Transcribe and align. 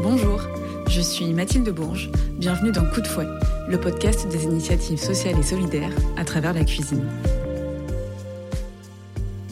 Bonjour, 0.00 0.40
je 0.88 1.00
suis 1.00 1.32
Mathilde 1.32 1.70
Bourges. 1.70 2.08
Bienvenue 2.34 2.70
dans 2.70 2.88
Coup 2.88 3.00
de 3.00 3.06
fouet, 3.08 3.26
le 3.68 3.80
podcast 3.80 4.28
des 4.28 4.44
initiatives 4.44 4.98
sociales 4.98 5.36
et 5.36 5.42
solidaires 5.42 5.90
à 6.16 6.24
travers 6.24 6.52
la 6.52 6.62
cuisine. 6.62 7.04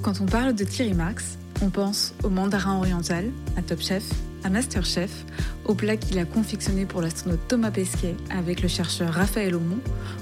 Quand 0.03 0.21
on 0.21 0.26
parle 0.26 0.54
de 0.54 0.62
Thierry 0.62 0.94
Marx, 0.94 1.37
on 1.62 1.71
pense 1.71 2.14
au 2.22 2.28
mandarin 2.28 2.78
oriental, 2.78 3.32
à 3.56 3.62
Top 3.62 3.80
Chef, 3.80 4.04
à 4.44 4.48
Masterchef, 4.48 5.24
au 5.64 5.74
plat 5.74 5.96
qu'il 5.96 6.17
a 6.21 6.24
confectionné 6.24 6.87
pour 6.87 7.03
l'astronaute 7.03 7.40
Thomas 7.49 7.72
Pesquet 7.72 8.15
avec 8.31 8.63
le 8.63 8.69
chercheur 8.69 9.13
Raphaël 9.13 9.56
Aumont, 9.56 9.81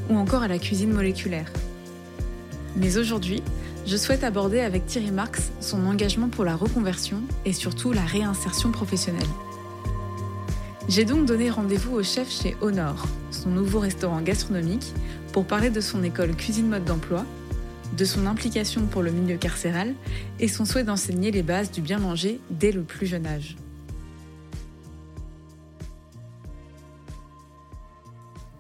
ou 0.09 0.17
encore 0.17 0.43
à 0.43 0.49
la 0.49 0.59
cuisine 0.59 0.91
moléculaire. 0.91 1.53
Mais 2.77 2.97
aujourd'hui, 2.97 3.43
je 3.87 3.99
souhaite 3.99 4.25
aborder 4.25 4.61
avec 4.61 4.87
Thierry 4.87 5.11
Marx 5.11 5.53
son 5.61 5.85
engagement 5.85 6.31
pour 6.31 6.47
la 6.47 6.57
reconversion 6.57 7.21
et 7.45 7.53
surtout 7.53 7.93
la 7.93 8.05
réinsertion 8.05 8.71
professionnelle. 8.71 9.29
J'ai 10.87 11.07
donc 11.07 11.25
donné 11.25 11.49
rendez-vous 11.51 11.95
au 11.97 12.03
chef 12.03 12.31
chez 12.31 12.57
Honor, 12.61 13.07
son 13.31 13.49
nouveau 13.49 13.79
restaurant 13.79 14.21
gastronomique, 14.21 14.93
pour 15.33 15.47
parler 15.47 15.71
de 15.71 15.81
son 15.81 16.03
école 16.03 16.37
cuisine 16.37 16.69
mode 16.69 16.85
d'emploi, 16.85 17.25
de 17.97 18.05
son 18.05 18.27
implication 18.27 18.85
pour 18.85 19.03
le 19.03 19.11
milieu 19.11 19.39
carcéral 19.39 19.95
et 20.41 20.47
son 20.47 20.67
souhait 20.67 20.85
d'enseigner 20.85 21.31
les 21.31 21.43
bases 21.43 21.71
du 21.71 21.81
bien 21.81 21.99
manger 21.99 22.39
dès 22.51 22.71
le 22.71 22.83
plus 22.83 23.07
jeune 23.07 23.27
âge. 23.27 23.57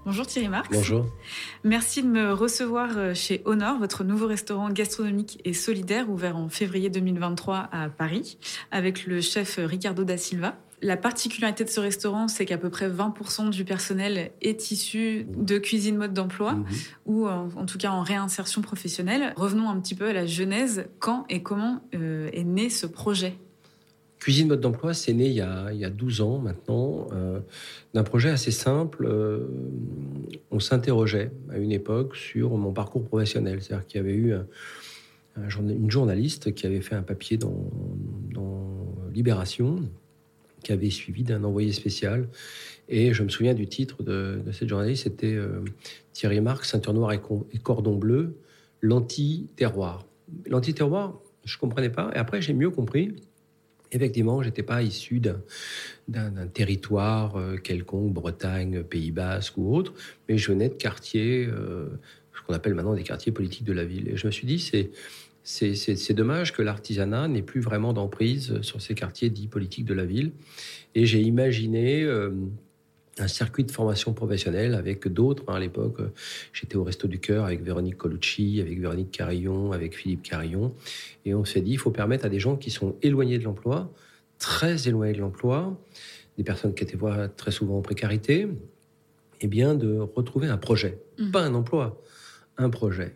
Bonjour 0.07 0.27
Thierry 0.27 0.49
Marx. 0.49 0.69
Bonjour. 0.71 1.07
Merci 1.63 2.03
de 2.03 2.09
me 2.09 2.33
recevoir 2.33 2.97
euh, 2.97 3.15
chez 3.15 3.43
Honor, 3.45 3.79
votre 3.79 4.03
nouveau 4.03 4.27
restaurant 4.27 4.71
gastronomique 4.71 5.41
et 5.45 5.53
solidaire 5.53 6.11
ouvert 6.11 6.37
en 6.37 6.49
février 6.49 6.89
2023 6.89 7.69
à 7.71 7.89
Paris, 7.91 8.39
avec 8.71 9.07
le 9.07 9.21
chef 9.21 9.59
Ricardo 9.63 10.05
da 10.05 10.17
Silva. 10.17 10.57
La 10.83 10.97
particularité 10.97 11.65
de 11.65 11.69
ce 11.69 11.81
restaurant, 11.81 12.29
c'est 12.29 12.45
qu'à 12.45 12.59
peu 12.59 12.69
près 12.69 12.91
20% 12.91 13.51
du 13.51 13.65
personnel 13.65 14.33
est 14.43 14.71
issu 14.71 15.27
de 15.37 15.59
cuisine 15.59 15.97
mode 15.97 16.13
d'emploi 16.13 16.55
mhm. 16.55 16.67
ou 17.07 17.27
en, 17.29 17.67
tout 17.67 17.79
cas 17.79 17.91
en 17.91 18.03
réinsertion 18.03 18.61
professionnelle. 18.61 19.33
Revenons 19.37 19.69
un 19.71 19.81
petit 19.81 19.95
peu 19.95 20.09
à 20.09 20.13
la 20.13 20.27
genèse. 20.27 20.87
Quand 20.99 21.25
et 21.31 21.43
comment 21.43 21.81
euh, 21.95 22.29
est 22.33 22.45
né 22.45 22.69
ce 22.69 22.87
projet? 22.87 23.35
Cuisine 24.19 24.49
mode 24.49 24.61
d'emploi, 24.61 24.95
c'est 24.95 25.13
né 25.13 25.27
il 25.27 25.35
y, 25.35 25.41
a, 25.43 25.71
il 25.73 25.81
y, 25.81 25.91
12 25.91 26.21
ans 26.23 26.39
maintenant, 26.39 27.09
euh, 27.13 27.41
d'un 27.93 28.05
projet 28.05 28.31
assez 28.31 28.51
simple. 28.51 29.07
Euh, 29.07 29.47
on 30.51 30.61
s'interrogeait 30.61 31.31
à 31.51 31.59
une 31.59 31.73
époque 31.73 32.17
sur 32.17 32.57
mon 32.57 32.73
parcours 32.73 33.05
professionnel. 33.05 33.61
C'est-à-dire 33.63 33.87
qu'il 33.87 34.01
y 34.01 34.05
avait 34.05 34.15
eu 34.15 34.35
une 35.37 35.91
journaliste 35.91 36.55
qui 36.55 36.67
avait 36.67 36.81
fait 36.81 36.95
un 36.95 37.03
papier 37.03 37.37
dans, 37.37 37.53
Libération, 39.13 39.77
qui 40.65 40.73
avait 40.73 40.91
suivi 40.91 41.23
d'un 41.23 41.45
envoyé 41.45 41.73
spécial. 41.73 42.29
Et 42.89 43.15
je 43.15 43.23
me 43.23 43.29
souviens 43.29 43.55
du 43.55 43.67
titre 43.67 44.03
de, 44.03 44.41
cette 44.53 44.69
journaliste, 44.69 45.05
c'était 45.05 45.35
euh, 45.35 45.65
Thierry 46.13 46.41
Marx, 46.41 46.71
ceinture 46.71 46.93
noire 46.93 47.13
et, 47.13 47.21
cordon 47.63 47.97
bleu, 47.97 48.37
l'anti-terroir. 48.81 50.05
L'anti-terroir, 50.47 51.21
je 51.45 51.57
ne 51.57 51.61
comprenais 51.61 51.91
pas. 51.91 52.11
Et 52.15 52.19
après, 52.19 52.43
j'ai 52.43 52.53
mieux 52.53 52.71
compris 52.71 53.15
Effectivement, 53.93 54.43
j'étais 54.43 54.65
pas 54.65 54.83
issu 54.83 55.21
d'un 55.21 56.47
territoire 56.53 57.37
euh, 57.37 57.57
quelconque, 57.57 58.13
Bretagne, 58.13 58.83
Pays 58.83 59.13
Basque 59.13 59.57
ou 59.57 59.73
autre, 59.73 59.95
mais 60.29 60.37
je 60.37 60.51
venais 60.51 60.69
de 60.69 60.75
quartiers, 60.75 61.47
euh, 61.47 61.91
ce 62.35 62.43
qu'on 62.43 62.55
appelle 62.55 62.75
maintenant 62.75 62.95
des 62.95 63.05
quartiers 63.05 63.31
politiques 63.31 63.63
de 63.63 63.73
la 63.73 63.85
ville. 63.85 64.09
Et 64.09 64.17
je 64.17 64.27
me 64.27 64.33
suis 64.33 64.49
dit, 64.49 64.59
c'est 64.59 64.91
c'est 65.45 66.15
dommage 66.15 66.55
que 66.55 66.63
l'artisanat 66.63 67.29
n'ait 67.29 67.43
plus 67.43 67.61
vraiment 67.61 67.93
d'emprise 67.93 68.61
sur 68.63 68.81
ces 68.81 68.95
quartiers 68.95 69.29
dits 69.29 69.47
politiques 69.47 69.85
de 69.85 69.93
la 69.93 70.07
ville. 70.07 70.33
Et 70.95 71.05
j'ai 71.05 71.21
imaginé 71.21 72.03
euh, 72.03 72.31
un 73.19 73.29
circuit 73.29 73.65
de 73.65 73.71
formation 73.71 74.15
professionnelle 74.15 74.75
avec 74.75 75.07
d'autres. 75.07 75.45
Hein, 75.47 75.57
à 75.57 75.61
l'époque, 75.61 76.01
euh, 76.01 76.09
j'étais 76.55 76.77
au 76.77 76.85
Resto 76.85 77.09
du 77.09 77.21
Cœur 77.21 77.45
avec 77.45 77.63
Véronique 77.63 77.99
Colucci, 77.99 78.59
avec 78.63 78.81
Véronique 78.81 79.11
Carillon, 79.11 79.73
avec 79.73 79.95
Philippe 79.95 80.23
Carillon. 80.23 80.75
Et 81.27 81.35
on 81.35 81.45
s'est 81.45 81.61
dit, 81.61 81.73
il 81.73 81.79
faut 81.79 81.91
permettre 81.91 82.25
à 82.25 82.31
des 82.31 82.41
gens 82.41 82.57
qui 82.57 82.71
sont 82.71 82.97
éloignés 83.03 83.39
de 83.39 83.45
l'emploi, 83.45 83.93
très 84.39 84.89
éloignés 84.89 85.13
de 85.13 85.21
l'emploi, 85.21 85.79
des 86.39 86.45
personnes 86.45 86.75
qui 86.75 86.85
étaient 86.85 86.99
très 87.37 87.51
souvent 87.51 87.79
en 87.79 87.83
précarité, 87.83 88.49
eh 89.43 89.47
bien, 89.47 89.75
de 89.75 89.99
retrouver 89.99 90.49
un 90.49 90.57
projet. 90.57 90.99
Mmh. 91.19 91.31
Pas 91.33 91.43
un 91.43 91.55
emploi, 91.55 92.01
un 92.57 92.71
projet 92.71 93.15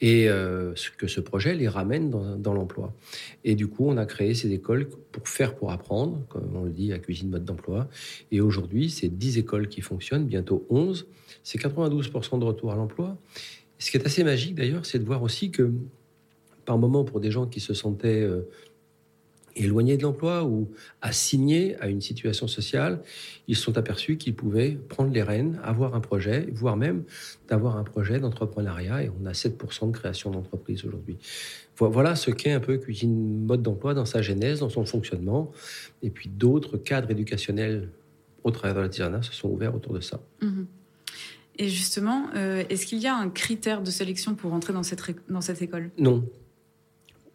et 0.00 0.28
euh, 0.28 0.74
que 0.98 1.06
ce 1.06 1.20
projet 1.20 1.54
les 1.54 1.68
ramène 1.68 2.10
dans, 2.10 2.54
l'emploi. 2.54 2.94
Et 3.44 3.54
du 3.54 3.66
coup, 3.66 3.86
on 3.88 3.96
a 3.96 4.04
créé 4.04 4.34
ces 4.34 4.52
écoles 4.52 4.88
pour 4.88 5.28
faire 5.28 5.54
pour 5.54 5.72
apprendre, 5.72 6.20
comme 6.28 6.54
on 6.54 6.64
le 6.64 6.70
dit 6.70 6.92
à 6.92 6.98
Cuisine 6.98 7.30
Mode 7.30 7.44
d'Emploi. 7.44 7.88
Et 8.30 8.40
aujourd'hui, 8.40 8.90
c'est 8.90 9.08
10 9.08 9.38
écoles 9.38 9.68
qui 9.68 9.80
fonctionnent, 9.80 10.26
bientôt 10.26 10.66
11. 10.68 11.06
C'est 11.42 11.58
92% 11.58 12.38
de 12.38 12.44
retour 12.44 12.72
à 12.72 12.76
l'emploi. 12.76 13.16
Ce 13.78 13.90
qui 13.90 13.96
est 13.96 14.06
assez 14.06 14.24
magique 14.24 14.54
d'ailleurs, 14.54 14.84
c'est 14.84 14.98
de 14.98 15.04
voir 15.04 15.22
aussi 15.22 15.50
que 15.50 15.70
par 16.66 16.78
moment, 16.78 17.04
pour 17.04 17.20
des 17.20 17.30
gens 17.30 17.46
qui 17.46 17.60
se 17.60 17.72
sentaient 17.72 18.22
euh, 18.22 18.48
éloignés 19.56 19.96
de 19.96 20.02
l'emploi 20.02 20.44
ou 20.44 20.70
assignés 21.02 21.76
à 21.80 21.88
une 21.88 22.00
situation 22.00 22.46
sociale, 22.46 23.02
ils 23.48 23.56
sont 23.56 23.76
aperçus 23.78 24.16
qu'ils 24.16 24.34
pouvaient 24.34 24.78
prendre 24.88 25.12
les 25.12 25.22
rênes, 25.22 25.58
avoir 25.64 25.94
un 25.94 26.00
projet, 26.00 26.46
voire 26.52 26.76
même 26.76 27.04
d'avoir 27.48 27.76
un 27.76 27.84
projet 27.84 28.20
d'entrepreneuriat. 28.20 29.02
Et 29.04 29.10
on 29.20 29.26
a 29.26 29.32
7% 29.32 29.90
de 29.90 29.96
création 29.96 30.30
d'entreprise 30.30 30.84
aujourd'hui. 30.84 31.18
Voilà 31.78 32.16
ce 32.16 32.30
qu'est 32.30 32.52
un 32.52 32.60
peu 32.60 32.78
Cuisine 32.78 33.44
Mode 33.44 33.62
d'emploi 33.62 33.94
dans 33.94 34.06
sa 34.06 34.22
genèse, 34.22 34.60
dans 34.60 34.70
son 34.70 34.86
fonctionnement. 34.86 35.52
Et 36.02 36.10
puis 36.10 36.28
d'autres 36.28 36.76
cadres 36.76 37.10
éducationnels 37.10 37.90
au 38.44 38.50
travers 38.50 38.76
de 38.76 38.80
l'artisanat 38.80 39.22
se 39.22 39.32
sont 39.32 39.48
ouverts 39.48 39.74
autour 39.74 39.92
de 39.92 40.00
ça. 40.00 40.20
Mhm. 40.40 40.66
Et 41.58 41.68
justement, 41.68 42.26
euh, 42.34 42.64
est-ce 42.68 42.86
qu'il 42.86 42.98
y 42.98 43.06
a 43.06 43.16
un 43.16 43.30
critère 43.30 43.82
de 43.82 43.90
sélection 43.90 44.34
pour 44.34 44.52
entrer 44.52 44.72
dans 44.72 44.82
cette, 44.82 45.02
dans 45.28 45.40
cette 45.40 45.62
école? 45.62 45.90
Non, 45.98 46.28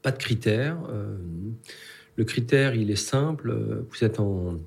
pas 0.01 0.11
de 0.11 0.17
critère. 0.17 0.77
Euh, 0.89 1.17
le 2.21 2.25
critère, 2.25 2.75
il 2.75 2.91
est 2.91 3.03
simple. 3.13 3.51
Vous 3.89 4.03
êtes 4.03 4.19
en, 4.19 4.59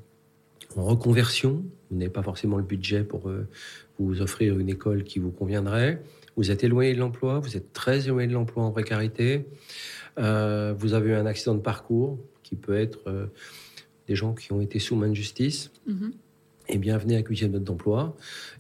reconversion. 0.75 1.65
Vous 1.89 1.97
n'avez 1.97 2.11
pas 2.11 2.25
forcément 2.25 2.57
le 2.57 2.65
budget 2.65 3.05
pour 3.05 3.29
euh, 3.29 3.47
vous 4.01 4.21
offrir 4.23 4.59
une 4.59 4.69
école 4.69 5.05
qui 5.05 5.21
vous 5.21 5.31
conviendrait. 5.31 6.03
Vous 6.37 6.51
êtes 6.51 6.65
éloigné 6.65 6.95
de 6.95 6.99
l'emploi. 6.99 7.39
Vous 7.39 7.57
êtes 7.57 7.73
très 7.73 8.07
éloigné 8.07 8.27
de 8.27 8.33
l'emploi 8.33 8.65
en 8.65 8.73
précarité. 8.73 9.47
Euh, 10.19 10.75
vous 10.77 10.95
avez 10.95 11.11
eu 11.11 11.15
un 11.15 11.27
accident 11.27 11.55
de 11.55 11.61
parcours 11.61 12.19
qui 12.43 12.57
peut 12.57 12.77
être 12.77 13.07
euh, 13.07 13.27
des 14.09 14.17
gens 14.17 14.35
qui 14.35 14.53
ont 14.53 14.61
été 14.61 14.81
sous 14.81 14.97
main 14.97 15.07
de 15.09 15.15
justice. 15.15 15.71
Mm-hmm. 15.89 16.11
Et 16.71 16.79
bien, 16.79 16.99
venez 16.99 17.17
à 17.17 17.23
Cuisine 17.23 17.53
Mode 17.53 17.63
d'emploi. 17.63 18.17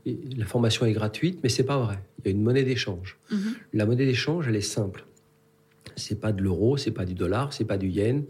La 0.06 0.46
formation 0.46 0.86
est 0.86 0.92
gratuite, 0.92 1.40
mais 1.42 1.48
c'est 1.48 1.64
pas 1.64 1.78
vrai. 1.78 1.98
Il 2.20 2.26
y 2.26 2.28
a 2.28 2.30
une 2.30 2.44
monnaie 2.44 2.62
d'échange. 2.62 3.18
Mm-hmm. 3.32 3.54
La 3.72 3.86
monnaie 3.86 4.06
d'échange, 4.06 4.46
elle 4.46 4.54
est 4.54 4.60
simple. 4.60 5.04
C'est 5.96 6.20
pas 6.20 6.32
de 6.32 6.42
l'euro, 6.42 6.76
c'est 6.76 6.90
pas 6.90 7.04
du 7.04 7.14
dollar, 7.14 7.52
c'est 7.52 7.64
pas 7.64 7.78
du 7.78 7.88
yen, 7.88 8.24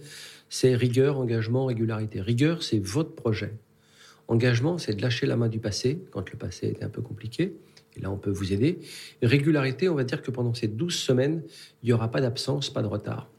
c'est 0.48 0.74
rigueur, 0.74 1.18
engagement, 1.18 1.66
régularité. 1.66 2.20
Rigueur, 2.20 2.62
c'est 2.62 2.78
votre 2.78 3.14
projet. 3.14 3.54
Engagement, 4.28 4.78
c'est 4.78 4.94
de 4.94 5.02
lâcher 5.02 5.26
la 5.26 5.36
main 5.36 5.48
du 5.48 5.58
passé, 5.58 6.00
quand 6.10 6.30
le 6.30 6.38
passé 6.38 6.68
était 6.68 6.84
un 6.84 6.88
peu 6.88 7.02
compliqué. 7.02 7.54
Et 7.96 8.00
là, 8.00 8.10
on 8.10 8.16
peut 8.16 8.30
vous 8.30 8.52
aider. 8.52 8.78
régularité, 9.22 9.88
on 9.88 9.94
va 9.94 10.04
dire 10.04 10.22
que 10.22 10.30
pendant 10.30 10.54
ces 10.54 10.68
12 10.68 10.94
semaines, 10.94 11.42
il 11.82 11.86
n'y 11.86 11.92
aura 11.92 12.10
pas 12.10 12.20
d'absence, 12.20 12.70
pas 12.70 12.82
de 12.82 12.86
retard. 12.86 13.30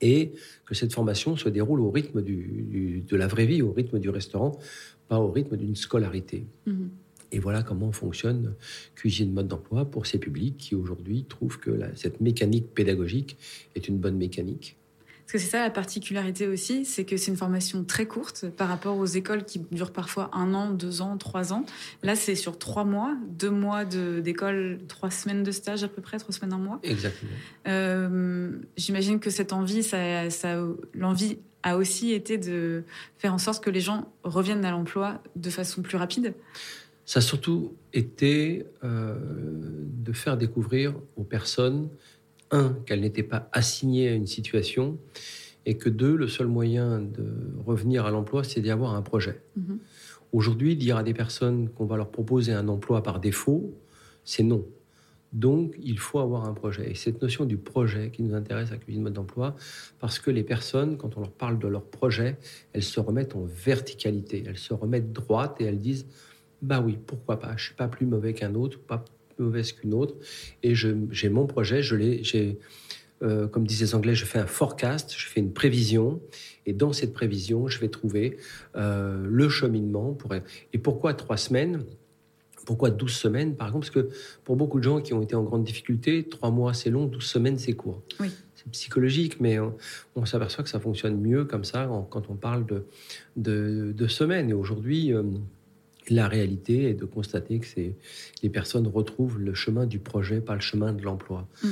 Et 0.00 0.32
que 0.64 0.74
cette 0.74 0.92
formation 0.92 1.36
se 1.36 1.48
déroule 1.48 1.80
au 1.80 1.90
rythme 1.90 2.22
de 2.22 3.16
la 3.16 3.26
vraie 3.28 3.46
vie, 3.46 3.62
au 3.62 3.72
rythme 3.72 4.00
du 4.00 4.10
restaurant, 4.10 4.58
pas 5.08 5.18
au 5.18 5.30
rythme 5.30 5.56
d'une 5.56 5.76
scolarité. 5.76 6.46
Mhm. 6.66 6.90
Et 7.32 7.38
voilà 7.38 7.62
comment 7.62 7.90
fonctionne 7.92 8.54
Cuisine 8.94 9.32
Mode 9.32 9.48
d'Emploi 9.48 9.86
pour 9.86 10.06
ces 10.06 10.18
publics 10.18 10.56
qui 10.58 10.74
aujourd'hui 10.74 11.24
trouvent 11.28 11.58
que 11.58 11.70
cette 11.96 12.20
mécanique 12.20 12.74
pédagogique 12.74 13.38
est 13.74 13.88
une 13.88 13.98
bonne 13.98 14.16
mécanique. 14.16 14.76
Parce 15.32 15.32
que 15.32 15.38
c'est 15.38 15.56
ça 15.56 15.62
la 15.62 15.70
particularité 15.70 16.46
aussi, 16.46 16.84
c'est 16.84 17.04
que 17.04 17.16
c'est 17.16 17.30
une 17.30 17.36
formation 17.38 17.84
très 17.84 18.04
courte 18.04 18.50
par 18.50 18.68
rapport 18.68 18.98
aux 18.98 19.06
écoles 19.06 19.44
qui 19.44 19.60
durent 19.70 19.92
parfois 19.92 20.30
un 20.34 20.52
an, 20.52 20.70
deux 20.70 21.00
ans, 21.00 21.16
trois 21.16 21.54
ans. 21.54 21.64
Là, 22.02 22.16
c'est 22.16 22.34
sur 22.34 22.58
trois 22.58 22.84
mois, 22.84 23.16
deux 23.28 23.50
mois 23.50 23.86
d'école, 23.86 24.80
trois 24.88 25.10
semaines 25.10 25.42
de 25.42 25.50
stage 25.50 25.84
à 25.84 25.88
peu 25.88 26.02
près, 26.02 26.18
trois 26.18 26.34
semaines, 26.34 26.52
un 26.52 26.58
mois. 26.58 26.80
Exactement. 26.82 27.30
Euh, 27.66 28.58
j'imagine 28.76 29.20
que 29.20 29.30
cette 29.30 29.54
envie, 29.54 29.82
ça, 29.82 30.28
ça, 30.28 30.62
l'envie 30.92 31.38
a 31.62 31.76
aussi 31.76 32.12
été 32.12 32.36
de 32.36 32.82
faire 33.16 33.32
en 33.32 33.38
sorte 33.38 33.64
que 33.64 33.70
les 33.70 33.80
gens 33.80 34.12
reviennent 34.24 34.64
à 34.64 34.70
l'emploi 34.70 35.22
de 35.36 35.48
façon 35.48 35.80
plus 35.80 35.96
rapide. 35.96 36.34
Ça 37.12 37.18
a 37.18 37.20
surtout 37.20 37.76
été 37.92 38.64
euh, 38.84 39.18
de 40.02 40.12
faire 40.14 40.38
découvrir 40.38 40.94
aux 41.16 41.24
personnes 41.24 41.90
un, 42.50 42.72
qu'elle 42.86 43.02
n'était 43.02 43.22
pas 43.22 43.50
assignée 43.52 44.08
à 44.08 44.14
une 44.14 44.26
situation, 44.26 44.96
et 45.66 45.76
que 45.76 45.90
deux, 45.90 46.16
le 46.16 46.26
seul 46.26 46.46
moyen 46.46 47.00
de 47.00 47.26
revenir 47.66 48.06
à 48.06 48.10
l'emploi, 48.10 48.44
c'est 48.44 48.62
d'y 48.62 48.70
avoir 48.70 48.94
un 48.94 49.02
projet. 49.02 49.42
Mhm. 49.56 49.78
Aujourd'hui, 50.32 50.74
dire 50.74 50.96
à 50.96 51.02
des 51.02 51.12
personnes 51.12 51.68
qu'on 51.68 51.84
va 51.84 51.98
leur 51.98 52.10
proposer 52.10 52.54
un 52.54 52.66
emploi 52.68 53.02
par 53.02 53.20
défaut, 53.20 53.78
c'est 54.24 54.42
non. 54.42 54.64
Donc, 55.34 55.76
il 55.82 55.98
faut 55.98 56.18
avoir 56.18 56.46
un 56.46 56.54
projet. 56.54 56.92
Et 56.92 56.94
cette 56.94 57.20
notion 57.20 57.44
du 57.44 57.58
projet 57.58 58.10
qui 58.10 58.22
nous 58.22 58.34
intéresse 58.34 58.72
à 58.72 58.78
Cuisine 58.78 59.02
Mode 59.02 59.12
d'Emploi, 59.12 59.54
parce 59.98 60.18
que 60.18 60.30
les 60.30 60.44
personnes, 60.44 60.96
quand 60.96 61.18
on 61.18 61.20
leur 61.20 61.32
parle 61.32 61.58
de 61.58 61.68
leur 61.68 61.84
projet, 61.84 62.38
elles 62.72 62.82
se 62.82 63.00
remettent 63.00 63.36
en 63.36 63.44
verticalité, 63.44 64.44
elles 64.46 64.56
se 64.56 64.72
remettent 64.72 65.12
droite 65.12 65.56
et 65.60 65.64
elles 65.64 65.78
disent, 65.78 66.06
bah 66.62 66.80
oui, 66.80 66.98
pourquoi 67.06 67.38
pas, 67.38 67.54
je 67.56 67.66
suis 67.66 67.74
pas 67.74 67.88
plus 67.88 68.06
mauvais 68.06 68.32
qu'un 68.32 68.54
autre, 68.54 68.78
pas 68.78 69.04
plus 69.34 69.44
mauvaise 69.44 69.72
qu'une 69.72 69.94
autre, 69.94 70.14
et 70.62 70.74
j'ai 70.74 71.28
mon 71.28 71.46
projet, 71.46 71.82
je 71.82 71.96
l'ai, 71.96 72.22
j'ai, 72.22 72.58
euh, 73.22 73.46
comme 73.48 73.66
disaient 73.66 73.86
les 73.86 73.94
Anglais, 73.94 74.14
je 74.14 74.24
fais 74.24 74.38
un 74.38 74.46
forecast, 74.46 75.14
je 75.16 75.26
fais 75.26 75.40
une 75.40 75.52
prévision, 75.52 76.20
et 76.66 76.72
dans 76.72 76.92
cette 76.92 77.12
prévision, 77.12 77.66
je 77.66 77.80
vais 77.80 77.88
trouver 77.88 78.36
euh, 78.76 79.24
le 79.28 79.48
cheminement. 79.48 80.12
Pour... 80.12 80.34
Et 80.34 80.78
pourquoi 80.78 81.14
trois 81.14 81.36
semaines? 81.36 81.84
Pourquoi 82.64 82.90
12 82.90 83.12
semaines, 83.12 83.56
par 83.56 83.68
exemple? 83.68 83.86
Parce 83.86 84.06
que 84.06 84.14
pour 84.44 84.54
beaucoup 84.54 84.78
de 84.78 84.84
gens 84.84 85.00
qui 85.00 85.14
ont 85.14 85.22
été 85.22 85.34
en 85.34 85.42
grande 85.42 85.64
difficulté, 85.64 86.28
3 86.28 86.52
mois 86.52 86.74
c'est 86.74 86.90
long, 86.90 87.06
12 87.06 87.24
semaines 87.24 87.58
c'est 87.58 87.72
court. 87.72 88.02
Oui. 88.20 88.30
C'est 88.54 88.70
psychologique, 88.70 89.40
mais 89.40 89.58
on, 90.14 90.24
s'aperçoit 90.24 90.62
que 90.62 90.70
ça 90.70 90.78
fonctionne 90.78 91.20
mieux 91.20 91.44
comme 91.44 91.64
ça 91.64 91.90
quand 92.10 92.30
on 92.30 92.36
parle 92.36 92.64
de, 92.64 93.92
de, 93.92 94.06
semaines. 94.06 94.50
Et 94.50 94.52
aujourd'hui, 94.52 95.12
euh, 95.12 95.24
la 96.08 96.28
réalité 96.28 96.90
est 96.90 96.94
de 96.94 97.04
constater 97.04 97.60
que 97.60 97.66
les 98.42 98.48
personnes 98.48 98.86
retrouvent 98.86 99.38
le 99.38 99.54
chemin 99.54 99.86
du 99.86 99.98
projet, 99.98 100.40
pas 100.40 100.54
le 100.54 100.60
chemin 100.60 100.92
de 100.92 101.02
l'emploi. 101.02 101.48
Mm. 101.62 101.68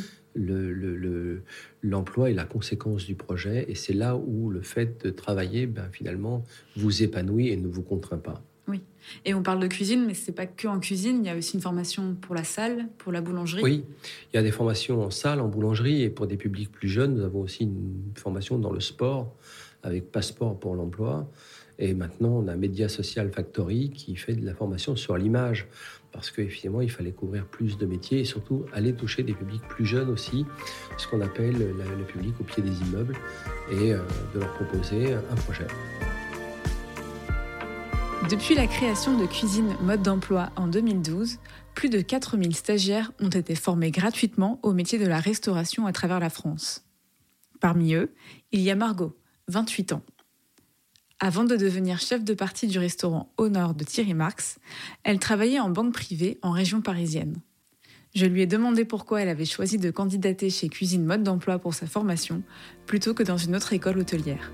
L'emploi 1.83 2.29
le, 2.29 2.33
est 2.33 2.37
la 2.37 2.45
conséquence 2.45 3.05
du 3.05 3.17
projet, 3.17 3.67
et 3.69 3.75
c'est 3.75 3.93
là 3.93 4.17
où 4.17 4.51
le 4.51 4.63
fait 4.63 5.05
de 5.05 5.11
travailler, 5.11 5.67
ben, 5.67 5.89
finalement, 5.91 6.45
vous 6.77 7.03
épanouit 7.03 7.49
et 7.49 7.57
ne 7.57 7.67
vous 7.67 7.83
contraint 7.83 8.19
pas. 8.19 8.43
Oui. 8.71 8.83
Et 9.25 9.35
on 9.35 9.43
parle 9.43 9.61
de 9.61 9.67
cuisine, 9.67 10.05
mais 10.07 10.15
ce 10.15 10.31
n'est 10.31 10.35
pas 10.35 10.47
que 10.47 10.69
en 10.69 10.79
cuisine. 10.79 11.21
Il 11.25 11.27
y 11.27 11.31
a 11.31 11.37
aussi 11.37 11.55
une 11.55 11.63
formation 11.63 12.15
pour 12.21 12.35
la 12.35 12.45
salle, 12.45 12.89
pour 12.99 13.13
la 13.13 13.21
boulangerie. 13.21 13.63
Oui, 13.63 13.85
il 14.33 14.37
y 14.37 14.39
a 14.39 14.43
des 14.43 14.53
formations 14.53 15.03
en 15.03 15.11
salle, 15.11 15.41
en 15.41 15.49
boulangerie. 15.49 16.03
Et 16.03 16.11
pour 16.11 16.27
des 16.27 16.37
publics 16.37 16.71
plus 16.71 16.89
jeunes, 16.89 17.15
nous 17.15 17.25
avons 17.25 17.41
aussi 17.41 17.65
une 17.65 18.13
formation 18.15 18.59
dans 18.59 18.73
le 18.73 18.81
sport, 18.81 19.35
avec 19.83 20.13
Passeport 20.13 20.59
pour 20.59 20.75
l'emploi. 20.75 21.29
Et 21.79 21.95
maintenant, 21.95 22.43
on 22.45 22.49
a 22.49 22.57
Media 22.57 22.89
Social 22.89 23.31
Factory 23.33 23.91
qui 23.91 24.15
fait 24.15 24.35
de 24.35 24.45
la 24.45 24.55
formation 24.55 24.97
sur 24.97 25.17
l'image. 25.17 25.67
Parce 26.13 26.31
qu'effectivement, 26.31 26.81
il 26.81 26.91
fallait 26.91 27.13
couvrir 27.13 27.47
plus 27.47 27.79
de 27.79 27.87
métiers 27.87 28.21
et 28.21 28.25
surtout 28.25 28.67
aller 28.73 28.93
toucher 28.93 29.23
des 29.23 29.33
publics 29.33 29.63
plus 29.69 29.87
jeunes 29.87 30.11
aussi, 30.11 30.45
ce 30.99 31.07
qu'on 31.07 31.21
appelle 31.21 31.57
le 31.57 32.05
public 32.05 32.35
au 32.41 32.45
pied 32.45 32.63
des 32.63 32.81
immeubles, 32.81 33.15
et 33.71 33.93
euh, 33.93 33.99
de 34.35 34.41
leur 34.41 34.53
proposer 34.55 35.15
un 35.15 35.37
projet. 35.37 35.67
Depuis 38.29 38.55
la 38.55 38.67
création 38.67 39.17
de 39.17 39.25
Cuisine 39.25 39.75
Mode 39.81 40.03
d'Emploi 40.03 40.51
en 40.55 40.69
2012, 40.69 41.39
plus 41.75 41.89
de 41.89 42.01
4000 42.01 42.55
stagiaires 42.55 43.13
ont 43.19 43.31
été 43.31 43.55
formés 43.55 43.91
gratuitement 43.91 44.61
au 44.63 44.73
métier 44.73 44.99
de 44.99 45.07
la 45.07 45.19
restauration 45.19 45.87
à 45.87 45.93
travers 45.93 46.21
la 46.21 46.29
France. 46.29 46.85
Parmi 47.61 47.95
eux, 47.95 48.13
il 48.53 48.61
y 48.61 48.71
a 48.71 48.77
Margot, 48.77 49.17
28 49.49 49.95
ans. 49.95 50.03
Avant 51.19 51.45
de 51.45 51.57
devenir 51.57 51.99
chef 51.99 52.23
de 52.23 52.35
partie 52.35 52.67
du 52.67 52.79
restaurant 52.79 53.33
Au 53.39 53.49
Nord 53.49 53.75
de 53.75 53.85
Thierry 53.85 54.15
Marx, 54.15 54.59
elle 55.03 55.19
travaillait 55.19 55.61
en 55.61 55.71
banque 55.71 55.95
privée 55.95 56.39
en 56.43 56.51
région 56.51 56.83
parisienne. 56.83 57.41
Je 58.15 58.27
lui 58.27 58.43
ai 58.43 58.47
demandé 58.47 58.85
pourquoi 58.85 59.23
elle 59.23 59.29
avait 59.29 59.45
choisi 59.45 59.79
de 59.79 59.91
candidater 59.91 60.51
chez 60.51 60.69
Cuisine 60.69 61.05
Mode 61.05 61.23
d'Emploi 61.23 61.59
pour 61.59 61.75
sa 61.75 61.87
formation 61.87 62.43
plutôt 62.87 63.15
que 63.15 63.23
dans 63.23 63.39
une 63.39 63.57
autre 63.57 63.73
école 63.73 63.99
hôtelière. 63.99 64.53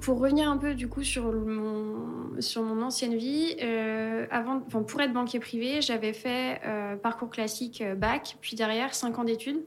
Pour 0.00 0.18
revenir 0.18 0.48
un 0.48 0.56
peu 0.56 0.74
du 0.74 0.88
coup 0.88 1.02
sur 1.02 1.32
mon, 1.32 2.40
sur 2.40 2.62
mon 2.62 2.82
ancienne 2.82 3.16
vie, 3.16 3.56
euh, 3.62 4.26
avant, 4.30 4.62
enfin, 4.66 4.82
pour 4.82 5.00
être 5.00 5.12
banquier 5.12 5.40
privé, 5.40 5.80
j'avais 5.80 6.12
fait 6.12 6.60
euh, 6.64 6.96
parcours 6.96 7.30
classique 7.30 7.82
euh, 7.82 7.94
bac, 7.94 8.36
puis 8.40 8.56
derrière 8.56 8.94
5 8.94 9.18
ans 9.18 9.24
d'études. 9.24 9.62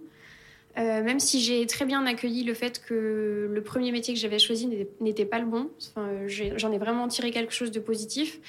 même 0.76 1.20
si 1.20 1.40
j'ai 1.40 1.66
très 1.68 1.86
bien 1.86 2.06
accueilli 2.06 2.44
le 2.44 2.56
fait 2.56 2.84
que 2.84 3.48
le 3.52 3.62
premier 3.62 3.92
métier 3.92 4.14
que 4.14 4.20
j'avais 4.20 4.40
choisi 4.40 4.68
n'était 5.00 5.26
pas 5.26 5.40
le 5.40 5.46
bon, 5.46 5.70
enfin, 5.78 6.10
j'en 6.28 6.72
ai, 6.72 6.78
vraiment 6.80 7.08
tiré 7.08 7.30
quelque 7.32 7.54
chose 7.54 7.72
de 7.72 7.80
positif. 7.80 8.40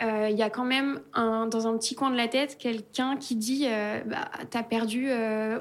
Il 0.00 0.36
y 0.36 0.42
a 0.42 0.50
quand 0.50 0.64
même 0.64 1.00
un, 1.14 1.46
dans 1.46 1.66
un 1.66 1.78
petit 1.78 1.94
coin 1.94 2.10
de 2.10 2.16
la 2.16 2.28
tête 2.28 2.58
quelqu'un 2.58 3.16
qui 3.16 3.36
dit 3.36 3.66
bah, 4.06 4.30
T'as 4.50 4.62
perdu 4.62 5.08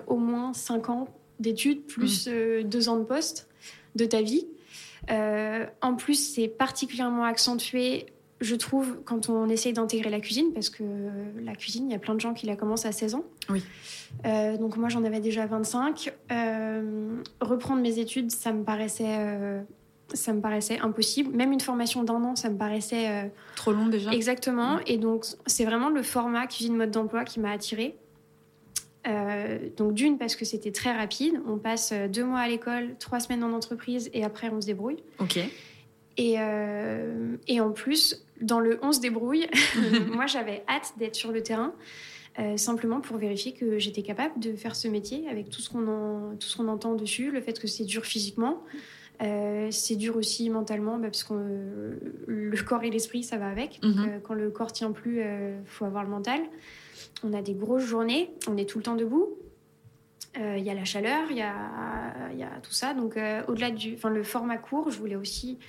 au 0.08 0.18
moins 0.18 0.54
5 0.54 0.90
ans 0.90 1.08
d'études 1.40 1.86
plus 1.86 2.28
2 2.28 2.64
mmh. 2.64 2.90
ans 2.90 2.98
de 2.98 3.06
poste 3.06 3.48
de 3.96 4.06
ta 4.06 4.22
vie. 4.22 4.48
Euh, 5.10 5.66
en 5.82 5.96
plus, 5.96 6.16
c'est 6.16 6.48
particulièrement 6.48 7.26
accentué, 7.26 8.08
je 8.42 8.56
trouve, 8.56 9.00
quand 9.06 9.30
on 9.30 9.50
essaye 9.50 9.74
d'intégrer 9.74 10.10
la 10.10 10.20
cuisine, 10.20 10.54
parce 10.54 10.70
que 10.70 10.84
la 11.42 11.56
cuisine, 11.56 11.90
il 11.90 11.92
y 11.92 11.96
a 11.96 12.00
plein 12.00 12.16
de 12.16 12.20
gens 12.20 12.34
qui 12.34 12.46
la 12.46 12.56
commencent 12.56 12.86
à 12.86 12.92
16 12.92 13.16
ans. 13.16 13.24
Oui. 13.50 13.64
Euh, 14.26 14.58
donc 14.58 14.78
moi, 14.78 14.90
j'en 14.90 15.04
avais 15.04 15.20
déjà 15.20 15.46
25. 15.46 16.14
Euh, 16.32 17.22
reprendre 17.42 17.82
mes 17.82 18.00
études, 18.00 18.32
ça 18.32 18.52
me 18.52 18.64
paraissait 18.64 19.64
ça 20.14 20.32
me 20.32 20.42
paraissait 20.42 20.78
impossible. 20.80 21.36
Même 21.36 21.54
une 21.54 21.62
formation 21.62 22.04
d'un 22.04 22.24
an, 22.24 22.36
ça 22.36 22.50
me 22.50 22.58
paraissait... 22.58 23.32
Trop 23.56 23.72
long 23.72 23.88
déjà 23.88 24.12
Exactement. 24.12 24.78
Et 24.86 24.98
donc, 24.98 25.26
c'est 25.48 25.66
vraiment 25.66 25.90
le 25.90 26.04
format 26.04 26.46
cuisine 26.46 26.76
mode 26.76 26.92
d'emploi 26.92 27.24
qui 27.24 27.40
m'a 27.40 27.50
attirée. 27.50 27.98
Euh, 29.08 29.60
donc 29.76 29.94
d'une 29.94 30.18
parce 30.18 30.36
que 30.36 30.46
c'était 30.46 30.72
très 30.72 30.94
rapide, 30.94 31.34
on 31.46 31.58
passe 31.58 31.92
euh, 31.92 32.08
deux 32.08 32.24
mois 32.24 32.40
à 32.40 32.48
l'école, 32.48 32.96
trois 33.00 33.20
semaines 33.20 33.44
en 33.44 33.52
entreprise 33.52 34.10
et 34.14 34.24
après 34.24 34.50
on 34.50 34.62
se 34.62 34.68
débrouille. 34.68 35.04
Ok. 35.20 35.40
Et, 36.16 36.36
euh, 36.38 37.36
et 37.48 37.60
en 37.60 37.72
plus, 37.72 38.26
dans 38.40 38.60
le 38.60 38.80
on 38.82 38.92
se 38.92 39.02
débrouille, 39.02 39.48
moi 40.14 40.26
j'avais 40.26 40.64
hâte 40.70 40.94
d'être 40.98 41.16
sur 41.16 41.32
le 41.32 41.44
terrain, 41.44 41.74
simplement 42.56 43.00
pour 43.00 43.18
vérifier 43.18 43.52
que 43.52 43.78
j'étais 43.78 44.02
capable 44.02 44.40
de 44.40 44.56
faire 44.56 44.76
ce 44.76 44.88
métier 44.88 45.28
avec 45.30 45.50
tout 45.50 45.62
ce 45.62 45.70
qu'on 45.70 46.36
tout 46.40 46.48
ce 46.48 46.58
qu'on 46.58 46.68
entend 46.68 46.96
dessus, 46.96 47.30
le 47.30 47.42
fait 47.42 47.60
que 47.60 47.68
c'est 47.68 47.84
dur 47.86 48.06
physiquement. 48.06 48.64
c'est 49.20 49.96
dur 49.96 50.16
aussi 50.16 50.50
mentalement 50.50 50.98
bah, 50.98 51.10
parce 51.12 51.24
que 51.24 52.00
le 52.26 52.64
corps 52.64 52.84
et 52.84 52.90
l'esprit 52.90 53.24
ça 53.24 53.38
va 53.38 53.50
avec. 53.50 53.80
Mhm. 53.84 54.22
quand 54.24 54.34
le 54.34 54.50
corps 54.50 54.72
tient 54.72 54.92
plus, 54.92 55.20
il 55.20 55.62
faut 55.66 55.86
avoir 55.86 56.04
le 56.04 56.10
mental 56.10 56.42
on 57.24 57.34
a 57.34 57.42
des 57.42 57.54
grosses 57.54 57.86
journées, 57.86 58.32
on 58.48 58.58
est 58.58 58.66
tout 58.66 58.78
le 58.78 58.84
temps 58.84 58.96
debout. 58.96 59.38
Euh, 60.40 60.58
il 60.58 60.64
y 60.64 60.70
a 60.70 60.74
la 60.74 60.86
chaleur, 60.86 61.30
il 61.30 61.38
y 61.38 61.42
a, 61.42 62.50
tout 62.64 62.72
ça. 62.72 62.94
Donc, 62.94 63.18
euh, 63.18 63.44
au-delà 63.48 63.70
du 63.72 63.94
enfin, 63.94 64.10
le 64.10 64.24
format 64.24 64.58
court, 64.58 64.90
je 64.90 64.98
voulais 64.98 65.16
aussi 65.16 65.60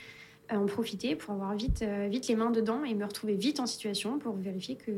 euh, 0.53 0.57
en 0.57 0.67
profiter 0.67 1.17
pour 1.17 1.35
avoir 1.35 1.55
vite, 1.55 1.85
vite 2.09 2.29
les 2.29 2.37
mains 2.37 2.51
dedans 2.51 2.85
et 2.85 2.95
me 2.95 3.05
retrouver 3.05 3.35
vite 3.35 3.61
en 3.61 3.67
situation 3.67 4.19
pour 4.19 4.35
vérifier 4.37 4.77
que 4.77 4.93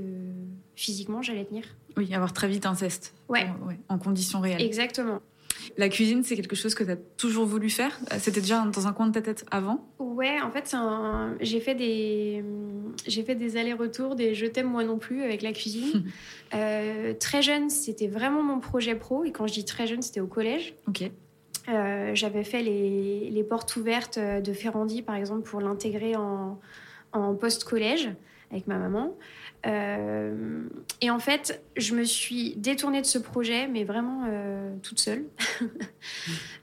physiquement 0.76 1.22
j'allais 1.22 1.44
tenir. 1.44 1.64
Oui, 1.96 2.12
avoir 2.14 2.32
très 2.32 2.48
vite 2.48 2.66
un 2.66 2.74
test. 2.74 3.14
Ouais. 3.28 3.46
En 3.88 3.98
conditions 3.98 4.40
réelles. 4.40 4.62
Exactement. 4.62 5.20
La 5.76 5.88
cuisine, 5.88 6.22
c'est 6.22 6.36
quelque 6.36 6.56
chose 6.56 6.74
que 6.74 6.84
tu 6.84 6.90
as 6.90 6.96
toujours 6.96 7.46
voulu 7.46 7.70
faire? 7.70 7.98
C'était 8.18 8.40
déjà 8.40 8.64
dans 8.64 8.86
un 8.86 8.92
coin 8.92 9.06
de 9.06 9.12
ta 9.12 9.22
tête 9.22 9.44
avant? 9.50 9.86
Ouais, 9.98 10.40
en 10.40 10.50
fait, 10.50 10.74
j'ai 11.40 11.60
fait 11.60 11.74
des, 11.74 12.44
j'ai 13.06 13.22
fait 13.22 13.34
des 13.34 13.56
allers-retours, 13.56 14.14
des 14.14 14.34
je 14.34 14.46
t'aime 14.46 14.68
moi 14.68 14.84
non 14.84 14.98
plus 14.98 15.22
avec 15.22 15.42
la 15.42 15.52
cuisine. 15.52 16.04
Euh, 16.54 17.12
très 17.18 17.42
jeune, 17.42 17.70
c'était 17.70 18.06
vraiment 18.06 18.40
mon 18.40 18.60
projet 18.60 18.94
pro. 18.94 19.24
Et 19.24 19.32
quand 19.32 19.48
je 19.48 19.52
dis 19.52 19.64
très 19.64 19.88
jeune, 19.88 20.00
c'était 20.00 20.20
au 20.20 20.28
collège. 20.28 20.76
Ok. 20.86 21.10
Euh, 21.68 22.12
j'avais 22.14 22.44
fait 22.44 22.62
les, 22.62 23.30
les, 23.30 23.42
portes 23.42 23.74
ouvertes 23.74 24.16
de 24.16 24.52
Ferrandi, 24.52 25.02
par 25.02 25.16
exemple, 25.16 25.42
pour 25.42 25.60
l'intégrer 25.60 26.14
en, 26.14 26.60
en 27.12 27.34
post-collège 27.34 28.10
avec 28.52 28.68
ma 28.68 28.78
maman. 28.78 29.16
Euh, 29.66 30.62
et 31.00 31.10
en 31.10 31.18
fait, 31.18 31.62
je 31.76 31.94
me 31.94 32.04
suis 32.04 32.54
détournée 32.56 33.00
de 33.00 33.06
ce 33.06 33.18
projet, 33.18 33.66
mais 33.66 33.84
vraiment 33.84 34.24
euh, 34.28 34.74
toute 34.82 35.00
seule. 35.00 35.24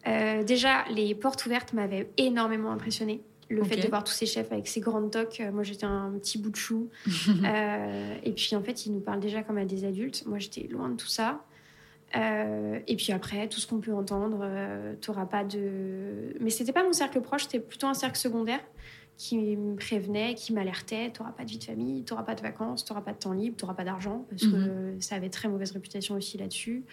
Euh, 0.06 0.44
déjà, 0.44 0.84
les 0.90 1.16
portes 1.16 1.46
ouvertes 1.46 1.72
m'avaient 1.72 2.10
énormément 2.18 2.72
impressionnée. 2.72 3.22
Le 3.50 3.64
fait 3.64 3.78
de 3.78 3.88
voir 3.88 4.04
tous 4.04 4.12
ces 4.12 4.26
chefs 4.26 4.52
avec 4.52 4.68
ces 4.68 4.82
grandes 4.82 5.12
toques, 5.12 5.42
moi 5.54 5.64
j'étais 5.64 5.86
un 5.86 6.12
petit 6.20 6.38
bout 6.38 6.50
de 6.50 6.58
chou. 6.58 6.90
et 8.24 8.32
puis 8.34 8.54
en 8.58 8.62
fait, 8.62 8.86
ils 8.86 8.92
nous 8.92 9.00
parlent 9.00 9.22
déjà 9.22 9.44
comme 9.44 9.58
à 9.58 9.64
des 9.64 9.86
adultes. 9.86 10.26
Moi 10.26 10.40
j'étais 10.40 10.68
loin 10.70 10.90
de 10.90 10.98
tout 10.98 11.08
ça. 11.08 11.46
et 12.14 12.96
puis 12.98 13.14
après, 13.14 13.48
tout 13.48 13.62
ce 13.62 13.68
qu'on 13.68 13.80
peut 13.80 13.94
entendre, 13.94 14.46
t'auras 15.00 15.26
pas 15.26 15.46
de. 15.46 16.36
Mais 16.42 16.50
c'était 16.50 16.74
pas 16.74 16.84
mon 16.84 16.92
cercle 16.92 17.22
proche, 17.22 17.44
c'était 17.44 17.62
plutôt 17.62 17.88
un 17.88 17.94
cercle 17.94 18.18
secondaire 18.18 18.60
qui 19.18 19.56
me 19.56 19.76
prévenait, 19.76 20.34
qui 20.36 20.54
m'alertait, 20.54 21.12
tu 21.12 21.22
n'auras 21.22 21.34
pas 21.34 21.46
de 21.46 21.50
vie 21.50 21.60
de 21.60 21.64
famille, 21.64 22.04
tu 22.04 22.14
n'auras 22.14 22.24
pas 22.24 22.36
de 22.36 22.42
vacances, 22.42 22.84
tu 22.84 22.92
n'auras 22.92 23.04
pas 23.04 23.14
de 23.14 23.20
temps 23.20 23.34
libre, 23.34 23.56
tu 23.58 23.64
n'auras 23.64 23.76
pas 23.76 23.84
d'argent, 23.84 24.26
parce 24.30 24.44
que 24.44 24.94
mhm. 24.94 25.02
ça 25.02 25.16
avait 25.16 25.30
très 25.30 25.48
mauvaise 25.48 25.72
réputation 25.72 26.16
aussi 26.16 26.38
là-dessus. 26.38 26.84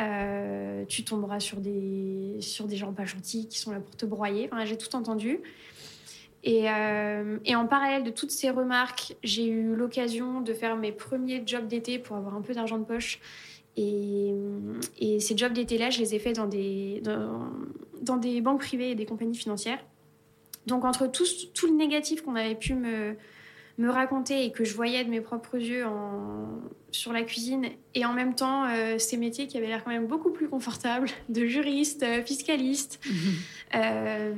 Euh, 0.00 0.84
tu 0.86 1.04
tomberas 1.04 1.40
sur 1.40 1.58
des, 1.58 2.36
sur 2.40 2.66
des 2.66 2.76
gens 2.76 2.92
pas 2.92 3.04
gentils 3.04 3.48
qui 3.48 3.58
sont 3.58 3.72
là 3.72 3.80
pour 3.80 3.96
te 3.96 4.06
broyer. 4.06 4.48
Enfin, 4.52 4.64
j'ai 4.64 4.76
tout 4.76 4.94
entendu. 4.94 5.40
Et, 6.44 6.70
euh, 6.70 7.38
et, 7.44 7.56
en 7.56 7.66
parallèle 7.66 8.04
de 8.04 8.10
toutes 8.10 8.30
ces 8.30 8.50
remarques, 8.50 9.16
j'ai 9.24 9.46
eu 9.48 9.74
l'occasion 9.74 10.40
de 10.40 10.54
faire 10.54 10.76
mes 10.76 10.92
premiers 10.92 11.42
jobs 11.44 11.66
d'été 11.66 11.98
pour 11.98 12.16
avoir 12.16 12.36
un 12.36 12.42
peu 12.42 12.54
d'argent 12.54 12.78
de 12.78 12.84
poche. 12.84 13.18
Et, 13.76 14.32
et 14.98 15.18
ces 15.18 15.36
jobs 15.36 15.52
d'été-là, 15.52 15.90
je 15.90 15.98
les 15.98 16.14
ai 16.14 16.18
faits 16.20 16.36
dans 16.36 16.46
des, 16.46 17.00
dans, 17.02 17.50
dans 18.02 18.16
des 18.16 18.40
banques 18.40 18.60
privées 18.60 18.90
et 18.90 18.94
des 18.94 19.04
compagnies 19.04 19.36
financières. 19.36 19.80
Donc 20.68 20.84
entre 20.84 21.06
tout, 21.06 21.24
tout 21.54 21.66
le 21.66 21.74
négatif 21.74 22.22
qu'on 22.22 22.36
avait 22.36 22.54
pu 22.54 22.74
me, 22.74 23.16
me 23.78 23.90
raconter 23.90 24.44
et 24.44 24.52
que 24.52 24.64
je 24.64 24.74
voyais 24.74 25.02
de 25.04 25.10
mes 25.10 25.20
propres 25.20 25.56
yeux 25.56 25.86
en, 25.86 26.60
sur 26.90 27.12
la 27.12 27.22
cuisine, 27.22 27.66
et 27.94 28.04
en 28.04 28.12
même 28.12 28.34
temps 28.34 28.66
euh, 28.66 28.98
ces 28.98 29.16
métiers 29.16 29.46
qui 29.46 29.56
avaient 29.56 29.66
l'air 29.66 29.82
quand 29.82 29.90
même 29.90 30.06
beaucoup 30.06 30.30
plus 30.30 30.48
confortables, 30.48 31.08
de 31.28 31.46
juriste, 31.46 32.02
euh, 32.02 32.22
fiscaliste, 32.22 33.00
mhm. 33.06 33.34
euh, 33.74 34.34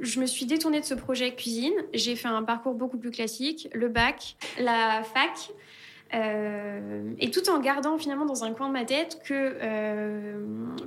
je 0.00 0.20
me 0.20 0.26
suis 0.26 0.46
détournée 0.46 0.80
de 0.80 0.84
ce 0.84 0.94
projet 0.94 1.34
cuisine. 1.34 1.72
J'ai 1.92 2.14
fait 2.14 2.28
un 2.28 2.44
parcours 2.44 2.74
beaucoup 2.74 2.98
plus 2.98 3.10
classique, 3.10 3.68
le 3.74 3.88
bac, 3.88 4.36
la 4.60 5.02
fac. 5.02 5.50
Euh, 6.14 7.12
et 7.18 7.30
tout 7.30 7.50
en 7.50 7.60
gardant 7.60 7.98
finalement 7.98 8.24
dans 8.24 8.44
un 8.44 8.52
coin 8.52 8.68
de 8.68 8.72
ma 8.72 8.84
tête 8.84 9.20
que 9.24 9.34
euh, 9.34 10.40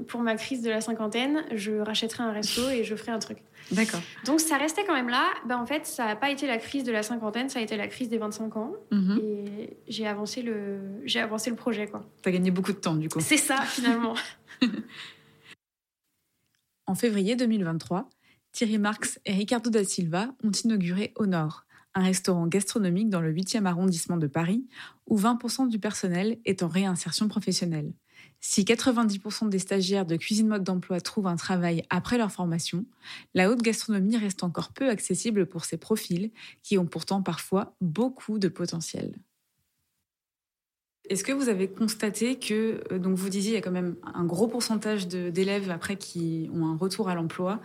pour 0.07 0.21
ma 0.21 0.35
crise 0.35 0.63
de 0.63 0.69
la 0.69 0.81
cinquantaine, 0.81 1.45
je 1.53 1.73
rachèterai 1.73 2.23
un 2.23 2.31
resto 2.31 2.69
et 2.69 2.83
je 2.83 2.95
ferai 2.95 3.11
un 3.11 3.19
truc. 3.19 3.37
D'accord. 3.71 4.01
Donc 4.25 4.39
ça 4.39 4.57
restait 4.57 4.83
quand 4.83 4.95
même 4.95 5.09
là. 5.09 5.27
Ben, 5.45 5.57
en 5.57 5.65
fait, 5.65 5.85
ça 5.85 6.05
n'a 6.05 6.15
pas 6.15 6.31
été 6.31 6.47
la 6.47 6.57
crise 6.57 6.83
de 6.83 6.91
la 6.91 7.03
cinquantaine, 7.03 7.49
ça 7.49 7.59
a 7.59 7.61
été 7.61 7.77
la 7.77 7.87
crise 7.87 8.09
des 8.09 8.17
25 8.17 8.57
ans. 8.57 8.73
Mhm. 8.89 9.19
Et 9.21 9.77
j'ai 9.87 10.07
avancé, 10.07 10.41
le... 10.41 10.79
j'ai 11.05 11.19
avancé 11.19 11.51
le 11.51 11.55
projet. 11.55 11.89
Tu 12.23 12.29
as 12.29 12.31
gagné 12.31 12.49
beaucoup 12.49 12.73
de 12.73 12.77
temps 12.77 12.95
du 12.95 13.07
coup. 13.07 13.19
C'est 13.19 13.37
ça 13.37 13.61
finalement. 13.61 14.15
en 16.87 16.95
février 16.95 17.35
2023, 17.35 18.09
Thierry 18.51 18.79
Marx 18.79 19.19
et 19.25 19.33
Ricardo 19.33 19.69
da 19.69 19.83
Silva 19.83 20.29
ont 20.43 20.51
inauguré 20.51 21.13
Au 21.15 21.25
Nord, 21.25 21.65
un 21.93 22.03
restaurant 22.03 22.47
gastronomique 22.47 23.09
dans 23.09 23.21
le 23.21 23.33
8e 23.33 23.65
arrondissement 23.65 24.17
de 24.17 24.27
Paris, 24.27 24.65
où 25.07 25.17
20% 25.17 25.67
du 25.67 25.79
personnel 25.79 26.39
est 26.45 26.63
en 26.63 26.67
réinsertion 26.67 27.27
professionnelle. 27.27 27.93
Si 28.39 28.63
90% 28.63 29.49
des 29.49 29.59
stagiaires 29.59 30.05
de 30.05 30.15
cuisine 30.15 30.47
mode 30.47 30.63
d'emploi 30.63 30.99
trouvent 30.99 31.27
un 31.27 31.35
travail 31.35 31.83
après 31.89 32.17
leur 32.17 32.31
formation, 32.31 32.85
la 33.33 33.51
haute 33.51 33.61
gastronomie 33.61 34.17
reste 34.17 34.43
encore 34.43 34.73
peu 34.73 34.89
accessible 34.89 35.45
pour 35.45 35.65
ces 35.65 35.77
profils 35.77 36.31
qui 36.63 36.77
ont 36.77 36.87
pourtant 36.87 37.21
parfois 37.21 37.75
beaucoup 37.81 38.39
de 38.39 38.47
potentiel. 38.47 39.13
Est-ce 41.09 41.23
que 41.23 41.31
vous 41.31 41.49
avez 41.49 41.67
constaté 41.67 42.37
que, 42.37 42.81
euh, 42.91 42.99
donc 42.99 43.15
vous 43.15 43.29
disiez, 43.29 43.51
il 43.51 43.55
y 43.55 43.57
a 43.57 43.61
quand 43.61 43.71
même 43.71 43.95
un 44.13 44.23
gros 44.23 44.47
pourcentage 44.47 45.07
d'élèves 45.07 45.69
après 45.71 45.97
qui 45.97 46.49
ont 46.53 46.67
un 46.67 46.77
retour 46.77 47.09
à 47.09 47.15
l'emploi, 47.15 47.59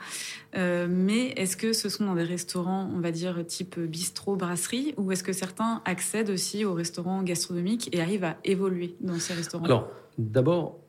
euh, 0.57 0.89
mais 0.91 1.29
est-ce 1.37 1.57
que 1.57 1.73
ce 1.73 1.89
sont 1.89 2.07
dans 2.07 2.15
des 2.15 2.25
restaurants, 2.25 2.91
on 2.95 3.01
va 3.01 3.11
dire, 3.11 3.45
type 3.47 3.79
bistrot, 3.79 4.37
brasserie, 4.37 4.95
ou 4.97 5.13
est-ce 5.13 5.23
que 5.23 5.33
certains 5.33 5.83
accèdent 5.85 6.31
aussi 6.31 6.65
aux 6.65 6.75
restaurants 6.75 7.23
gastronomiques 7.23 7.95
et 7.95 8.01
arrivent 8.01 8.25
à 8.25 8.39
évoluer 8.43 8.97
dans 9.01 9.19
ces 9.19 9.35
restaurants 9.35 9.65
Alors, 9.65 9.91
d'abord, 10.17 10.81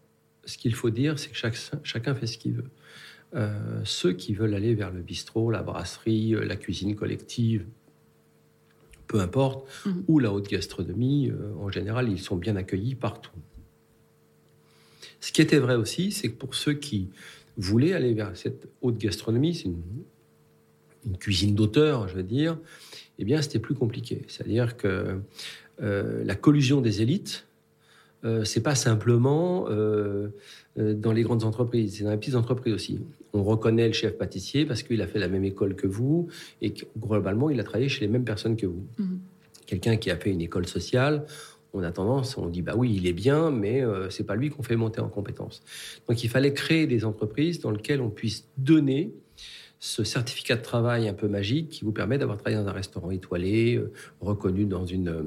ce 0.45 0.57
qu'il 0.57 0.73
faut 0.73 0.89
dire, 0.89 1.19
c'est 1.19 1.29
que 1.29 1.37
chacun 1.83 2.15
fait 2.15 2.27
ce 2.27 2.37
qu'il 2.37 2.53
veut. 2.53 2.71
Euh, 3.35 3.81
ceux 3.83 4.13
qui 4.13 4.33
veulent 4.33 4.55
aller 4.55 4.73
vers 4.73 4.91
le 4.91 5.01
bistrot, 5.01 5.51
la 5.51 5.61
brasserie, 5.61 6.33
la 6.41 6.55
cuisine 6.55 6.95
collective, 6.95 7.65
peu 9.07 9.19
importe, 9.19 9.67
mhm. 9.85 10.03
ou 10.07 10.19
la 10.19 10.31
haute 10.31 10.49
gastronomie, 10.49 11.29
euh, 11.29 11.53
en 11.59 11.69
général, 11.69 12.09
ils 12.09 12.19
sont 12.19 12.35
bien 12.35 12.55
accueillis 12.55 12.95
partout. 12.95 13.31
Ce 15.19 15.31
qui 15.31 15.41
était 15.41 15.59
vrai 15.59 15.75
aussi, 15.75 16.11
c'est 16.11 16.29
que 16.29 16.35
pour 16.35 16.55
ceux 16.55 16.73
qui 16.73 17.09
voulaient 17.57 17.93
aller 17.93 18.13
vers 18.13 18.35
cette 18.37 18.67
haute 18.81 18.97
gastronomie, 18.97 19.55
c'est 19.55 19.65
une, 19.65 19.77
cuisine 21.19 21.55
d'auteur, 21.55 22.09
je 22.09 22.15
veux 22.15 22.23
dire, 22.23 22.57
eh 23.17 23.23
bien, 23.23 23.41
c'était 23.41 23.59
plus 23.59 23.75
compliqué. 23.75 24.25
C'est-à-dire 24.27 24.75
que 24.75 25.21
euh, 25.81 26.23
la 26.25 26.35
collusion 26.35 26.81
des 26.81 27.01
élites, 27.01 27.47
euh, 28.25 28.43
c'est 28.43 28.61
pas 28.61 28.75
simplement 28.75 29.67
euh, 29.69 30.29
dans 30.77 31.11
les 31.11 31.23
grandes 31.23 31.43
entreprises, 31.43 31.97
c'est 31.97 32.03
dans 32.03 32.11
les 32.11 32.17
petites 32.17 32.35
entreprises 32.35 32.73
aussi 32.73 32.99
on 33.37 33.43
reconnaît 33.43 33.87
le 33.87 33.93
chef 33.93 34.17
pâtissier 34.17 34.65
parce 34.65 34.83
qu'il 34.83 35.01
a 35.01 35.07
fait 35.07 35.19
la 35.19 35.27
même 35.27 35.43
école 35.43 35.75
que 35.75 35.87
vous 35.87 36.27
et 36.61 36.71
que, 36.71 36.85
globalement, 36.97 37.49
il 37.49 37.59
a 37.59 37.63
travaillé 37.63 37.89
chez 37.89 38.01
les 38.01 38.07
mêmes 38.07 38.25
personnes 38.25 38.55
que 38.55 38.65
vous. 38.65 38.85
Mhm. 38.97 39.19
Quelqu'un 39.65 39.97
qui 39.97 40.11
a 40.11 40.17
fait 40.17 40.31
une 40.31 40.41
école 40.41 40.67
sociale, 40.67 41.25
on 41.73 41.83
a 41.83 41.91
tendance, 41.91 42.37
on 42.37 42.47
dit 42.47 42.61
bah 42.61 42.73
oui, 42.75 42.93
il 42.95 43.07
est 43.07 43.13
bien, 43.13 43.51
mais 43.51 43.83
euh, 43.83 44.09
c'est 44.09 44.23
pas 44.23 44.35
lui 44.35 44.49
qu'on 44.49 44.63
fait 44.63 44.77
monter 44.77 45.01
en 45.01 45.09
compétences. 45.09 45.61
Donc 46.07 46.23
il 46.23 46.29
fallait 46.29 46.53
créer 46.53 46.87
des 46.87 47.05
entreprises 47.05 47.59
dans 47.59 47.71
lesquelles 47.71 48.01
on 48.01 48.09
puisse 48.09 48.47
donner 48.57 49.13
ce 49.79 50.03
certificat 50.03 50.55
de 50.55 50.61
travail 50.61 51.07
un 51.07 51.13
peu 51.13 51.27
magique 51.27 51.69
qui 51.69 51.85
vous 51.85 51.91
permet 51.91 52.17
d'avoir 52.17 52.37
travaillé 52.37 52.61
dans 52.63 52.69
un 52.69 52.73
restaurant 52.73 53.11
étoilé, 53.11 53.75
euh, 53.75 53.91
reconnu 54.21 54.65
dans 54.65 54.85
une 54.85 55.09
euh, 55.09 55.23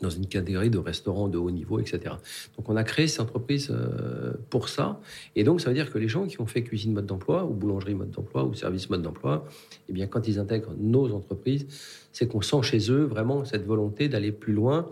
dans 0.00 0.10
une 0.10 0.26
catégorie 0.26 0.70
de 0.70 0.78
restaurants 0.78 1.28
de 1.28 1.38
haut 1.38 1.50
niveau, 1.50 1.78
etc. 1.80 2.14
Donc 2.56 2.68
on 2.68 2.76
a 2.76 2.84
créé 2.84 3.06
cette 3.06 3.20
entreprise 3.20 3.68
euh, 3.70 4.32
pour 4.50 4.68
ça. 4.68 5.00
Et 5.36 5.44
donc 5.44 5.60
ça 5.60 5.70
veut 5.70 5.74
dire 5.74 5.90
que 5.90 5.98
les 5.98 6.08
gens 6.08 6.26
qui 6.26 6.40
ont 6.40 6.46
fait 6.46 6.62
cuisine 6.62 6.92
mode 6.92 7.06
d'emploi, 7.06 7.44
ou 7.44 7.54
boulangerie 7.54 7.94
mode 7.94 8.10
d'emploi, 8.10 8.44
ou 8.44 8.54
service 8.54 8.90
mode 8.90 9.02
d'emploi, 9.02 9.46
eh 9.88 9.92
bien 9.92 10.06
quand 10.06 10.26
ils 10.28 10.38
intègrent 10.38 10.74
nos 10.78 11.12
entreprises, 11.12 11.66
c'est 12.12 12.28
qu'on 12.28 12.42
sent 12.42 12.62
chez 12.62 12.90
eux 12.90 13.04
vraiment 13.04 13.44
cette 13.44 13.66
volonté 13.66 14.08
d'aller 14.08 14.32
plus 14.32 14.52
loin 14.52 14.90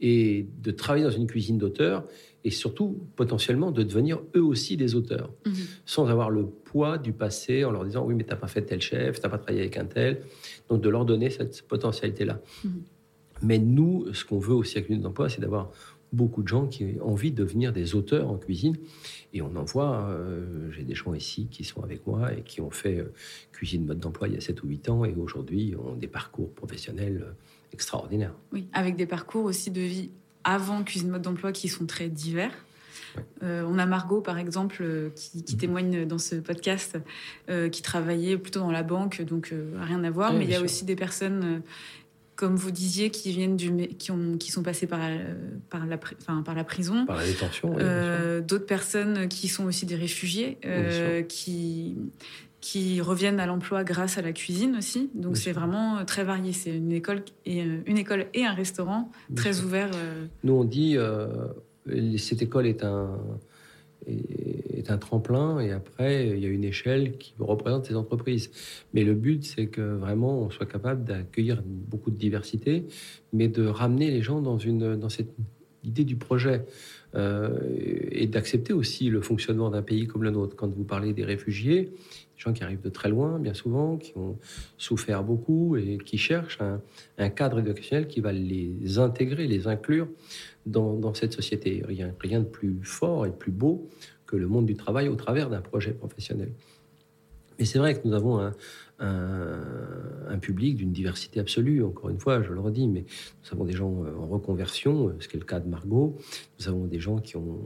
et 0.00 0.46
de 0.62 0.70
travailler 0.72 1.04
dans 1.04 1.10
une 1.10 1.26
cuisine 1.26 1.58
d'auteur 1.58 2.04
et 2.44 2.50
surtout 2.50 3.06
potentiellement 3.14 3.70
de 3.70 3.84
devenir 3.84 4.20
eux 4.34 4.42
aussi 4.42 4.76
des 4.76 4.94
auteurs, 4.94 5.30
mmh 5.46 5.50
sans 5.84 6.08
avoir 6.08 6.30
le 6.30 6.46
poids 6.46 6.96
du 6.96 7.12
passé 7.12 7.64
en 7.64 7.70
leur 7.70 7.84
disant 7.84 8.04
oui 8.04 8.14
mais 8.14 8.24
t'as 8.24 8.36
pas 8.36 8.46
fait 8.46 8.62
tel 8.62 8.80
chef, 8.80 9.20
t'as 9.20 9.28
pas 9.28 9.38
travaillé 9.38 9.60
avec 9.60 9.76
un 9.76 9.84
tel, 9.84 10.22
donc 10.68 10.80
de 10.80 10.88
leur 10.88 11.04
donner 11.04 11.30
cette 11.30 11.62
potentialité-là. 11.62 12.40
Mmh 12.64 12.68
mais 13.42 13.58
nous, 13.58 14.12
ce 14.12 14.24
qu'on 14.24 14.38
veut 14.38 14.54
aussi 14.54 14.78
avec 14.78 14.88
l'unité 14.88 15.04
d'emploi, 15.04 15.28
c'est 15.28 15.40
d'avoir 15.40 15.70
beaucoup 16.12 16.42
de 16.42 16.48
gens 16.48 16.66
qui 16.66 16.96
ont 17.00 17.12
envie 17.12 17.30
de 17.32 17.42
devenir 17.42 17.72
des 17.72 17.94
auteurs 17.94 18.30
en 18.30 18.36
cuisine. 18.36 18.76
Et 19.32 19.42
on 19.42 19.56
en 19.56 19.64
voit, 19.64 20.08
euh, 20.10 20.70
j'ai 20.70 20.84
des 20.84 20.94
gens 20.94 21.14
ici 21.14 21.48
qui 21.50 21.64
sont 21.64 21.82
avec 21.82 22.06
moi 22.06 22.32
et 22.34 22.42
qui 22.42 22.60
ont 22.60 22.70
fait 22.70 22.98
euh, 22.98 23.12
cuisine 23.52 23.86
mode 23.86 23.98
d'emploi 23.98 24.28
il 24.28 24.34
y 24.34 24.36
a 24.36 24.40
7 24.40 24.62
ou 24.62 24.68
8 24.68 24.88
ans 24.90 25.04
et 25.04 25.14
aujourd'hui 25.14 25.74
ont 25.76 25.94
des 25.94 26.08
parcours 26.08 26.52
professionnels 26.52 27.24
euh, 27.24 27.32
extraordinaires. 27.72 28.34
Oui, 28.52 28.68
avec 28.72 28.96
des 28.96 29.06
parcours 29.06 29.44
aussi 29.44 29.70
de 29.70 29.80
vie 29.80 30.10
avant 30.44 30.84
cuisine 30.84 31.08
mode 31.08 31.22
d'emploi 31.22 31.52
qui 31.52 31.68
sont 31.68 31.86
très 31.86 32.08
divers. 32.08 32.52
on 33.40 33.78
a 33.78 33.86
Margot, 33.86 34.20
par 34.20 34.38
exemple, 34.38 35.12
qui, 35.14 35.44
qui, 35.44 35.54
mhm. 35.54 35.60
témoigne 35.60 36.06
dans 36.06 36.18
ce 36.18 36.34
podcast, 36.34 36.98
qui 37.70 37.82
travaillait 37.82 38.36
plutôt 38.36 38.58
dans 38.58 38.72
la 38.72 38.82
banque, 38.82 39.22
donc 39.22 39.54
rien 39.78 40.02
à 40.02 40.10
voir. 40.10 40.32
mais 40.32 40.44
il 40.44 40.50
y 40.50 40.56
a 40.56 40.60
aussi 40.60 40.84
des 40.84 40.96
personnes 40.96 41.62
comme 42.36 42.56
vous 42.56 42.70
disiez, 42.70 43.10
qui 43.10 43.30
viennent 43.32 43.56
du, 43.56 43.88
qui, 43.88 44.10
ont, 44.10 44.36
qui 44.38 44.50
sont 44.50 44.62
passés 44.62 44.86
par, 44.86 45.00
par, 45.70 45.86
la, 45.86 45.98
enfin, 46.20 46.42
par 46.42 46.54
la 46.54 46.64
prison. 46.64 47.06
Par 47.06 47.16
la 47.16 47.26
détention. 47.26 47.76
Euh, 47.78 48.40
d'autres 48.40 48.66
personnes 48.66 49.28
qui 49.28 49.48
sont 49.48 49.64
aussi 49.64 49.86
des 49.86 49.96
réfugiés, 49.96 50.58
euh, 50.64 51.22
qui, 51.22 51.96
qui 52.60 53.00
reviennent 53.00 53.40
à 53.40 53.46
l'emploi 53.46 53.84
grâce 53.84 54.18
à 54.18 54.22
la 54.22 54.32
cuisine 54.32 54.76
aussi. 54.76 55.10
Donc 55.14 55.36
c'est 55.36 55.52
vraiment 55.52 55.98
euh, 55.98 56.04
très 56.04 56.24
varié. 56.24 56.52
C'est 56.52 56.74
une 56.74 56.92
école, 56.92 57.22
et, 57.44 57.60
une 57.60 57.98
école 57.98 58.26
et 58.34 58.44
un 58.44 58.54
restaurant 58.54 59.10
très 59.36 59.60
ouvert. 59.60 59.90
Nous, 60.42 60.54
on 60.54 60.64
dit, 60.64 60.96
cette 62.16 62.42
école 62.42 62.66
est 62.66 62.82
un 62.82 63.18
est 64.06 64.90
un 64.90 64.98
tremplin 64.98 65.60
et 65.60 65.70
après 65.70 66.28
il 66.28 66.38
y 66.38 66.46
a 66.46 66.48
une 66.48 66.64
échelle 66.64 67.16
qui 67.18 67.34
représente 67.38 67.86
ces 67.86 67.94
entreprises. 67.94 68.50
Mais 68.94 69.04
le 69.04 69.14
but 69.14 69.44
c'est 69.44 69.66
que 69.66 69.80
vraiment 69.80 70.42
on 70.42 70.50
soit 70.50 70.66
capable 70.66 71.04
d'accueillir 71.04 71.62
beaucoup 71.64 72.10
de 72.10 72.16
diversité, 72.16 72.84
mais 73.32 73.48
de 73.48 73.66
ramener 73.66 74.10
les 74.10 74.22
gens 74.22 74.40
dans 74.40 74.58
une 74.58 74.96
dans 74.96 75.08
cette 75.08 75.34
idée 75.84 76.04
du 76.04 76.16
projet 76.16 76.64
euh, 77.14 77.58
et 78.10 78.26
d'accepter 78.26 78.72
aussi 78.72 79.10
le 79.10 79.20
fonctionnement 79.20 79.70
d'un 79.70 79.82
pays 79.82 80.06
comme 80.06 80.22
le 80.22 80.30
nôtre. 80.30 80.56
Quand 80.56 80.72
vous 80.72 80.84
parlez 80.84 81.12
des 81.12 81.24
réfugiés, 81.24 81.92
gens 82.42 82.52
qui 82.52 82.62
arrivent 82.62 82.82
de 82.82 82.90
très 82.90 83.08
loin, 83.08 83.38
bien 83.38 83.54
souvent, 83.54 83.96
qui 83.96 84.12
ont 84.16 84.38
souffert 84.76 85.22
beaucoup 85.22 85.76
et 85.76 85.98
qui 85.98 86.18
cherchent 86.18 86.60
un, 87.18 87.28
cadre 87.30 87.60
éducationnel 87.60 88.06
qui 88.06 88.20
va 88.20 88.32
les 88.32 88.98
intégrer, 88.98 89.46
les 89.46 89.66
inclure 89.68 90.08
dans, 90.66 91.14
cette 91.14 91.32
société. 91.32 91.82
Rien, 91.86 92.14
rien 92.20 92.40
de 92.40 92.46
plus 92.46 92.78
fort 92.82 93.26
et 93.26 93.30
de 93.30 93.34
plus 93.34 93.52
beau 93.52 93.88
que 94.26 94.36
le 94.36 94.48
monde 94.48 94.66
du 94.66 94.74
travail 94.74 95.08
au 95.08 95.16
travers 95.16 95.50
d'un 95.50 95.60
projet 95.60 95.92
professionnel. 95.92 96.52
Mais 97.58 97.64
c'est 97.64 97.78
vrai 97.78 97.94
que 97.94 98.06
nous 98.08 98.14
avons 98.14 98.40
un, 98.40 98.54
un, 98.98 100.38
public 100.38 100.76
d'une 100.76 100.92
diversité 100.92 101.38
absolue, 101.40 101.84
encore 101.84 102.10
une 102.10 102.18
fois, 102.18 102.42
je 102.42 102.52
le 102.52 102.60
redis, 102.60 102.88
mais 102.88 103.04
nous 103.44 103.52
avons 103.52 103.64
des 103.64 103.72
gens 103.72 104.04
en 104.18 104.26
reconversion, 104.26 105.14
ce 105.20 105.28
qui 105.28 105.36
est 105.36 105.40
le 105.40 105.46
cas 105.46 105.60
de 105.60 105.68
Margot, 105.68 106.16
nous 106.58 106.68
avons 106.68 106.86
des 106.86 106.98
gens 106.98 107.18
qui 107.18 107.36
ont 107.36 107.60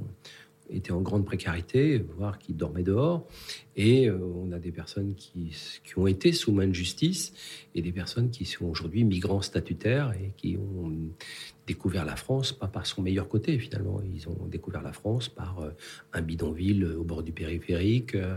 étaient 0.70 0.92
en 0.92 1.00
grande 1.00 1.24
précarité, 1.24 2.04
voire 2.16 2.38
qui 2.38 2.52
dormaient 2.52 2.82
dehors. 2.82 3.26
Et 3.76 4.08
euh, 4.08 4.18
on 4.18 4.52
a 4.52 4.58
des 4.58 4.72
personnes 4.72 5.14
qui, 5.14 5.54
qui, 5.84 5.98
ont 5.98 6.06
été 6.06 6.32
sous 6.32 6.52
main 6.52 6.66
de 6.66 6.72
justice 6.72 7.32
et 7.74 7.82
des 7.82 7.92
personnes 7.92 8.30
qui 8.30 8.44
sont 8.44 8.66
aujourd'hui 8.66 9.04
migrants 9.04 9.42
statutaires 9.42 10.12
et 10.12 10.32
qui 10.36 10.56
ont 10.56 10.92
découvert 11.66 12.04
la 12.04 12.16
France, 12.16 12.52
pas 12.52 12.68
par 12.68 12.86
son 12.86 13.02
meilleur 13.02 13.28
côté 13.28 13.58
finalement. 13.58 14.00
Ils 14.14 14.28
ont 14.28 14.46
découvert 14.46 14.82
la 14.82 14.92
France 14.92 15.28
par 15.28 15.60
euh, 15.60 15.70
un 16.12 16.22
bidonville 16.22 16.84
au 16.84 17.04
bord 17.04 17.22
du 17.22 17.32
périphérique. 17.32 18.14
Euh, 18.14 18.36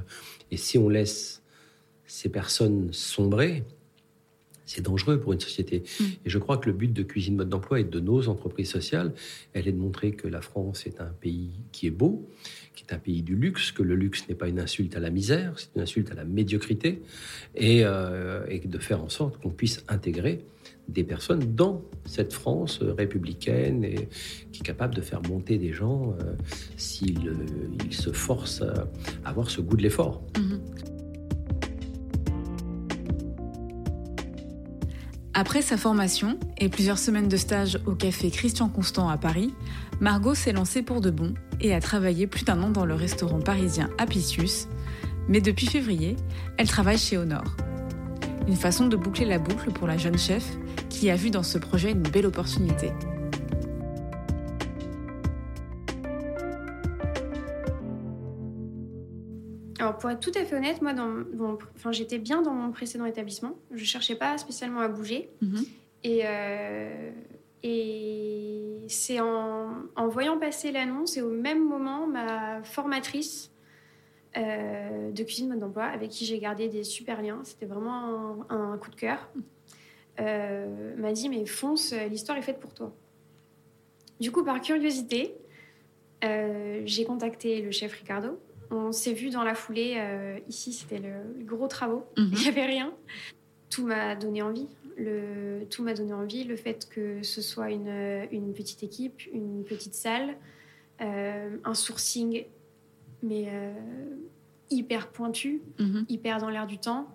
et 0.51 0.57
si 0.57 0.77
on 0.77 0.89
laisse 0.89 1.41
ces 2.05 2.29
personnes 2.29 2.91
sombrer, 2.91 3.63
c'est 4.69 4.83
dangereux 4.83 5.19
pour 5.19 5.33
une 5.33 5.39
société. 5.39 5.83
Mm. 5.99 6.03
Et 6.25 6.29
je 6.29 6.38
crois 6.38 6.57
que 6.57 6.69
le 6.69 6.75
but 6.75 6.93
de 6.93 7.01
Cuisine 7.01 7.35
Mode 7.35 7.49
d'Emploi 7.49 7.79
et 7.79 7.83
de 7.83 7.99
nos 7.99 8.29
entreprises 8.29 8.69
sociales, 8.69 9.13
elle 9.53 9.67
est 9.67 9.71
de 9.71 9.77
montrer 9.77 10.11
que 10.11 10.27
la 10.27 10.41
France 10.41 10.85
est 10.85 11.01
un 11.01 11.11
pays 11.19 11.49
qui 11.71 11.88
est 11.88 11.91
beau, 11.91 12.29
qui 12.75 12.85
est 12.88 12.93
un 12.93 12.99
pays 12.99 13.23
du 13.23 13.35
luxe, 13.35 13.71
que 13.71 13.81
le 13.81 13.95
luxe 13.95 14.29
n'est 14.29 14.35
pas 14.35 14.47
une 14.47 14.59
insulte 14.59 14.95
à 14.95 14.99
la 14.99 15.09
misère, 15.09 15.53
c'est 15.57 15.69
une 15.75 15.81
insulte 15.81 16.11
à 16.11 16.15
la 16.15 16.23
médiocrité, 16.23 17.01
et, 17.55 17.81
euh, 17.83 18.45
et 18.47 18.59
de 18.59 18.77
faire 18.77 19.03
en 19.03 19.09
sorte 19.09 19.41
qu'on 19.41 19.49
puisse 19.49 19.83
intégrer 19.88 20.45
des 20.88 21.03
personnes 21.03 21.55
dans 21.55 21.83
cette 22.05 22.33
France 22.33 22.79
républicaine 22.81 23.83
et 23.83 24.07
qui 24.51 24.61
est 24.61 24.65
capable 24.65 24.95
de 24.95 25.01
faire 25.01 25.21
monter 25.23 25.57
des 25.57 25.71
gens 25.73 26.15
euh, 26.19 26.33
s'ils 26.77 27.27
euh, 27.27 27.91
se 27.91 28.11
forcent 28.11 28.63
à 29.23 29.29
avoir 29.29 29.49
ce 29.49 29.61
goût 29.61 29.77
de 29.77 29.83
l'effort. 29.83 30.23
Mm-hmm. 30.33 30.99
Après 35.33 35.62
sa 35.62 35.77
formation 35.77 36.39
et 36.57 36.69
plusieurs 36.69 36.98
semaines 36.98 37.27
de 37.27 37.38
stage 37.38 37.79
au 37.86 37.93
café 37.93 38.31
Christian 38.31 38.67
Constant 38.67 39.09
à 39.09 39.17
Paris, 39.17 39.53
Margot 40.00 40.33
s'est 40.33 40.53
lancée 40.53 40.81
pour 40.81 41.01
de 41.01 41.12
bon 41.12 41.33
et 41.62 41.74
a 41.74 41.79
travaillé 41.79 42.25
plus 42.25 42.43
d'un 42.43 42.62
an 42.63 42.69
dans 42.71 42.86
le 42.86 42.95
restaurant 42.95 43.39
parisien 43.39 43.89
Apicius. 44.00 44.67
Mais 45.27 45.39
depuis 45.39 45.67
février, 45.67 46.15
elle 46.57 46.67
travaille 46.67 46.98
chez 46.98 47.17
Honor. 47.17 47.43
Une 48.48 48.55
façon 48.55 48.88
de 48.88 48.95
boucler 48.95 49.25
la 49.25 49.38
boucle 49.38 49.71
pour 49.71 49.88
la 49.88 49.98
jeune 49.98 50.17
chef 50.17 50.57
qui 50.89 51.12
a 51.12 51.15
vu 51.15 51.29
dans 51.29 51.43
ce 51.43 51.59
projet 51.59 51.91
une 51.91 52.01
belle 52.01 52.25
opportunité. 52.25 52.91
Pour 60.00 60.10
être 60.10 60.20
tout 60.20 60.32
à 60.36 60.46
fait 60.46 60.56
honnête, 60.56 60.82
moi, 60.82 60.94
dans, 60.94 61.58
enfin, 61.75 61.91
j'étais 61.91 62.18
bien 62.18 62.41
dans 62.41 62.53
mon 62.53 62.72
précédent 62.72 63.06
établissement. 63.06 63.58
Je 63.72 63.84
cherchais 63.84 64.15
pas 64.15 64.38
spécialement 64.38 64.79
à 64.79 64.88
bouger. 64.88 65.29
Mhm. 65.41 65.65
Et, 66.03 66.22
euh, 66.24 67.12
et 67.63 68.86
c'est 68.88 69.20
en, 69.20 69.84
en, 69.96 70.08
voyant 70.08 70.38
passer 70.39 70.72
l'annonce 70.72 71.18
et 71.18 71.22
au 71.22 71.29
même 71.29 71.63
moment, 71.63 72.08
ma 72.08 72.63
formatrice 72.63 73.51
euh, 74.38 75.12
de 75.12 75.24
cuisine 75.24 75.50
mode 75.50 75.60
d'emploi, 75.60 75.86
avec 75.86 76.10
qui 76.10 76.25
j'ai 76.25 76.39
gardé 76.39 76.70
des 76.70 76.84
super 76.84 77.22
liens, 77.22 77.41
c'était 77.44 77.65
vraiment 77.65 78.46
un, 78.50 78.77
coup 78.77 78.89
de 78.89 78.96
cœur, 78.96 79.29
euh, 80.20 80.96
m'a 80.98 81.12
dit 81.12 81.27
mais 81.27 81.46
fonce, 81.46 81.94
l'histoire 82.10 82.38
est 82.38 82.44
faite 82.44 82.60
pour 82.60 82.74
toi. 82.74 82.96
Du 84.22 84.32
coup, 84.32 84.44
par 84.44 84.62
curiosité, 84.62 85.36
j'ai 86.22 87.06
contacté 87.06 87.62
le 87.62 87.72
chef 87.72 87.94
Ricardo 87.94 88.39
on 88.71 88.91
s'est 88.91 89.13
vu 89.13 89.29
dans 89.29 89.43
la 89.43 89.55
foulée. 89.55 89.95
Euh, 89.97 90.39
ici, 90.47 90.73
c'était 90.73 90.99
le, 90.99 91.43
gros 91.43 91.67
travaux. 91.67 92.05
Mhm. 92.17 92.31
Il 92.33 92.39
n'y 92.39 92.47
avait 92.47 92.65
rien. 92.65 92.93
Tout 93.69 93.85
m'a 93.85 94.15
donné 94.15 94.41
envie. 94.41 94.67
Le, 94.97 95.65
tout 95.69 95.83
m'a 95.83 95.93
donné 95.93 96.13
envie. 96.13 96.43
Le 96.43 96.55
fait 96.55 96.88
que 96.89 97.23
ce 97.23 97.41
soit 97.41 97.71
une, 97.71 98.27
une 98.31 98.53
petite 98.53 98.83
équipe, 98.83 99.21
une 99.33 99.63
petite 99.63 99.95
salle, 99.95 100.35
euh, 101.01 101.57
un 101.63 101.73
sourcing, 101.73 102.45
mais 103.23 103.45
euh, 103.47 103.73
hyper 104.69 105.09
pointu, 105.09 105.61
mhm. 105.79 106.05
hyper 106.09 106.39
dans 106.39 106.49
l'air 106.49 106.67
du 106.67 106.77
temps. 106.77 107.07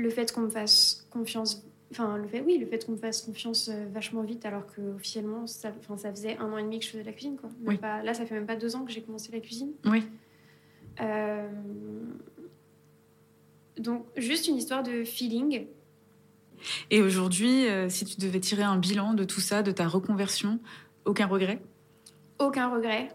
le 0.00 0.10
fait 0.10 0.32
qu'on 0.32 0.42
me 0.42 0.50
fasse 0.50 1.06
confiance 1.10 1.67
Enfin, 1.90 2.18
le 2.18 2.28
fait, 2.28 2.42
oui, 2.42 2.58
le 2.58 2.66
fait 2.66 2.84
qu'on 2.84 2.92
me 2.92 2.98
fasse 2.98 3.22
confiance 3.22 3.70
euh, 3.70 3.86
vachement 3.92 4.22
vite, 4.22 4.44
alors 4.44 4.66
que 4.66 4.80
officiellement, 4.94 5.46
ça, 5.46 5.72
enfin, 5.78 5.96
ça 5.96 6.10
faisait 6.10 6.36
un 6.36 6.52
an 6.52 6.58
et 6.58 6.62
demi 6.62 6.78
que 6.78 6.84
je 6.84 6.90
faisais 6.90 7.02
de 7.02 7.06
la 7.06 7.14
cuisine, 7.14 7.36
quoi. 7.36 7.48
Pas, 7.78 8.02
là, 8.02 8.12
ça 8.12 8.26
fait 8.26 8.34
même 8.34 8.46
pas 8.46 8.56
deux 8.56 8.76
ans 8.76 8.84
que 8.84 8.92
j'ai 8.92 9.00
commencé 9.00 9.32
la 9.32 9.40
cuisine. 9.40 9.70
Oui. 9.86 10.04
Euh, 11.00 11.48
donc, 13.78 14.04
juste 14.16 14.48
une 14.48 14.56
histoire 14.56 14.82
de 14.82 15.04
feeling. 15.04 15.66
Et 16.90 17.00
aujourd'hui, 17.00 17.66
euh, 17.68 17.88
si 17.88 18.04
tu 18.04 18.20
devais 18.20 18.40
tirer 18.40 18.64
un 18.64 18.76
bilan 18.76 19.14
de 19.14 19.24
tout 19.24 19.40
ça, 19.40 19.62
de 19.62 19.70
ta 19.70 19.88
reconversion, 19.88 20.58
aucun 21.06 21.26
regret? 21.26 21.62
Aucun 22.38 22.68
regret. 22.68 23.08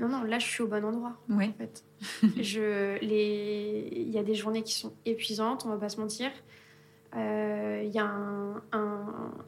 Non, 0.00 0.08
non, 0.08 0.22
là, 0.22 0.38
je 0.38 0.46
suis 0.46 0.62
au 0.62 0.66
bon 0.66 0.84
endroit. 0.84 1.16
Oui. 1.28 1.46
En 1.48 1.52
fait. 1.52 1.84
je, 2.42 2.98
les... 3.04 3.88
Il 3.92 4.10
y 4.10 4.18
a 4.18 4.22
des 4.22 4.34
journées 4.34 4.62
qui 4.62 4.74
sont 4.74 4.92
épuisantes, 5.04 5.64
on 5.66 5.68
va 5.68 5.76
pas 5.76 5.90
se 5.90 6.00
mentir. 6.00 6.30
Euh, 7.16 7.82
il 7.84 7.90
y 7.92 7.98
a 7.98 8.04
un, 8.04 8.62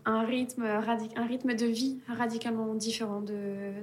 un, 0.05 0.25
rythme 0.25 0.65
un 0.65 1.27
rythme 1.27 1.55
de 1.55 1.67
vie 1.67 2.01
radicalement 2.09 2.75
différent 2.75 3.25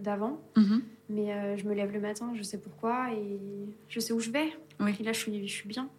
d'avant. 0.01 0.41
Mhm. 0.55 0.82
Mais 1.10 1.34
euh, 1.34 1.58
je 1.58 1.65
me 1.65 1.73
lève 1.73 1.91
le 1.91 1.99
matin, 1.99 2.32
je 2.36 2.43
sais 2.43 2.60
pourquoi 2.60 3.12
et 3.13 3.39
je 3.88 3.99
sais 3.99 4.13
où 4.13 4.19
je 4.19 4.29
vais. 4.29 4.53
Oui. 4.79 4.95
Et 4.99 5.03
là, 5.03 5.12
je 5.12 5.19
suis, 5.19 5.47
je 5.47 5.53
suis 5.53 5.67
bien. 5.67 5.89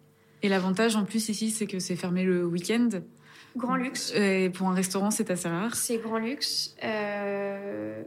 Et 0.41 0.49
l'avantage 0.49 0.95
en 0.95 1.05
plus 1.05 1.29
ici, 1.29 1.51
c'est 1.51 1.67
que 1.67 1.79
c'est 1.79 1.95
fermé 1.95 2.23
le 2.23 2.45
week-end. 2.45 2.89
Grand 3.57 3.75
luxe. 3.75 4.13
Et 4.15 4.49
pour 4.49 4.69
un 4.69 4.73
restaurant, 4.73 5.11
c'est 5.11 5.29
assez 5.29 5.49
rare. 5.49 5.75
C'est 5.75 5.97
grand 5.97 6.17
luxe. 6.17 6.75
Euh, 6.83 8.03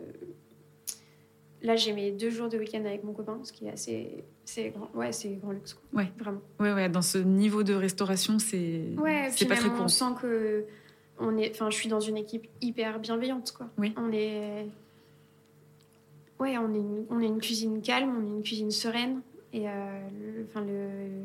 Là, 1.65 1.77
j'ai 1.77 1.95
mes 1.95 2.13
deux 2.13 2.29
jours 2.29 2.51
de 2.51 2.59
week-end 2.59 2.85
avec 2.85 3.05
mon 3.05 3.15
copain, 3.15 3.41
ce 3.43 3.51
qui 3.51 3.65
est 3.65 3.71
assez. 3.71 4.23
C'est 4.45 4.69
grand, 4.69 4.91
ouais, 4.95 5.13
c'est 5.13 5.31
grand 5.31 5.53
luxe. 5.53 5.73
Quoi. 5.73 6.03
Ouais. 6.03 6.13
Vraiment. 6.19 6.43
Ouais, 6.61 6.75
ouais, 6.75 6.91
dans 6.91 7.01
ce 7.01 7.17
niveau 7.17 7.63
de 7.63 7.73
restauration, 7.73 8.39
c'est. 8.39 8.83
Ouais, 8.99 9.31
c'est 9.31 9.47
pas 9.47 9.57
très 9.57 9.71
courant. 9.71 9.85
On 9.85 9.89
sent 9.89 10.13
que. 10.21 10.67
On 11.19 11.39
est, 11.39 11.51
enfin, 11.53 11.71
je 11.71 11.77
suis 11.77 11.89
dans 11.89 12.01
une 12.01 12.19
équipe 12.19 12.49
hyper 12.61 12.99
bienveillante, 13.01 13.53
quoi. 13.57 13.71
Oui. 13.79 13.95
On 13.97 14.13
est. 14.13 14.67
Ouais, 16.39 16.59
on 16.59 16.75
est, 16.75 16.79
une, 16.79 17.07
on 17.09 17.21
est 17.21 17.27
une 17.27 17.41
cuisine 17.41 17.81
calme, 17.81 18.15
on 18.15 18.27
est 18.27 18.37
une 18.37 18.43
cuisine 18.43 18.71
sereine. 18.71 19.23
Et 19.55 19.67
euh, 19.67 20.43
enfin, 20.47 20.61
le, 20.61 21.23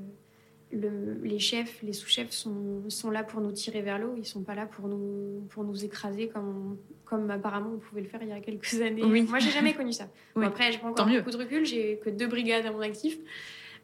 le, 0.71 1.19
les 1.23 1.39
chefs, 1.39 1.82
les 1.82 1.93
sous-chefs 1.93 2.32
sont, 2.32 2.84
sont, 2.89 3.10
là 3.10 3.23
pour 3.23 3.41
nous 3.41 3.51
tirer 3.51 3.82
vers 3.82 3.97
l'eau. 3.97 4.15
Ils 4.17 4.25
sont 4.25 4.43
pas 4.43 4.55
là 4.55 4.65
pour 4.65 4.88
nous, 4.88 5.45
pour 5.49 5.63
nous 5.63 5.84
écraser 5.84 6.27
comme 6.27 6.77
comme 7.05 7.32
apparemment 7.32 7.71
on 7.73 7.79
pouvait 7.79 8.01
le 8.01 8.08
faire 8.08 8.21
il 8.21 8.29
y 8.29 8.32
a 8.32 8.39
quelques 8.39 8.73
années. 8.82 9.03
Oui. 9.03 9.23
Moi, 9.23 9.39
j'ai 9.39 9.51
jamais 9.51 9.73
connu 9.73 9.93
ça. 9.93 10.08
Bon, 10.36 10.43
après, 10.43 10.71
j'ai 10.71 10.77
pas 10.77 10.88
encore 10.88 11.08
beaucoup 11.08 11.32
de 11.32 11.38
recul, 11.38 11.65
j'ai 11.65 11.99
que 12.03 12.10
deux 12.10 12.27
brigades 12.27 12.65
à 12.65 12.71
mon 12.71 12.82
actif. 12.82 13.17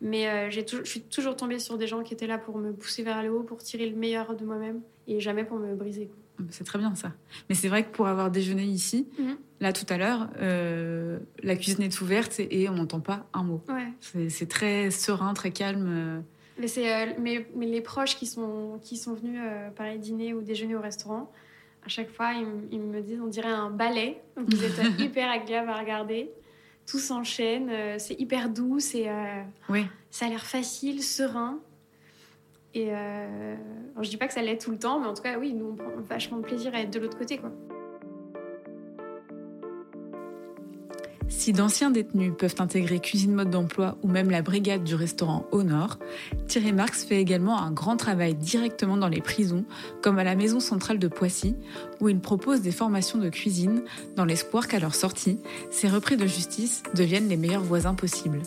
Mais 0.01 0.27
euh, 0.27 0.49
j'ai 0.49 0.65
je 0.67 0.83
suis 0.83 1.01
toujours 1.01 1.35
tombée 1.35 1.57
sur 1.57 1.77
des 1.77 1.87
gens 1.87 2.03
qui 2.03 2.13
étaient 2.13 2.27
là 2.27 2.37
pour 2.37 2.57
me 2.57 2.73
pousser 2.73 3.01
vers 3.01 3.23
le 3.23 3.31
haut, 3.31 3.43
pour 3.43 3.59
tirer 3.59 3.89
le 3.89 3.95
meilleur 3.95 4.35
de 4.35 4.45
moi-même 4.45 4.81
et 5.07 5.19
jamais 5.19 5.45
pour 5.45 5.57
me 5.57 5.73
briser. 5.73 6.11
C'est 6.49 6.65
très 6.65 6.77
bien 6.77 6.93
ça. 6.95 7.13
Mais 7.47 7.55
c'est 7.55 7.69
vrai 7.69 7.83
que 7.85 7.91
pour 7.91 8.07
avoir 8.07 8.29
déjeuné 8.29 8.63
ici, 8.63 9.07
mhm. 9.17 9.37
là 9.61 9.71
tout 9.71 9.85
à 9.87 9.97
l'heure, 9.97 10.27
euh, 10.41 11.17
la 11.41 11.55
cuisine 11.55 11.83
est 11.83 12.01
ouverte 12.01 12.39
et, 12.39 12.67
on 12.67 12.73
n'entend 12.73 12.99
pas 12.99 13.25
un 13.33 13.43
mot. 13.43 13.63
Ouais. 13.69 14.27
C'est 14.29 14.49
très 14.49 14.91
serein, 14.91 15.33
très 15.33 15.51
calme. 15.51 16.23
Euh. 16.57 16.61
Mais, 16.61 16.67
c'est 16.67 17.19
mais, 17.19 17.47
mais, 17.55 17.65
les 17.65 17.81
proches 17.81 18.15
qui 18.15 18.25
sont, 18.25 18.79
qui 18.81 18.97
sont 18.97 19.13
venus 19.13 19.39
pareil, 19.75 19.99
dîner 19.99 20.33
ou 20.33 20.41
déjeuner 20.41 20.75
au 20.75 20.81
restaurant, 20.81 21.31
à 21.85 21.89
chaque 21.89 22.09
fois, 22.09 22.31
ils, 22.71 22.79
me 22.79 23.01
disent 23.01 23.21
on 23.21 23.27
dirait 23.27 23.47
un 23.47 23.69
ballet. 23.69 24.21
Vous 24.35 24.63
êtes 24.63 24.79
hyper 24.99 25.29
agréable 25.29 25.69
à 25.69 25.77
regarder. 25.77 26.31
Tout 26.87 26.97
s'enchaîne. 26.97 27.69
Euh, 27.69 27.95
c'est 27.99 28.19
hyper 28.19 28.49
doux. 28.49 28.79
C'est, 28.79 29.07
euh, 29.07 29.43
oui. 29.69 29.85
Ça 30.09 30.25
a 30.25 30.29
l'air 30.29 30.45
facile, 30.45 31.03
serein. 31.03 31.59
Et 32.73 32.87
euh, 32.89 33.55
je 34.01 34.09
dis 34.09 34.17
pas 34.17 34.27
que 34.27 34.33
ça 34.33 34.41
l'est 34.41 34.57
tout 34.57 34.71
le 34.71 34.79
temps, 34.79 34.99
mais 34.99 35.07
en 35.07 35.13
tout 35.13 35.21
cas, 35.21 35.37
oui, 35.37 35.53
nous, 35.53 35.67
on 35.67 35.75
prend 35.75 35.91
vachement 36.01 36.37
de 36.37 36.43
plaisir 36.43 36.73
à 36.73 36.81
être 36.81 36.91
de 36.91 36.99
l'autre 36.99 37.17
côté. 37.17 37.37
quoi. 37.37 37.51
Si 41.27 41.53
d'anciens 41.53 41.89
détenus 41.89 42.33
peuvent 42.38 42.55
intégrer 42.59 42.99
cuisine 42.99 43.33
mode 43.33 43.49
d'emploi 43.49 43.97
ou 44.03 44.07
même 44.07 44.29
la 44.29 44.41
brigade 44.41 44.83
du 44.83 44.95
restaurant 44.95 45.45
au 45.51 45.63
nord, 45.63 45.97
Thierry 46.47 46.71
Marx 46.71 47.03
fait 47.03 47.19
également 47.19 47.59
un 47.59 47.71
grand 47.71 47.97
travail 47.97 48.35
directement 48.35 48.97
dans 48.97 49.07
les 49.07 49.21
prisons, 49.21 49.65
comme 50.01 50.19
à 50.19 50.23
la 50.23 50.35
maison 50.35 50.59
centrale 50.59 50.99
de 50.99 51.07
Poissy, 51.07 51.55
où 51.99 52.09
il 52.09 52.19
propose 52.19 52.61
des 52.61 52.71
formations 52.71 53.19
de 53.19 53.29
cuisine 53.29 53.83
dans 54.15 54.25
l'espoir 54.25 54.67
qu'à 54.67 54.79
leur 54.79 54.95
sortie, 54.95 55.39
ces 55.71 55.89
repris 55.89 56.17
de 56.17 56.27
justice 56.27 56.83
deviennent 56.93 57.27
les 57.27 57.38
meilleurs 57.38 57.63
voisins 57.63 57.95
possibles. 57.95 58.41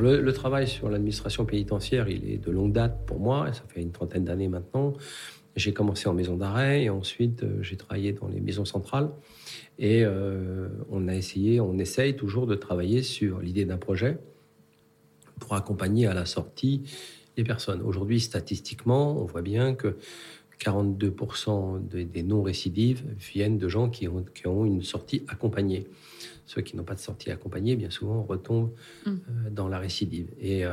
Le, 0.00 0.32
travail 0.32 0.68
sur 0.68 0.88
l'administration 0.88 1.44
pénitentiaire, 1.44 2.08
il 2.08 2.28
est 2.30 2.38
de 2.38 2.50
longue 2.50 2.72
date 2.72 3.06
pour 3.06 3.18
moi, 3.18 3.52
ça 3.52 3.62
fait 3.68 3.80
une 3.80 3.92
trentaine 3.92 4.24
d'années 4.24 4.48
maintenant. 4.48 4.92
J'ai 5.56 5.72
commencé 5.72 6.06
en 6.08 6.12
maison 6.12 6.36
d'arrêt 6.36 6.84
et 6.84 6.90
ensuite 6.90 7.42
euh, 7.42 7.62
j'ai 7.62 7.78
travaillé 7.78 8.12
dans 8.12 8.28
les 8.28 8.40
maisons 8.40 8.66
centrales. 8.66 9.08
Et 9.78 10.04
euh, 10.04 10.68
on 10.90 11.08
a 11.08 11.14
essayé, 11.14 11.60
on 11.60 11.78
essaye 11.78 12.14
toujours 12.14 12.46
de 12.46 12.54
travailler 12.54 13.02
sur 13.02 13.40
l'idée 13.40 13.64
d'un 13.64 13.78
projet 13.78 14.18
pour 15.40 15.54
accompagner 15.54 16.06
à 16.06 16.12
la 16.12 16.26
sortie 16.26 16.82
les 17.38 17.44
personnes. 17.44 17.80
Aujourd'hui, 17.82 18.20
statistiquement, 18.20 19.20
on 19.20 19.24
voit 19.24 19.42
bien 19.42 19.74
que 19.74 19.96
42% 20.60 21.88
des 21.88 22.22
non-récidives 22.22 23.04
viennent 23.18 23.58
de 23.58 23.68
gens 23.68 23.90
qui 23.90 24.08
ont, 24.08 24.24
qui 24.34 24.46
ont, 24.46 24.64
une 24.64 24.82
sortie 24.82 25.22
accompagnée. 25.28 25.86
Ceux 26.46 26.62
qui 26.62 26.76
n'ont 26.76 26.84
pas 26.84 26.94
de 26.94 27.00
sortie 27.00 27.30
accompagnée, 27.30 27.76
bien 27.76 27.90
souvent, 27.90 28.22
retombent 28.22 28.72
mmh. 29.04 29.10
euh, 29.10 29.50
dans 29.50 29.68
la 29.68 29.78
récidive. 29.78 30.28
Et 30.40 30.64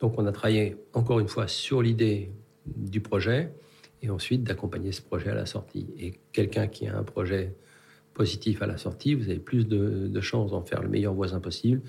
donc, 0.00 0.18
on 0.18 0.26
a 0.26 0.32
travaillé 0.32 0.76
encore 0.94 1.20
une 1.20 1.28
fois 1.28 1.46
sur 1.46 1.82
l'idée 1.82 2.30
du 2.66 3.00
projet 3.00 3.52
et 4.02 4.10
ensuite 4.10 4.44
d'accompagner 4.44 4.92
ce 4.92 5.02
projet 5.02 5.30
à 5.30 5.34
la 5.34 5.46
sortie. 5.46 5.86
Et 5.98 6.14
quelqu'un 6.32 6.66
qui 6.66 6.86
a 6.86 6.96
un 6.96 7.02
projet 7.02 7.54
positif 8.14 8.60
à 8.62 8.66
la 8.66 8.76
sortie, 8.76 9.14
vous 9.14 9.28
avez 9.30 9.38
plus 9.38 9.66
de, 9.66 10.20
chances 10.20 10.50
d'en 10.50 10.62
faire 10.62 10.82
le 10.82 10.88
meilleur 10.88 11.14
voisin 11.14 11.40
possible 11.40 11.80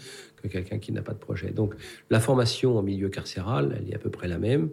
que 0.42 0.48
quelqu'un 0.48 0.80
qui 0.80 0.92
n'a 0.92 1.02
pas 1.02 1.14
de 1.14 1.20
projet. 1.20 1.52
Donc 1.52 1.76
la 2.10 2.20
formation 2.20 2.78
en 2.78 2.82
milieu 2.82 3.10
carcéral, 3.10 3.78
elle 3.78 3.92
est 3.92 3.96
à 3.96 4.00
peu 4.00 4.10
près 4.10 4.28
la 4.28 4.38
même 4.38 4.70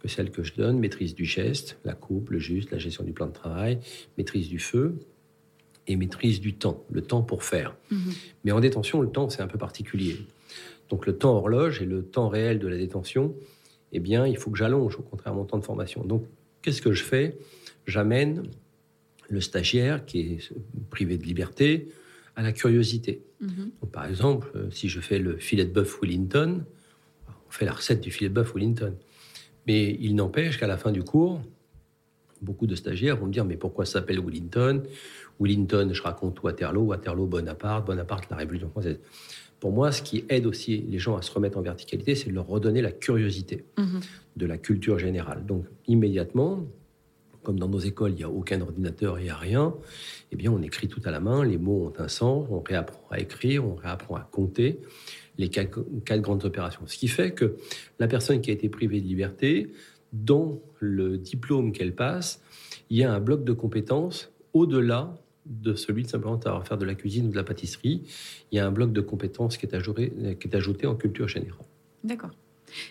que 0.00 0.08
celle 0.08 0.30
que 0.30 0.42
je 0.42 0.54
donne, 0.54 0.78
maîtrise 0.78 1.14
du 1.14 1.24
geste, 1.24 1.78
la 1.84 1.94
coupe, 1.94 2.30
le 2.30 2.38
juste, 2.38 2.70
la 2.70 2.78
gestion 2.78 3.04
du 3.04 3.12
plan 3.12 3.26
de 3.26 3.32
travail, 3.32 3.80
maîtrise 4.16 4.48
du 4.48 4.58
feu 4.58 4.96
et 5.86 5.96
maîtrise 5.96 6.40
du 6.40 6.54
temps, 6.54 6.84
le 6.90 7.02
temps 7.02 7.22
pour 7.22 7.42
faire. 7.42 7.74
Mhm. 7.90 8.12
Mais 8.44 8.52
en 8.52 8.60
détention, 8.60 9.00
le 9.00 9.10
temps, 9.10 9.28
c'est 9.30 9.42
un 9.42 9.48
peu 9.48 9.58
particulier. 9.58 10.16
Donc 10.88 11.06
le 11.06 11.16
temps 11.16 11.36
horloge 11.36 11.82
et 11.82 11.86
le 11.86 12.02
temps 12.02 12.28
réel 12.28 12.58
de 12.58 12.68
la 12.68 12.76
détention, 12.76 13.34
eh 13.92 14.00
bien, 14.00 14.26
il 14.26 14.36
faut 14.36 14.50
que 14.50 14.58
j'allonge, 14.58 14.96
au 14.96 15.02
contraire, 15.02 15.34
mon 15.34 15.44
temps 15.44 15.58
de 15.58 15.64
formation. 15.64 16.04
Donc, 16.04 16.24
qu'est-ce 16.62 16.82
que 16.82 16.92
je 16.92 17.02
fais? 17.02 17.38
J'amène 17.86 18.44
le 19.30 19.40
stagiaire 19.40 20.04
qui 20.04 20.20
est 20.20 20.52
privé 20.90 21.16
de 21.16 21.24
liberté 21.24 21.88
à 22.36 22.42
la 22.42 22.52
curiosité. 22.52 23.22
Mhm. 23.40 23.70
par 23.92 24.04
exemple, 24.06 24.50
euh, 24.56 24.68
si 24.72 24.88
je 24.88 24.98
fais 24.98 25.20
le 25.20 25.36
filet 25.36 25.64
de 25.64 25.70
bœuf 25.70 26.00
Wellington, 26.02 26.64
on 27.28 27.50
fait 27.50 27.64
la 27.64 27.72
recette 27.72 28.00
du 28.00 28.10
filet 28.10 28.28
de 28.28 28.34
bœuf 28.34 28.52
Wellington. 28.52 28.94
Mais 29.68 29.98
il 30.00 30.16
n'empêche 30.16 30.58
qu'à 30.58 30.66
la 30.66 30.78
fin 30.78 30.90
du 30.90 31.04
cours, 31.04 31.42
beaucoup 32.40 32.66
de 32.66 32.74
stagiaires 32.74 33.18
vont 33.18 33.26
me 33.26 33.32
dire 33.32 33.44
mais 33.44 33.58
pourquoi 33.58 33.84
ça 33.84 34.00
s'appelle 34.00 34.18
Wellington? 34.18 34.82
Wellington, 35.38 35.90
je 35.92 36.02
raconte 36.02 36.42
Waterloo, 36.42 36.86
Waterloo, 36.86 37.26
Bonaparte, 37.26 37.86
Bonaparte, 37.86 38.30
la 38.30 38.36
Révolution 38.36 38.70
française. 38.70 38.98
Pour 39.60 39.72
moi, 39.72 39.92
ce 39.92 40.02
qui 40.02 40.24
aide 40.30 40.46
aussi 40.46 40.78
les 40.88 40.98
gens 40.98 41.16
à 41.16 41.22
se 41.22 41.30
remettre 41.30 41.58
en 41.58 41.62
verticalité, 41.62 42.14
c'est 42.14 42.30
de 42.30 42.34
leur 42.34 42.46
redonner 42.46 42.80
la 42.80 42.92
curiosité 42.92 43.66
mhm. 43.76 44.00
de 44.36 44.46
la 44.46 44.56
culture 44.56 44.98
générale. 44.98 45.44
Donc, 45.44 45.66
immédiatement, 45.86 46.64
comme 47.42 47.58
dans 47.58 47.68
nos 47.68 47.78
écoles, 47.78 48.12
il 48.12 48.16
n'y 48.16 48.24
a 48.24 48.30
aucun 48.30 48.60
ordinateur, 48.62 49.18
il 49.18 49.24
n'y 49.24 49.30
a 49.30 49.36
rien, 49.36 49.74
eh 50.32 50.36
bien, 50.36 50.50
on 50.50 50.62
écrit 50.62 50.88
tout 50.88 51.02
à 51.04 51.10
la 51.10 51.20
main, 51.20 51.44
les 51.44 51.58
mots 51.58 51.92
ont 51.92 52.02
un 52.02 52.08
sens, 52.08 52.46
on 52.50 52.60
réapprend 52.60 53.02
à 53.10 53.18
écrire, 53.18 53.66
on 53.66 53.74
réapprend 53.74 54.16
à 54.16 54.28
compter 54.30 54.80
les 55.38 55.48
quatre, 55.48 55.80
grandes 56.20 56.44
opérations. 56.44 56.82
Ce 56.86 56.96
qui 56.98 57.08
fait 57.08 57.32
que 57.32 57.56
la 57.98 58.08
personne 58.08 58.40
qui 58.40 58.50
a 58.50 58.52
été 58.52 58.68
privée 58.68 59.00
de 59.00 59.06
liberté, 59.06 59.70
dans 60.12 60.60
le 60.80 61.16
diplôme 61.16 61.72
qu'elle 61.72 61.94
passe, 61.94 62.42
il 62.90 62.98
y 62.98 63.04
a 63.04 63.12
un 63.12 63.20
bloc 63.20 63.44
de 63.44 63.52
compétences 63.52 64.32
au-delà 64.52 65.14
de 65.46 65.74
celui 65.74 66.02
de 66.02 66.08
simplement 66.08 66.38
faire 66.62 66.76
de 66.76 66.84
la 66.84 66.94
cuisine 66.94 67.26
ou 67.26 67.30
de 67.30 67.36
la 67.36 67.44
pâtisserie. 67.44 68.02
Il 68.52 68.56
y 68.56 68.58
a 68.58 68.66
un 68.66 68.70
bloc 68.70 68.92
de 68.92 69.00
compétences 69.00 69.56
qui 69.56 69.66
est 69.66 69.74
ajouté, 69.74 70.12
qui 70.40 70.48
est 70.48 70.54
ajouté 70.54 70.86
en 70.86 70.94
culture 70.94 71.28
générale. 71.28 71.64
D'accord. 72.04 72.30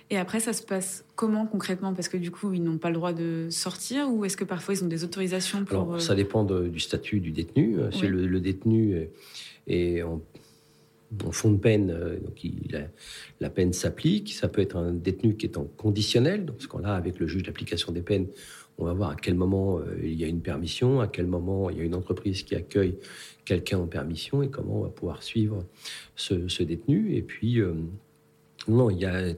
Et 0.10 0.18
après, 0.18 0.40
ça 0.40 0.54
se 0.54 0.64
passe 0.64 1.06
comment 1.16 1.46
concrètement? 1.46 1.94
Parce 1.94 2.08
que 2.08 2.18
du 2.18 2.32
coup, 2.32 2.52
ils 2.54 2.64
n'ont 2.64 2.80
pas 2.80 2.90
le 2.90 2.96
droit 2.96 3.14
de 3.14 3.48
sortir 3.52 4.12
ou 4.12 4.26
est-ce 4.26 4.36
que 4.36 4.44
parfois 4.44 4.74
ils 4.74 4.84
ont 4.84 4.88
des 4.88 5.04
autorisations 5.04 5.66
pour... 5.66 5.82
Alors, 5.82 6.02
ça 6.02 6.16
dépend 6.16 6.44
du 6.44 6.80
statut 6.80 7.20
du 7.20 7.32
détenu. 7.32 7.78
Si 7.92 8.08
le, 8.08 8.40
détenu 8.40 9.08
est 9.68 10.02
en, 10.02 10.22
fond 11.32 11.52
de 11.52 11.58
peine, 11.58 11.90
euh, 11.92 12.20
donc 12.20 12.42
la, 13.40 13.50
peine 13.50 13.74
s'applique. 13.74 14.34
Ça 14.34 14.48
peut 14.48 14.62
être 14.62 14.76
un 14.76 14.94
détenu 14.94 15.36
qui 15.36 15.46
est 15.46 15.58
en 15.58 15.66
conditionnel. 15.66 16.46
Donc, 16.46 16.62
ce 16.62 16.68
qu'on 16.68 16.84
a 16.84 16.92
avec 16.92 17.20
le 17.20 17.28
juge 17.28 17.44
d'application 17.44 17.92
des 17.92 18.02
peines, 18.02 18.28
on 18.78 18.86
va 18.86 18.94
voir 18.94 19.12
à 19.12 19.16
quel 19.16 19.36
moment 19.36 19.80
euh, 19.80 19.98
il 20.04 20.14
y 20.14 20.24
a 20.24 20.28
une 20.28 20.42
permission, 20.42 21.00
à 21.00 21.08
quel 21.08 21.28
moment 21.28 21.70
il 21.70 21.78
y 21.78 21.82
a 21.82 21.84
une 21.84 21.96
entreprise 21.96 22.44
qui 22.44 22.56
accueille 22.56 22.98
quelqu'un 23.46 23.80
en 23.80 23.88
permission 23.88 24.44
et 24.44 24.50
comment 24.50 24.80
on 24.80 24.84
va 24.84 24.90
pouvoir 24.90 25.24
suivre 25.24 25.66
ce, 26.16 26.64
détenu. 26.64 27.16
Et 27.16 27.22
puis, 27.22 27.60
euh, 27.60 27.74
non, 28.68 28.90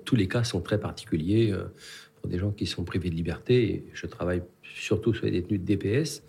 tous 0.04 0.16
les 0.16 0.28
cas 0.28 0.44
sont 0.44 0.62
très 0.62 0.80
particuliers 0.80 1.54
pour 2.20 2.30
des 2.32 2.40
gens 2.40 2.52
qui 2.52 2.66
sont 2.66 2.84
privés 2.84 3.12
de 3.12 3.16
liberté. 3.16 3.84
je 3.94 4.08
travaille 4.08 4.42
surtout 4.64 5.14
sur 5.14 5.26
les 5.26 5.32
détenus 5.32 5.62
de 5.62 5.66
DPS, 5.66 6.24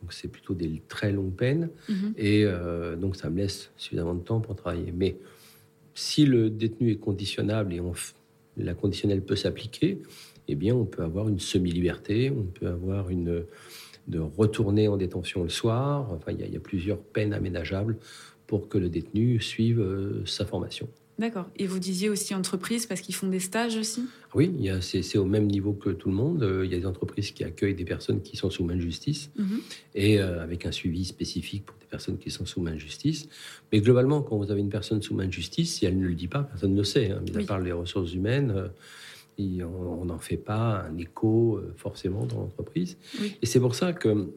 donc 0.00 0.12
c'est 0.12 0.28
plutôt 0.28 0.54
des 0.54 0.82
très 0.88 1.12
longues 1.12 1.34
peines. 1.34 1.68
Mhm. 1.88 2.14
Et 2.16 2.46
donc 2.98 3.16
ça 3.16 3.28
me 3.28 3.38
laisse 3.38 3.70
suffisamment 3.76 4.14
de 4.14 4.22
temps 4.22 4.40
pour 4.40 4.56
travailler. 4.56 4.92
Mais 4.96 5.16
si 5.94 6.24
le 6.24 6.48
détenu 6.48 6.92
est 6.92 6.96
conditionnable 6.96 7.74
et 7.74 7.80
on, 7.80 7.92
la 8.56 8.74
conditionnelle 8.74 9.22
peut 9.22 9.36
s'appliquer, 9.36 10.00
eh 10.48 10.54
bien, 10.54 10.74
on 10.74 10.84
peut 10.84 11.02
avoir 11.02 11.28
une 11.28 11.38
semi-liberté, 11.38 12.30
on 12.30 12.44
peut 12.44 12.68
avoir 12.68 13.10
une 13.10 13.44
de 14.10 14.18
retourner 14.18 14.88
en 14.88 14.96
détention 14.96 15.42
le 15.42 15.48
soir. 15.48 16.10
Enfin, 16.12 16.32
il 16.32 16.52
y, 16.52 16.56
a, 16.56 16.60
plusieurs 16.60 16.98
peines 16.98 17.32
aménageables 17.32 17.96
pour 18.46 18.68
que 18.68 18.78
le 18.78 18.88
détenu 18.88 19.40
suive 19.40 19.80
euh, 19.80 20.24
sa 20.26 20.44
formation. 20.44 20.88
D'accord. 21.20 21.48
Et 21.56 21.66
vous 21.66 21.78
disiez 21.78 22.08
aussi 22.08 22.34
entreprise 22.34 22.86
parce 22.86 23.00
qu'ils 23.00 23.14
font 23.14 23.28
des 23.28 23.38
stages 23.38 23.76
aussi? 23.76 24.02
Oui, 24.34 24.52
c'est 24.80 25.18
au 25.18 25.24
même 25.24 25.46
niveau 25.46 25.72
que 25.72 25.90
tout 25.90 26.08
le 26.08 26.14
monde. 26.14 26.42
Euh, 26.42 26.64
il 26.64 26.72
y 26.72 26.74
a 26.74 26.78
des 26.78 26.86
entreprises 26.86 27.30
qui 27.30 27.44
accueillent 27.44 27.74
des 27.74 27.84
personnes 27.84 28.22
qui 28.22 28.36
sont 28.36 28.50
sous 28.50 28.64
main 28.64 28.74
de 28.74 28.80
justice 28.80 29.30
mhm. 29.36 29.60
et 29.94 30.20
euh, 30.20 30.42
avec 30.42 30.66
un 30.66 30.72
suivi 30.72 31.04
spécifique 31.04 31.66
pour 31.66 31.76
des 31.78 31.86
personnes 31.86 32.18
qui 32.18 32.30
sont 32.30 32.46
sous 32.46 32.60
main 32.60 32.72
de 32.72 32.78
justice. 32.78 33.28
Mais 33.70 33.80
globalement, 33.80 34.22
quand 34.22 34.36
vous 34.36 34.50
avez 34.50 34.60
une 34.60 34.70
personne 34.70 35.02
sous 35.02 35.14
main 35.14 35.26
de 35.26 35.32
justice, 35.32 35.74
si 35.74 35.86
elle 35.86 35.98
ne 35.98 36.06
le 36.06 36.14
dit 36.14 36.28
pas, 36.28 36.42
personne 36.42 36.72
ne 36.72 36.78
le 36.78 36.84
sait. 36.84 37.10
Hein, 37.10 37.22
mis 37.28 37.42
à 37.42 37.46
part 37.46 37.60
les 37.60 37.72
ressources 37.72 38.14
humaines 38.14 38.70
on 39.38 40.04
n'en 40.04 40.18
fait 40.18 40.36
pas 40.36 40.86
un 40.88 40.96
écho 40.98 41.56
euh, 41.56 41.72
forcément 41.76 42.26
dans 42.26 42.40
l'entreprise. 42.40 42.96
Et 43.42 43.46
c'est 43.46 43.60
pour 43.60 43.74
ça 43.74 43.92
que 43.92 44.28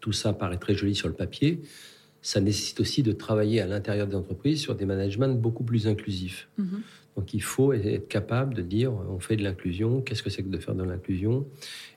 tout 0.00 0.12
ça 0.12 0.32
paraît 0.32 0.58
très 0.58 0.74
joli 0.74 0.94
sur 0.94 1.08
le 1.08 1.14
papier. 1.14 1.60
Ça 2.24 2.40
nécessite 2.40 2.80
aussi 2.80 3.02
de 3.02 3.12
travailler 3.12 3.60
à 3.60 3.66
l'intérieur 3.66 4.06
des 4.06 4.16
entreprises 4.16 4.58
sur 4.58 4.74
des 4.74 4.86
managements 4.86 5.28
beaucoup 5.28 5.62
plus 5.62 5.86
inclusifs. 5.86 6.48
Mhm. 6.56 6.80
Donc 7.16 7.34
il 7.34 7.42
faut 7.42 7.74
être 7.74 8.08
capable 8.08 8.54
de 8.54 8.62
dire 8.62 8.94
on 9.10 9.20
fait 9.20 9.36
de 9.36 9.44
l'inclusion, 9.44 10.00
qu'est-ce 10.00 10.22
que 10.22 10.30
c'est 10.30 10.42
que 10.42 10.48
de 10.48 10.56
faire 10.56 10.74
de 10.74 10.84
l'inclusion? 10.84 11.46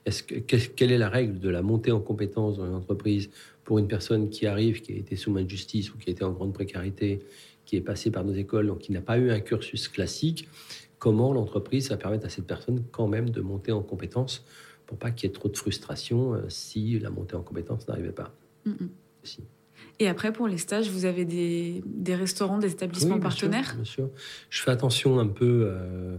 Que, 0.06 0.58
Quelle 0.76 0.92
est 0.92 0.98
la 0.98 1.08
règle 1.08 1.40
de 1.40 1.48
la 1.48 1.62
montée 1.62 1.94
en 1.94 2.02
compétence 2.02 2.58
dans 2.58 2.66
une 2.66 2.74
entreprise 2.74 3.30
pour 3.64 3.80
une 3.80 3.88
personne 3.88 4.30
qui 4.30 4.46
arrive, 4.48 4.82
qui 4.82 4.92
a 4.92 4.96
été 4.98 5.16
sous 5.16 5.32
main 5.32 5.44
de 5.44 5.50
justice 5.50 5.94
ou 5.94 5.98
qui 5.98 6.10
a 6.10 6.12
été 6.12 6.26
en 6.26 6.34
grande 6.34 6.54
précarité, 6.54 7.22
qui 7.66 7.78
est 7.78 7.82
passée 7.82 8.12
par 8.12 8.26
nos 8.26 8.34
écoles, 8.34 8.68
donc 8.68 8.80
qui 8.80 8.92
n'a 8.92 9.02
pas 9.02 9.18
eu 9.18 9.32
un 9.32 9.40
cursus 9.40 9.88
classique? 9.88 10.50
Comment 11.00 11.32
l'entreprise 11.32 11.90
va 11.90 11.96
permettre 11.96 12.26
à 12.26 12.30
cette 12.30 12.48
personne 12.48 12.84
quand 12.92 13.08
même 13.08 13.30
de 13.30 13.40
monter 13.40 13.72
en 13.72 13.82
compétence 13.82 14.46
pour 14.86 14.98
pas 14.98 15.12
qu'il 15.12 15.30
y 15.30 15.32
ait 15.32 15.34
trop 15.34 15.48
de 15.48 15.56
frustration 15.56 16.34
euh, 16.34 16.50
si 16.50 17.00
la 17.00 17.12
montée 17.12 17.36
en 17.36 17.44
compétence 17.44 17.88
n'arrivait 17.88 18.12
pas? 18.12 18.36
Et 20.00 20.08
après, 20.08 20.32
pour 20.32 20.48
les 20.48 20.58
stages, 20.58 20.90
vous 20.90 21.06
avez 21.06 21.26
des, 21.26 21.82
restaurants, 22.16 22.60
des 22.60 22.72
établissements 22.72 23.20
partenaires? 23.20 23.74
Bien 23.76 23.84
sûr. 23.84 24.10
Je 24.50 24.62
fais 24.62 24.72
attention 24.72 25.20
un 25.20 25.28
peu 25.28 25.70
euh, 25.72 26.16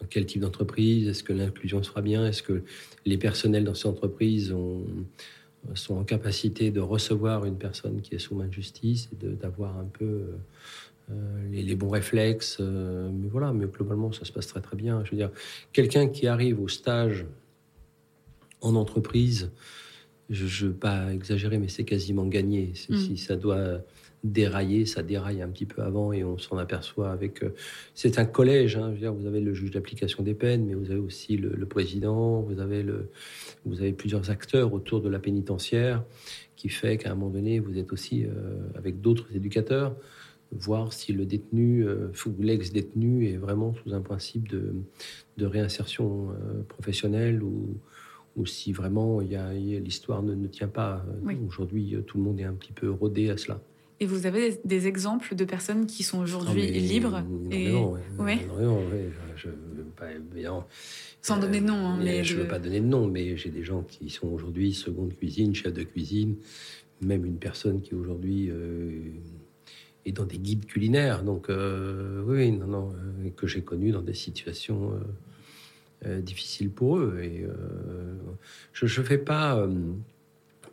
dans 0.00 0.06
quel 0.08 0.26
type 0.26 0.42
d'entreprise, 0.42 1.08
est-ce 1.08 1.22
que 1.22 1.32
l'inclusion 1.32 1.82
sera 1.82 2.02
bien, 2.02 2.26
est-ce 2.26 2.42
que 2.42 2.62
les 3.06 3.16
personnels 3.16 3.64
dans 3.64 3.74
ces 3.74 3.88
entreprises 3.88 4.54
sont 5.74 5.94
en 5.94 6.04
capacité 6.04 6.70
de 6.70 6.80
recevoir 6.80 7.44
une 7.44 7.56
personne 7.56 8.02
qui 8.02 8.14
est 8.14 8.18
sous 8.18 8.34
main 8.34 8.48
de 8.48 8.52
justice 8.52 9.08
et 9.12 9.26
d'avoir 9.26 9.78
un 9.78 9.86
peu... 9.86 10.04
Euh, 10.04 10.36
euh, 11.10 11.48
les, 11.50 11.74
bons 11.74 11.90
réflexes. 11.90 12.58
Euh, 12.60 13.10
mais 13.12 13.28
voilà, 13.28 13.52
mais 13.52 13.66
globalement, 13.66 14.12
ça 14.12 14.24
se 14.24 14.32
passe 14.32 14.46
très 14.46 14.60
très 14.60 14.76
bien. 14.76 15.04
Je 15.04 15.10
veux 15.10 15.16
dire, 15.16 15.30
quelqu'un 15.72 16.08
qui 16.08 16.26
arrive 16.26 16.60
au 16.60 16.68
stage 16.68 17.26
en 18.60 18.76
entreprise, 18.76 19.50
je 20.32 20.64
ne 20.64 20.70
veux 20.70 20.76
pas 20.76 21.12
exagérer, 21.12 21.58
mais 21.58 21.68
c'est 21.68 21.84
quasiment 21.84 22.26
gagné. 22.26 22.72
Mm. 22.88 22.96
Si 22.96 23.16
ça 23.16 23.36
doit 23.36 23.80
dérailler, 24.24 24.86
ça 24.86 25.02
déraille 25.02 25.42
un 25.42 25.48
petit 25.48 25.66
peu 25.66 25.82
avant 25.82 26.12
et 26.12 26.24
on 26.24 26.38
s'en 26.38 26.56
aperçoit 26.56 27.10
avec. 27.10 27.42
Euh, 27.42 27.54
c'est 27.94 28.18
un 28.18 28.24
collège. 28.24 28.76
Hein, 28.76 28.88
je 28.88 28.92
veux 28.94 28.98
dire, 28.98 29.12
vous 29.12 29.26
avez 29.26 29.40
le 29.40 29.52
juge 29.52 29.70
d'application 29.70 30.22
des 30.22 30.34
peines, 30.34 30.64
mais 30.66 30.74
vous 30.74 30.90
avez 30.90 31.00
aussi 31.00 31.36
le, 31.36 31.66
président, 31.66 32.40
vous 32.40 32.60
avez, 32.60 32.82
le, 32.82 33.10
vous 33.64 33.80
avez 33.80 33.92
plusieurs 33.92 34.30
acteurs 34.30 34.72
autour 34.72 35.00
de 35.00 35.08
la 35.08 35.18
pénitentiaire 35.18 36.04
qui 36.56 36.68
fait 36.68 36.96
qu'à 36.96 37.10
un 37.10 37.14
moment 37.14 37.30
donné, 37.30 37.58
vous 37.58 37.76
êtes 37.76 37.92
aussi 37.92 38.24
avec 38.76 39.00
d'autres 39.00 39.26
éducateurs 39.34 39.96
voir 40.52 40.92
si 40.92 41.12
le 41.12 41.24
détenu 41.24 41.86
euh, 41.86 42.08
ou 42.26 42.42
l'ex-détenu 42.42 43.28
est 43.28 43.36
vraiment 43.36 43.74
sous 43.74 43.94
un 43.94 44.00
principe 44.00 44.48
de, 44.48 44.74
de 45.38 45.46
réinsertion 45.46 46.30
euh, 46.30 46.62
professionnelle 46.68 47.42
ou, 47.42 47.76
ou 48.36 48.46
si 48.46 48.72
vraiment 48.72 49.20
il 49.20 49.32
y 49.32 49.36
a, 49.36 49.52
l'histoire 49.52 50.22
ne, 50.22 50.34
ne, 50.34 50.46
tient 50.46 50.68
pas. 50.68 51.04
Aujourd'hui, 51.46 51.96
tout 52.06 52.18
le 52.18 52.24
monde 52.24 52.40
est 52.40 52.44
un 52.44 52.54
petit 52.54 52.72
peu 52.72 52.90
rodé 52.90 53.30
à 53.30 53.36
cela. 53.36 53.60
Et 54.00 54.06
vous 54.06 54.26
avez 54.26 54.58
des, 54.64 54.88
exemples 54.88 55.36
de 55.36 55.44
personnes 55.44 55.86
qui 55.86 56.02
sont 56.02 56.18
aujourd'hui 56.18 56.66
libres 56.72 57.22
et... 57.52 57.70
Non, 57.70 57.92
ouais, 58.18 58.40
Je, 59.36 59.48
Sans 61.20 61.38
donner 61.38 61.60
de 61.60 61.66
nom. 61.66 61.86
Hein, 61.86 62.00
mais 62.02 62.24
je 62.24 62.36
ne 62.36 62.42
veux 62.42 62.48
pas 62.48 62.58
donner 62.58 62.80
de 62.80 62.86
nom, 62.86 63.06
mais 63.06 63.36
j'ai 63.36 63.50
des 63.50 63.62
gens 63.62 63.82
qui 63.82 64.10
sont 64.10 64.26
aujourd'hui 64.26 64.72
seconde 64.72 65.14
cuisine, 65.14 65.54
chef 65.54 65.72
de 65.72 65.84
cuisine, 65.84 66.34
même 67.00 67.24
une 67.24 67.36
personne 67.36 67.80
qui 67.80 67.94
aujourd'hui 67.94 68.50
euh, 68.50 69.12
et 70.04 70.12
dans 70.12 70.24
des 70.24 70.38
guides 70.38 70.66
culinaires. 70.66 71.22
Donc, 71.22 71.48
euh, 71.48 72.22
oui, 72.26 72.50
non, 72.52 72.66
non, 72.66 72.92
euh, 72.92 73.30
que 73.36 73.46
j'ai 73.46 73.62
connu 73.62 73.92
dans 73.92 74.02
des 74.02 74.14
situations 74.14 74.92
euh, 74.92 74.98
difficiles 76.04 76.70
pour 76.70 76.98
eux. 76.98 77.20
Et 77.22 77.46
je 78.72 78.84
ne 78.84 79.06
fais 79.06 79.18
pas, 79.18 79.68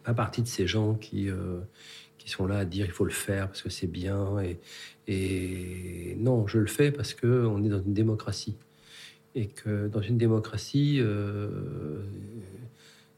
pas 0.03 0.13
partie 0.13 0.41
de 0.41 0.47
ces 0.47 0.67
gens 0.67 0.95
qui, 0.95 1.29
qui 2.17 2.29
sont 2.29 2.47
là 2.47 2.59
à 2.59 2.65
dire 2.65 2.85
il 2.85 2.91
faut 2.91 3.05
le 3.05 3.11
faire 3.11 3.47
parce 3.47 3.61
que 3.61 3.69
c'est 3.69 3.87
bien. 3.87 4.39
Et, 4.39 4.59
et 5.07 6.15
non, 6.19 6.47
je 6.47 6.57
le 6.57 6.67
fais 6.67 6.91
parce 6.91 7.13
qu'on 7.13 7.63
est 7.63 7.69
dans 7.69 7.81
une 7.81 7.93
démocratie. 7.93 8.55
Et 9.35 9.47
que 9.47 9.87
dans 9.87 10.01
une 10.01 10.17
démocratie, 10.17 11.01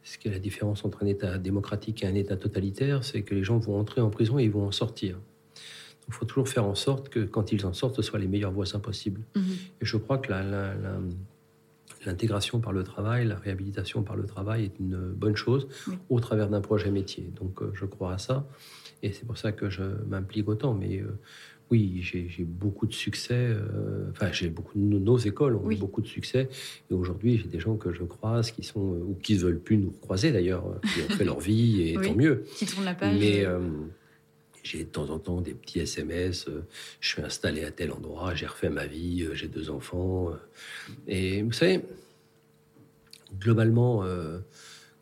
ce 0.04 0.18
qui 0.18 0.28
est 0.28 0.32
la 0.32 0.40
différence 0.40 0.84
entre 0.84 1.04
un 1.04 1.08
État 1.08 1.38
démocratique 1.38 2.04
et 2.04 2.08
un 2.08 2.16
État 2.16 2.36
totalitaire, 2.36 3.04
c'est 3.04 3.22
que 3.22 3.36
les 3.36 3.44
gens 3.44 3.60
vont 3.60 3.80
entrer 3.80 4.02
en 4.02 4.10
prison 4.10 4.40
et 4.40 4.44
ils 4.44 4.52
vont 4.52 4.66
en 4.66 4.72
sortir. 4.72 5.18
Il 6.08 6.14
faut 6.14 6.26
toujours 6.26 6.50
faire 6.50 6.66
en 6.66 6.76
sorte 6.76 7.10
que 7.10 7.20
quand 7.20 7.52
ils 7.52 7.66
en 7.66 7.74
sortent, 7.74 7.96
ce 7.96 8.02
soient 8.02 8.20
les 8.20 8.28
meilleurs 8.28 8.52
voisins 8.52 8.80
possibles. 8.80 9.22
Mhm. 9.36 9.44
Et 9.82 9.86
je 9.86 9.98
crois 9.98 10.18
que 10.18 10.32
l'intégration 12.06 12.60
par 12.60 12.74
le 12.74 12.84
travail, 12.84 13.28
la 13.28 13.36
réhabilitation 13.36 14.04
par 14.04 14.16
le 14.16 14.26
travail 14.26 14.66
est 14.66 14.80
une 14.80 14.98
bonne 14.98 15.36
chose 15.36 15.68
au 16.10 16.20
travers 16.20 16.50
d'un 16.50 16.62
projet 16.62 16.92
métier. 16.92 17.32
Donc 17.36 17.62
euh, 17.62 17.72
je 17.74 17.86
crois 17.86 18.14
à 18.14 18.18
ça. 18.18 18.48
Et 19.04 19.12
c'est 19.12 19.26
pour 19.26 19.38
ça 19.38 19.52
que 19.52 19.70
je 19.70 19.84
m'implique 20.08 20.48
autant. 20.48 20.74
Mais 20.74 21.00
euh, 21.00 21.18
oui, 21.70 22.02
j'ai 22.02 22.44
beaucoup 22.44 22.86
de 22.86 22.94
succès. 22.94 23.34
Euh, 23.34 24.10
enfin, 24.12 24.32
j'ai 24.32 24.50
beaucoup 24.50 24.78
de 24.78 24.84
nos 24.84 25.18
écoles 25.18 25.56
ont 25.56 25.72
eu 25.72 25.78
beaucoup 25.78 26.02
de 26.02 26.08
succès. 26.08 26.50
Et 26.90 26.94
aujourd'hui, 26.94 27.38
j'ai 27.38 27.48
des 27.48 27.60
gens 27.60 27.78
que 27.78 27.94
je 27.94 28.04
croise 28.04 28.52
qui 28.52 28.64
sont 28.64 28.80
ou 28.80 29.18
qui 29.22 29.36
ne 29.36 29.40
veulent 29.40 29.60
plus 29.60 29.78
nous 29.78 29.92
croiser 29.92 30.32
d'ailleurs, 30.32 30.64
qui 30.82 31.02
ont 31.02 31.16
fait 31.16 31.26
leur 31.26 31.40
vie 31.40 31.90
et 31.90 31.94
tant 32.02 32.16
mieux. 32.16 32.44
Qui 32.56 32.66
tournent 32.66 32.86
la 32.86 32.94
page. 32.94 33.18
Mais 33.20 33.46
j'ai 34.64 34.84
de 34.84 34.90
temps 34.90 35.10
en 35.10 35.20
temps 35.20 35.42
des 35.42 35.54
petits 35.54 35.80
SMS. 35.80 36.48
je 37.00 37.08
suis 37.08 37.22
installé 37.22 37.64
à 37.64 37.72
tel 37.72 37.92
endroit, 37.92 38.36
j'ai 38.36 38.46
refait 38.46 38.70
ma 38.70 38.86
vie, 38.86 39.28
j'ai 39.34 39.48
deux 39.48 39.70
enfants. 39.70 40.32
et 41.08 41.42
vous 41.42 41.52
savez, 41.52 41.82
globalement 43.40 44.04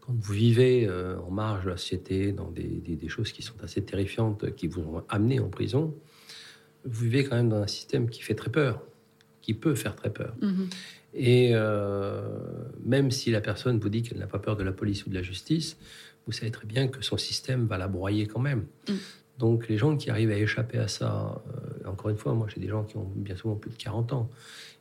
quand 0.09 0.15
vous 0.19 0.33
vivez 0.33 0.87
euh, 0.87 1.19
en 1.19 1.29
marge 1.29 1.65
de 1.65 1.69
la 1.69 1.77
société, 1.77 2.31
dans 2.31 2.49
des, 2.49 3.07
choses 3.07 3.31
qui 3.31 3.43
sont 3.43 3.61
assez 3.63 3.83
terrifiantes, 3.83 4.55
qui 4.55 4.67
vous 4.67 4.81
ont 4.81 5.03
amené 5.07 5.39
en 5.39 5.49
prison, 5.49 5.93
vous 6.83 7.03
vivez 7.03 7.23
quand 7.23 7.35
même 7.35 7.49
dans 7.49 7.61
un 7.61 7.67
système 7.67 8.09
qui 8.09 8.23
fait 8.23 8.33
très 8.33 8.51
peur, 8.51 8.81
qui 9.41 9.53
peut 9.53 9.75
faire 9.75 9.95
très 9.95 10.11
peur. 10.11 10.35
Mhm. 10.41 10.67
Et 11.13 11.51
euh, 11.53 12.21
même 12.83 13.11
si 13.11 13.29
la 13.31 13.41
personne 13.41 13.79
vous 13.79 13.89
dit 13.89 14.01
qu'elle 14.01 14.19
n'a 14.19 14.27
pas 14.27 14.39
peur 14.39 14.55
de 14.55 14.63
la 14.63 14.71
police 14.71 15.05
ou 15.05 15.09
de 15.09 15.15
la 15.15 15.21
justice, 15.21 15.77
vous 16.25 16.31
savez 16.31 16.51
très 16.51 16.65
bien 16.65 16.87
que 16.87 17.03
son 17.03 17.17
système 17.17 17.67
va 17.67 17.77
la 17.77 17.87
broyer 17.87 18.25
quand 18.25 18.39
même. 18.39 18.65
Mhm. 18.87 18.97
Donc 19.39 19.69
les 19.69 19.77
gens 19.77 19.95
qui 19.95 20.09
arrivent 20.09 20.31
à 20.31 20.37
échapper 20.37 20.77
à 20.77 20.89
ça, 20.89 21.41
euh, 21.47 21.89
encore 21.89 22.09
une 22.09 22.17
fois, 22.17 22.33
moi 22.33 22.47
j'ai 22.53 22.59
des 22.59 22.67
gens 22.67 22.83
qui 22.83 22.97
ont 22.97 23.09
bien 23.15 23.37
souvent 23.37 23.55
plus 23.55 23.71
de 23.71 23.77
40 23.77 24.11
ans, 24.11 24.29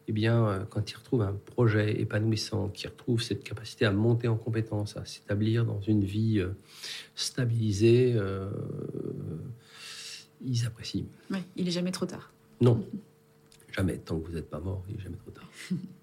eh 0.08 0.12
bien, 0.12 0.46
euh, 0.46 0.64
quand 0.68 0.90
ils 0.90 0.96
retrouvent 0.96 1.22
un 1.22 1.34
projet 1.34 2.00
épanouissant, 2.00 2.68
qui 2.68 2.88
retrouvent 2.88 3.22
cette 3.22 3.44
capacité 3.44 3.84
à 3.84 3.92
monter 3.92 4.26
en 4.26 4.36
compétence, 4.36 4.96
à 4.96 5.04
s'établir 5.04 5.64
dans 5.64 5.80
une 5.80 6.02
vie 6.02 6.40
euh, 6.40 6.48
stabilisée, 7.14 8.16
ils 10.44 10.66
apprécient. 10.66 11.06
Oui, 11.30 11.38
il 11.56 11.64
n'est 11.64 11.70
jamais 11.70 11.92
trop 11.92 12.06
tard. 12.06 12.32
Non, 12.60 12.84
jamais. 13.70 13.98
Tant 13.98 14.18
que 14.18 14.26
vous 14.26 14.34
n'êtes 14.34 14.50
pas 14.50 14.60
mort, 14.60 14.82
il 14.88 14.96
n'est 14.96 15.02
jamais 15.02 15.18
trop 15.18 15.30
tard. 15.30 15.48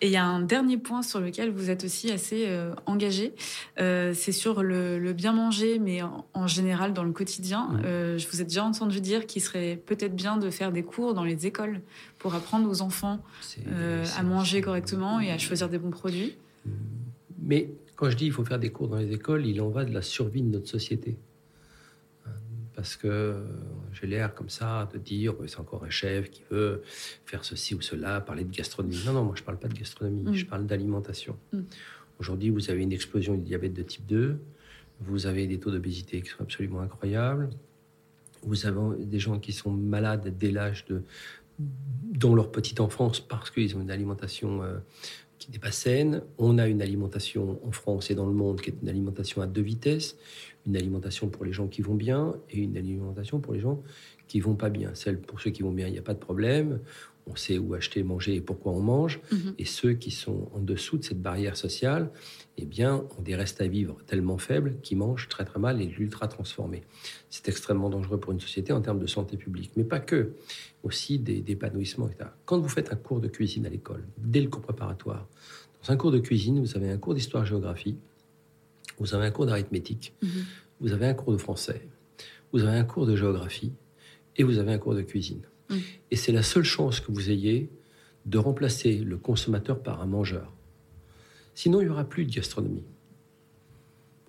Et 0.00 0.06
il 0.06 0.12
y 0.12 0.16
a 0.16 0.24
un 0.24 0.40
dernier 0.40 0.78
point 0.78 1.02
sur 1.02 1.20
lequel 1.20 1.50
vous 1.50 1.70
êtes 1.70 1.84
aussi 1.84 2.10
assez 2.10 2.44
euh, 2.46 2.74
engagé, 2.86 3.34
euh, 3.80 4.12
c'est 4.14 4.32
sur 4.32 4.62
le, 4.62 5.12
bien 5.12 5.32
manger, 5.32 5.78
mais 5.78 6.00
en, 6.02 6.46
général 6.46 6.92
dans 6.92 7.04
le 7.04 7.12
quotidien. 7.12 7.70
Euh, 7.84 8.18
je 8.18 8.28
vous 8.28 8.40
ai 8.40 8.44
déjà 8.44 8.64
entendu 8.64 9.00
dire 9.00 9.26
qu'il 9.26 9.42
serait 9.42 9.80
peut-être 9.84 10.14
bien 10.14 10.36
de 10.36 10.50
faire 10.50 10.72
des 10.72 10.82
cours 10.82 11.14
dans 11.14 11.24
les 11.24 11.46
écoles 11.46 11.80
pour 12.18 12.34
apprendre 12.34 12.68
aux 12.70 12.82
enfants 12.82 13.20
à 14.16 14.22
manger 14.22 14.60
correctement 14.60 15.20
et 15.20 15.30
à 15.30 15.38
choisir 15.38 15.68
des 15.68 15.78
bons 15.78 15.90
produits. 15.90 16.36
Mais 17.42 17.70
quand 17.96 18.10
je 18.10 18.16
dis 18.16 18.26
il 18.26 18.32
faut 18.32 18.44
faire 18.44 18.58
des 18.58 18.70
cours 18.70 18.88
dans 18.88 18.96
les 18.96 19.12
écoles, 19.12 19.46
il 19.46 19.60
en 19.60 19.68
va 19.68 19.84
de 19.84 19.92
la 19.92 20.02
survie 20.02 20.42
de 20.42 20.48
notre 20.48 20.68
société 20.68 21.16
parce 22.86 22.94
que 22.94 23.34
j'ai 23.92 24.06
l'air 24.06 24.32
comme 24.32 24.48
ça 24.48 24.88
de 24.94 24.98
dire 24.98 25.34
c'est 25.48 25.58
encore 25.58 25.82
un 25.82 25.90
chef 25.90 26.30
qui 26.30 26.44
veut 26.52 26.82
faire 27.24 27.44
ceci 27.44 27.74
ou 27.74 27.80
cela, 27.80 28.20
parler 28.20 28.44
de 28.44 28.54
gastronomie. 28.54 29.02
Non, 29.04 29.12
non, 29.12 29.24
moi 29.24 29.34
je 29.34 29.40
ne 29.40 29.46
parle 29.46 29.58
pas 29.58 29.66
de 29.66 29.74
gastronomie, 29.74 30.22
mm. 30.22 30.34
je 30.34 30.46
parle 30.46 30.66
d'alimentation. 30.66 31.36
Mm. 31.52 31.62
Aujourd'hui, 32.20 32.50
vous 32.50 32.70
avez 32.70 32.84
une 32.84 32.92
explosion 32.92 33.34
du 33.34 33.42
diabète 33.42 33.74
de 33.74 33.82
type 33.82 34.06
2, 34.06 34.38
vous 35.00 35.26
avez 35.26 35.48
des 35.48 35.58
taux 35.58 35.72
d'obésité 35.72 36.22
qui 36.22 36.28
sont 36.28 36.42
absolument 36.42 36.80
incroyables, 36.80 37.50
vous 38.44 38.66
avez 38.66 39.04
des 39.04 39.18
gens 39.18 39.40
qui 39.40 39.52
sont 39.52 39.72
malades 39.72 40.32
dès 40.38 40.52
l'âge 40.52 40.84
de 40.84 41.02
dans 41.58 42.36
leur 42.36 42.52
petite 42.52 42.78
enfance 42.78 43.18
parce 43.18 43.50
qu'ils 43.50 43.76
ont 43.76 43.80
une 43.80 43.90
alimentation 43.90 44.62
euh, 44.62 44.78
qui 45.38 45.50
n'est 45.50 45.58
pas 45.58 45.72
saine. 45.72 46.22
On 46.38 46.58
a 46.58 46.68
une 46.68 46.82
alimentation 46.82 47.58
en 47.66 47.72
France 47.72 48.12
et 48.12 48.14
dans 48.14 48.26
le 48.26 48.34
monde 48.34 48.60
qui 48.60 48.70
est 48.70 48.76
une 48.80 48.88
alimentation 48.88 49.42
à 49.42 49.48
deux 49.48 49.62
vitesses, 49.62 50.16
une 50.66 50.76
alimentation 50.76 51.28
pour 51.28 51.44
les 51.44 51.52
gens 51.52 51.68
qui 51.68 51.82
vont 51.82 51.94
bien 51.94 52.34
et 52.50 52.58
une 52.58 52.76
alimentation 52.76 53.40
pour 53.40 53.54
les 53.54 53.60
gens 53.60 53.82
qui 54.28 54.40
vont 54.40 54.54
pas 54.54 54.70
bien. 54.70 54.90
Celle 54.94 55.20
pour 55.20 55.40
ceux 55.40 55.50
qui 55.50 55.62
vont 55.62 55.72
bien, 55.72 55.86
il 55.86 55.92
n'y 55.92 55.98
a 55.98 56.02
pas 56.02 56.14
de 56.14 56.18
problème. 56.18 56.80
On 57.28 57.34
sait 57.34 57.58
où 57.58 57.74
acheter, 57.74 58.04
manger 58.04 58.36
et 58.36 58.40
pourquoi 58.40 58.72
on 58.72 58.80
mange. 58.80 59.20
Mhm. 59.32 59.54
Et 59.58 59.64
ceux 59.64 59.94
qui 59.94 60.12
sont 60.12 60.48
en 60.54 60.60
dessous 60.60 60.98
de 60.98 61.04
cette 61.04 61.20
barrière 61.20 61.56
sociale, 61.56 62.10
eh 62.56 62.64
bien, 62.64 63.04
ont 63.18 63.22
des 63.22 63.34
restes 63.34 63.60
à 63.60 63.66
vivre 63.66 63.98
tellement 64.06 64.38
faibles 64.38 64.76
qu'ils 64.82 64.98
mangent 64.98 65.28
très 65.28 65.44
très 65.44 65.58
mal 65.58 65.82
et 65.82 65.86
l'ultra 65.86 66.28
transformé. 66.28 66.82
C'est 67.30 67.48
extrêmement 67.48 67.90
dangereux 67.90 68.18
pour 68.18 68.32
une 68.32 68.40
société 68.40 68.72
en 68.72 68.80
termes 68.80 69.00
de 69.00 69.06
santé 69.06 69.36
publique, 69.36 69.72
mais 69.76 69.84
pas 69.84 69.98
que, 69.98 70.34
aussi 70.84 71.18
d'épanouissement, 71.18 72.08
etc. 72.08 72.30
Quand 72.44 72.58
vous 72.58 72.68
faites 72.68 72.92
un 72.92 72.96
cours 72.96 73.20
de 73.20 73.28
cuisine 73.28 73.66
à 73.66 73.70
l'école, 73.70 74.04
dès 74.18 74.40
le 74.40 74.48
cours 74.48 74.62
préparatoire, 74.62 75.26
dans 75.82 75.92
un 75.92 75.96
cours 75.96 76.12
de 76.12 76.18
cuisine, 76.18 76.60
vous 76.60 76.76
avez 76.76 76.90
un 76.90 76.98
cours 76.98 77.14
d'histoire-géographie, 77.14 77.96
vous 78.98 79.14
avez 79.14 79.26
un 79.26 79.30
cours 79.30 79.46
d'arithmétique, 79.46 80.14
mhm. 80.22 80.30
vous 80.80 80.92
avez 80.92 81.06
un 81.06 81.14
cours 81.14 81.32
de 81.32 81.38
français, 81.38 81.86
vous 82.52 82.64
avez 82.64 82.78
un 82.78 82.84
cours 82.84 83.06
de 83.06 83.16
géographie 83.16 83.72
et 84.36 84.42
vous 84.42 84.58
avez 84.58 84.72
un 84.72 84.78
cours 84.78 84.94
de 84.94 85.02
cuisine. 85.02 85.42
Mhm. 85.70 85.80
Et 86.10 86.16
c'est 86.16 86.32
la 86.32 86.42
seule 86.42 86.64
chance 86.64 87.00
que 87.00 87.12
vous 87.12 87.30
ayez 87.30 87.68
de 88.24 88.38
remplacer 88.38 88.98
le 88.98 89.16
consommateur 89.16 89.82
par 89.82 90.00
un 90.00 90.06
mangeur. 90.06 90.52
Sinon, 91.54 91.80
il 91.80 91.84
n'y 91.84 91.90
aura 91.90 92.04
plus 92.04 92.24
de 92.26 92.32
gastronomie, 92.32 92.84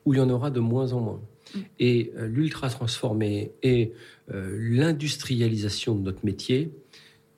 ou 0.06 0.14
il 0.14 0.18
y 0.18 0.22
en 0.22 0.30
aura 0.30 0.50
de 0.52 0.60
moins 0.60 0.94
en 0.94 1.02
moins. 1.02 1.22
Mhm. 1.56 1.64
Et 1.80 2.14
euh, 2.18 2.28
l'ultra 2.28 2.70
transformé 2.70 3.52
et 3.64 3.94
euh, 4.34 4.58
l'industrialisation 4.60 5.96
de 5.96 6.02
notre 6.02 6.26
métier 6.26 6.72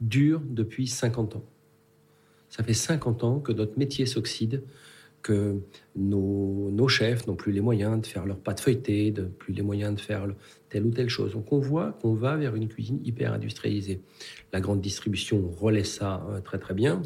durent 0.02 0.42
depuis 0.46 0.88
50 0.88 1.36
ans. 1.36 1.46
Ça 2.50 2.64
fait 2.64 2.74
50 2.74 3.24
ans 3.24 3.40
que 3.40 3.52
notre 3.52 3.78
métier 3.78 4.06
s'oxyde 4.06 4.64
que 5.22 5.60
nos, 5.96 6.88
chefs 6.88 7.28
n'ont 7.28 7.36
plus 7.36 7.52
les 7.52 7.62
moyens 7.62 8.02
de 8.02 8.06
faire 8.06 8.26
leur 8.26 8.38
pâte 8.38 8.62
feuilletée, 8.62 9.12
de 9.12 9.24
plus 9.24 9.54
les 9.54 9.62
moyens 9.62 9.96
de 9.96 10.00
faire 10.00 10.28
telle 10.70 10.86
ou 10.86 10.92
telle 10.92 11.10
chose. 11.10 11.34
Donc 11.34 11.52
on 11.52 11.60
voit 11.60 11.98
qu'on 12.02 12.14
va 12.14 12.36
vers 12.36 12.56
une 12.56 12.68
cuisine 12.68 13.00
hyper 13.04 13.34
industrialisée. 13.34 14.02
La 14.54 14.62
grande 14.62 14.82
distribution 14.82 15.50
relaie 15.60 15.84
ça 15.84 16.26
euh, 16.30 16.42
très 16.42 16.58
très 16.58 16.74
bien 16.74 17.02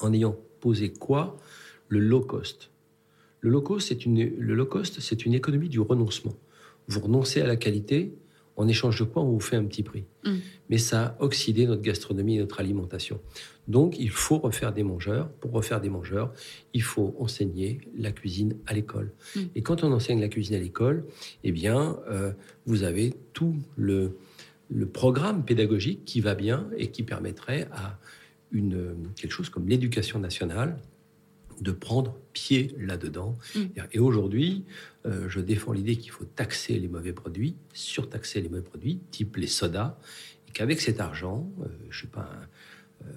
en 0.00 0.12
ayant 0.12 0.36
posé 0.60 0.92
quoi? 0.92 1.36
Le 1.88 1.98
low 1.98 2.20
cost. 2.20 2.70
Le 3.40 3.50
low 3.50 3.60
cost, 3.60 3.88
c'est 3.88 4.06
une, 4.06 4.36
le 4.38 4.54
low 4.54 4.66
cost, 4.66 5.00
c'est 5.00 5.26
une 5.26 5.34
économie 5.34 5.68
du 5.68 5.80
renoncement. 5.80 6.34
Vous 6.88 7.00
renoncez 7.00 7.40
à 7.40 7.46
la 7.46 7.56
qualité, 7.56 8.14
en 8.56 8.68
échange 8.68 8.98
de 8.98 9.04
quoi 9.04 9.22
on 9.22 9.30
vous 9.30 9.40
fait 9.40 9.56
un 9.56 9.64
petit 9.64 9.82
prix. 9.82 10.04
Mm. 10.24 10.34
Mais 10.70 10.78
ça 10.78 11.04
a 11.04 11.22
oxydé 11.22 11.66
notre 11.66 11.82
gastronomie 11.82 12.36
et 12.36 12.40
notre 12.40 12.60
alimentation. 12.60 13.20
Donc 13.68 13.98
il 13.98 14.10
faut 14.10 14.38
refaire 14.38 14.72
des 14.72 14.82
mangeurs. 14.82 15.28
Pour 15.40 15.52
refaire 15.52 15.80
des 15.80 15.88
mangeurs, 15.88 16.32
il 16.72 16.82
faut 16.82 17.14
enseigner 17.18 17.80
la 17.96 18.12
cuisine 18.12 18.56
à 18.66 18.74
l'école. 18.74 19.12
Mm. 19.34 19.40
Et 19.54 19.62
quand 19.62 19.84
on 19.84 19.92
enseigne 19.92 20.20
la 20.20 20.28
cuisine 20.28 20.56
à 20.56 20.60
l'école, 20.60 21.04
eh 21.42 21.52
bien, 21.52 21.98
euh, 22.10 22.32
vous 22.66 22.82
avez 22.82 23.14
tout 23.32 23.56
le, 23.76 24.16
le 24.68 24.86
programme 24.86 25.44
pédagogique 25.44 26.04
qui 26.04 26.20
va 26.20 26.34
bien 26.34 26.68
et 26.76 26.88
qui 26.90 27.02
permettrait 27.02 27.68
à 27.72 27.98
une, 28.52 28.94
quelque 29.16 29.32
chose 29.32 29.48
comme 29.48 29.68
l'éducation 29.68 30.18
nationale 30.18 30.78
de 31.60 31.72
prendre 31.72 32.16
pied 32.32 32.74
là-dedans. 32.78 33.36
Mm. 33.54 33.60
Et 33.92 33.98
aujourd'hui, 33.98 34.64
euh, 35.06 35.28
je 35.28 35.40
défends 35.40 35.72
l'idée 35.72 35.96
qu'il 35.96 36.10
faut 36.10 36.24
taxer 36.24 36.78
les 36.78 36.88
mauvais 36.88 37.12
produits, 37.12 37.56
surtaxer 37.72 38.40
les 38.40 38.48
mauvais 38.48 38.62
produits, 38.62 39.00
type 39.10 39.36
les 39.36 39.46
sodas, 39.46 39.96
et 40.48 40.52
qu'avec 40.52 40.80
cet 40.80 41.00
argent, 41.00 41.50
euh, 41.60 41.66
je 41.90 41.98
ne 41.98 42.00
sais 42.02 42.12
pas... 42.12 42.30
Euh, 43.02 43.10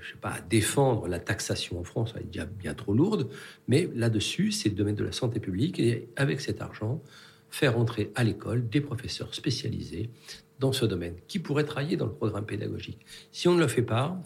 je 0.00 0.10
sais 0.10 0.18
pas, 0.20 0.32
à 0.32 0.40
défendre 0.42 1.08
la 1.08 1.18
taxation 1.18 1.80
en 1.80 1.84
France, 1.84 2.12
elle 2.14 2.22
est 2.22 2.26
déjà 2.26 2.44
bien 2.44 2.74
trop 2.74 2.92
lourde, 2.92 3.30
mais 3.68 3.88
là-dessus, 3.94 4.52
c'est 4.52 4.68
le 4.68 4.74
domaine 4.74 4.96
de 4.96 5.04
la 5.04 5.12
santé 5.12 5.40
publique, 5.40 5.80
et 5.80 6.08
avec 6.16 6.42
cet 6.42 6.60
argent, 6.60 7.02
faire 7.48 7.78
entrer 7.78 8.12
à 8.14 8.22
l'école 8.22 8.68
des 8.68 8.82
professeurs 8.82 9.34
spécialisés 9.34 10.10
dans 10.58 10.72
ce 10.72 10.84
domaine, 10.84 11.16
qui 11.26 11.38
pourraient 11.38 11.64
travailler 11.64 11.96
dans 11.96 12.04
le 12.06 12.12
programme 12.12 12.44
pédagogique. 12.44 13.04
Si 13.32 13.48
on 13.48 13.54
ne 13.54 13.60
le 13.60 13.68
fait 13.68 13.82
pas, 13.82 14.20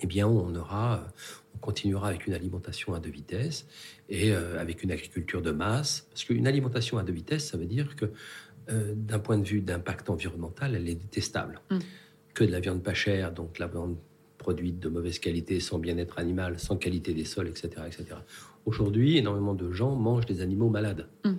eh 0.00 0.06
bien, 0.06 0.26
on 0.26 0.54
aura, 0.54 1.06
continuera 1.64 2.08
avec 2.08 2.26
une 2.26 2.34
alimentation 2.34 2.92
à 2.92 3.00
deux 3.00 3.10
vitesses 3.10 3.66
et 4.10 4.32
euh, 4.32 4.60
avec 4.60 4.82
une 4.82 4.92
agriculture 4.92 5.40
de 5.40 5.50
masse. 5.50 6.06
Parce 6.10 6.24
qu'une 6.24 6.46
alimentation 6.46 6.98
à 6.98 7.02
deux 7.02 7.14
vitesses, 7.14 7.46
ça 7.46 7.56
veut 7.56 7.64
dire 7.64 7.96
que 7.96 8.10
euh, 8.68 8.92
d'un 8.94 9.18
point 9.18 9.38
de 9.38 9.44
vue 9.44 9.62
d'impact 9.62 10.10
environnemental, 10.10 10.74
elle 10.74 10.86
est 10.90 10.94
détestable. 10.94 11.62
Mm. 11.70 11.78
Que 12.34 12.44
de 12.44 12.52
la 12.52 12.60
viande 12.60 12.82
pas 12.82 12.92
chère, 12.92 13.32
donc 13.32 13.58
la 13.58 13.66
viande 13.66 13.96
produite 14.36 14.78
de 14.78 14.90
mauvaise 14.90 15.18
qualité, 15.18 15.58
sans 15.58 15.78
bien-être 15.78 16.18
animal, 16.18 16.58
sans 16.58 16.76
qualité 16.76 17.14
des 17.14 17.24
sols, 17.24 17.48
etc. 17.48 17.68
etc. 17.86 18.04
Aujourd'hui, 18.66 19.16
énormément 19.16 19.54
de 19.54 19.72
gens 19.72 19.94
mangent 19.96 20.26
des 20.26 20.42
animaux 20.42 20.68
malades. 20.68 21.08
Mm. 21.24 21.32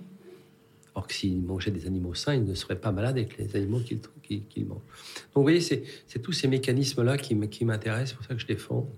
Or 0.96 1.06
que 1.06 1.14
s'ils 1.14 1.40
mangeaient 1.40 1.70
des 1.70 1.86
animaux 1.86 2.14
sains, 2.14 2.34
ils 2.34 2.44
ne 2.44 2.54
seraient 2.54 2.80
pas 2.80 2.90
malades 2.90 3.16
avec 3.16 3.38
les 3.38 3.54
animaux 3.54 3.78
qu'ils 3.78 4.66
mangent. 4.66 4.78
Donc 4.78 5.36
vous 5.36 5.42
voyez, 5.42 5.60
c'est 5.60 6.20
tous 6.20 6.32
ces 6.32 6.48
mécanismes-là 6.48 7.16
qui 7.16 7.64
m'intéressent, 7.64 8.08
c'est 8.08 8.16
pour 8.16 8.24
ça 8.24 8.34
que 8.34 8.40
je 8.40 8.46
défends 8.46 8.90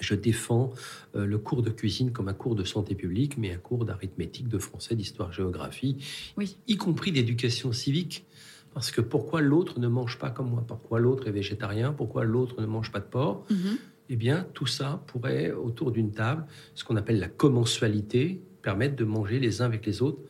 je 0.00 0.14
défends 0.14 0.72
euh, 1.14 1.26
le 1.26 1.38
cours 1.38 1.62
de 1.62 1.70
cuisine 1.70 2.12
comme 2.12 2.28
un 2.28 2.34
cours 2.34 2.54
de 2.54 2.64
santé 2.64 2.94
publique, 2.94 3.36
mais 3.38 3.52
un 3.52 3.58
cours 3.58 3.84
d'arithmétique, 3.84 4.48
de 4.48 4.58
français, 4.58 4.94
d'histoire, 4.94 5.32
géographie, 5.32 5.96
oui. 6.36 6.56
y 6.66 6.76
compris 6.76 7.12
d'éducation 7.12 7.72
civique. 7.72 8.26
Parce 8.72 8.92
que 8.92 9.00
pourquoi 9.00 9.40
l'autre 9.40 9.80
ne 9.80 9.88
mange 9.88 10.18
pas 10.18 10.30
comme 10.30 10.50
moi? 10.50 10.64
Pourquoi 10.66 11.00
l'autre 11.00 11.26
est 11.26 11.32
végétarien? 11.32 11.92
Pourquoi 11.92 12.24
l'autre 12.24 12.60
ne 12.60 12.66
mange 12.66 12.92
pas 12.92 13.00
de 13.00 13.04
porc? 13.04 13.44
Mhm. 13.50 13.78
Eh 14.10 14.16
bien, 14.16 14.46
tout 14.54 14.66
ça 14.66 15.02
pourrait, 15.06 15.52
autour 15.52 15.92
d'une 15.92 16.12
table, 16.12 16.46
ce 16.74 16.84
qu'on 16.84 16.96
appelle 16.96 17.18
la 17.18 17.28
commensualité, 17.28 18.40
permettre 18.62 18.96
de 18.96 19.04
manger 19.04 19.40
les 19.40 19.62
uns 19.62 19.64
avec 19.64 19.86
les 19.86 20.02
autres 20.02 20.20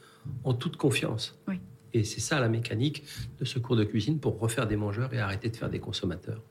en 0.45 0.55
toute 0.55 0.77
confiance. 0.77 1.39
Oui. 1.49 1.57
Et 1.93 2.05
c'est 2.05 2.21
ça 2.21 2.41
la 2.41 2.49
mécanique 2.49 3.05
de 3.39 3.45
ce 3.45 3.59
cours 3.59 3.77
de 3.77 3.85
cuisine 3.85 4.21
pour 4.21 4.39
refaire 4.39 4.67
des 4.67 4.77
mangeurs 4.77 5.13
et 5.13 5.19
arrêter 5.19 5.49
de 5.49 5.57
faire 5.57 5.71
des 5.71 5.81
consommateurs. 5.81 6.43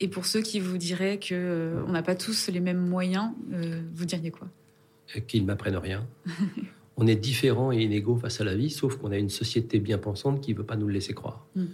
Et 0.00 0.08
pour 0.08 0.26
ceux 0.26 0.40
qui 0.40 0.60
vous 0.60 0.78
diraient 0.78 1.18
que 1.18 1.34
euh, 1.34 1.82
on 1.86 1.92
n'a 1.92 2.02
pas 2.02 2.14
tous 2.14 2.48
les 2.48 2.60
mêmes 2.60 2.80
moyens, 2.80 3.32
euh, 3.52 3.82
vous 3.94 4.06
diriez 4.06 4.30
quoi? 4.30 4.48
Et 5.14 5.22
Qu'ils 5.22 5.42
ne 5.42 5.46
m'apprennent 5.46 5.76
rien. 5.76 6.06
on 6.96 7.06
est 7.06 7.16
différents 7.16 7.72
et 7.72 7.82
inégaux 7.82 8.16
face 8.16 8.40
à 8.40 8.44
la 8.44 8.54
vie, 8.54 8.70
sauf 8.70 8.96
qu'on 8.96 9.10
a 9.10 9.18
une 9.18 9.30
société 9.30 9.78
bien 9.78 9.98
pensante 9.98 10.40
qui 10.40 10.52
ne 10.52 10.58
veut 10.58 10.64
pas 10.64 10.76
nous 10.76 10.86
le 10.86 10.94
laisser 10.94 11.12
croire. 11.12 11.46
Mm. 11.54 11.64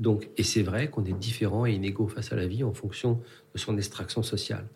Donc, 0.00 0.30
et 0.36 0.42
c'est 0.42 0.62
vrai 0.62 0.88
qu'on 0.88 1.04
est 1.04 1.12
différents 1.12 1.66
et 1.66 1.72
inégaux 1.72 2.08
face 2.08 2.32
à 2.32 2.36
la 2.36 2.46
vie 2.46 2.64
en 2.64 2.72
fonction 2.72 3.20
de 3.54 3.58
son 3.58 3.76
extraction 3.76 4.22
sociale. 4.22 4.66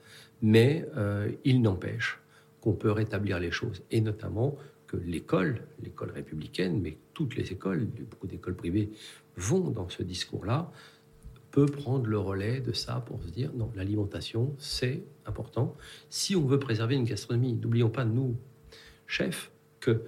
Mais 0.43 0.87
euh, 0.97 1.31
il 1.45 1.63
n'empêche 1.63 2.21
qu'on 2.61 2.75
peut 2.75 2.91
rétablir 2.91 3.41
les 3.41 3.51
choses, 3.51 3.83
et 3.91 4.01
notamment 4.01 4.57
que 4.87 4.97
l'école, 4.97 5.63
l'école 5.83 6.11
républicaine, 6.11 6.81
mais 6.81 6.99
toutes 7.15 7.37
les 7.37 7.53
écoles, 7.53 7.87
beaucoup 7.87 8.27
d'écoles 8.27 8.55
privées 8.55 8.91
vont 9.37 9.71
dans 9.71 9.89
ce 9.89 10.03
discours-là, 10.03 10.71
peut 11.55 11.67
prendre 11.67 12.07
le 12.07 12.19
relais 12.19 12.59
de 12.61 12.73
ça 12.73 13.05
pour 13.07 13.23
se 13.23 13.29
dire 13.29 13.51
non, 13.55 13.71
l'alimentation, 13.77 14.53
c'est 14.59 15.05
important. 15.25 15.77
Si 16.11 16.35
on 16.35 16.45
veut 16.47 16.59
préserver 16.59 16.97
une 16.97 17.05
gastronomie, 17.05 17.53
n'oublions 17.53 17.91
pas, 17.91 18.05
nous, 18.05 18.35
chefs, 19.07 19.53
que 19.79 20.03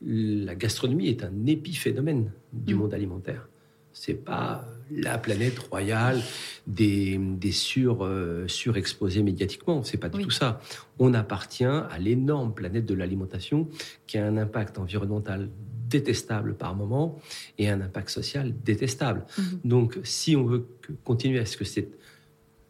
la 0.00 0.54
gastronomie 0.54 1.08
est 1.08 1.24
un 1.24 1.44
épiphénomène 1.46 2.30
du 2.52 2.74
Mm. 2.74 2.78
monde 2.78 2.94
alimentaire. 2.94 3.48
C'est 3.92 4.14
pas 4.14 4.64
la 4.92 5.18
planète 5.18 5.58
royale 5.58 6.20
des, 6.68 7.18
des 7.18 7.50
sur, 7.52 8.04
euh, 8.04 8.46
surexposés 8.46 9.24
médiatiquement. 9.24 9.82
C'est 9.82 9.98
pas 9.98 10.08
du 10.08 10.18
Oui. 10.18 10.22
tout 10.22 10.30
ça. 10.30 10.60
On 11.00 11.14
appartient 11.14 11.64
à 11.64 11.98
l'énorme 11.98 12.54
planète 12.54 12.86
de 12.86 12.94
l'alimentation 12.94 13.68
qui 14.06 14.18
a 14.18 14.24
un 14.26 14.36
impact 14.36 14.78
environnemental 14.78 15.48
détestable 15.92 16.54
par 16.54 16.74
moment 16.74 17.18
et 17.58 17.68
un 17.68 17.80
impact 17.82 18.08
social 18.08 18.52
détestable. 18.64 19.24
Mhm. 19.38 19.44
Donc, 19.64 19.98
si 20.02 20.34
on 20.36 20.44
veut 20.44 20.66
que- 20.80 20.92
continuer 21.04 21.38
à 21.38 21.46
ce 21.46 21.56
que 21.56 21.64
cette 21.64 21.98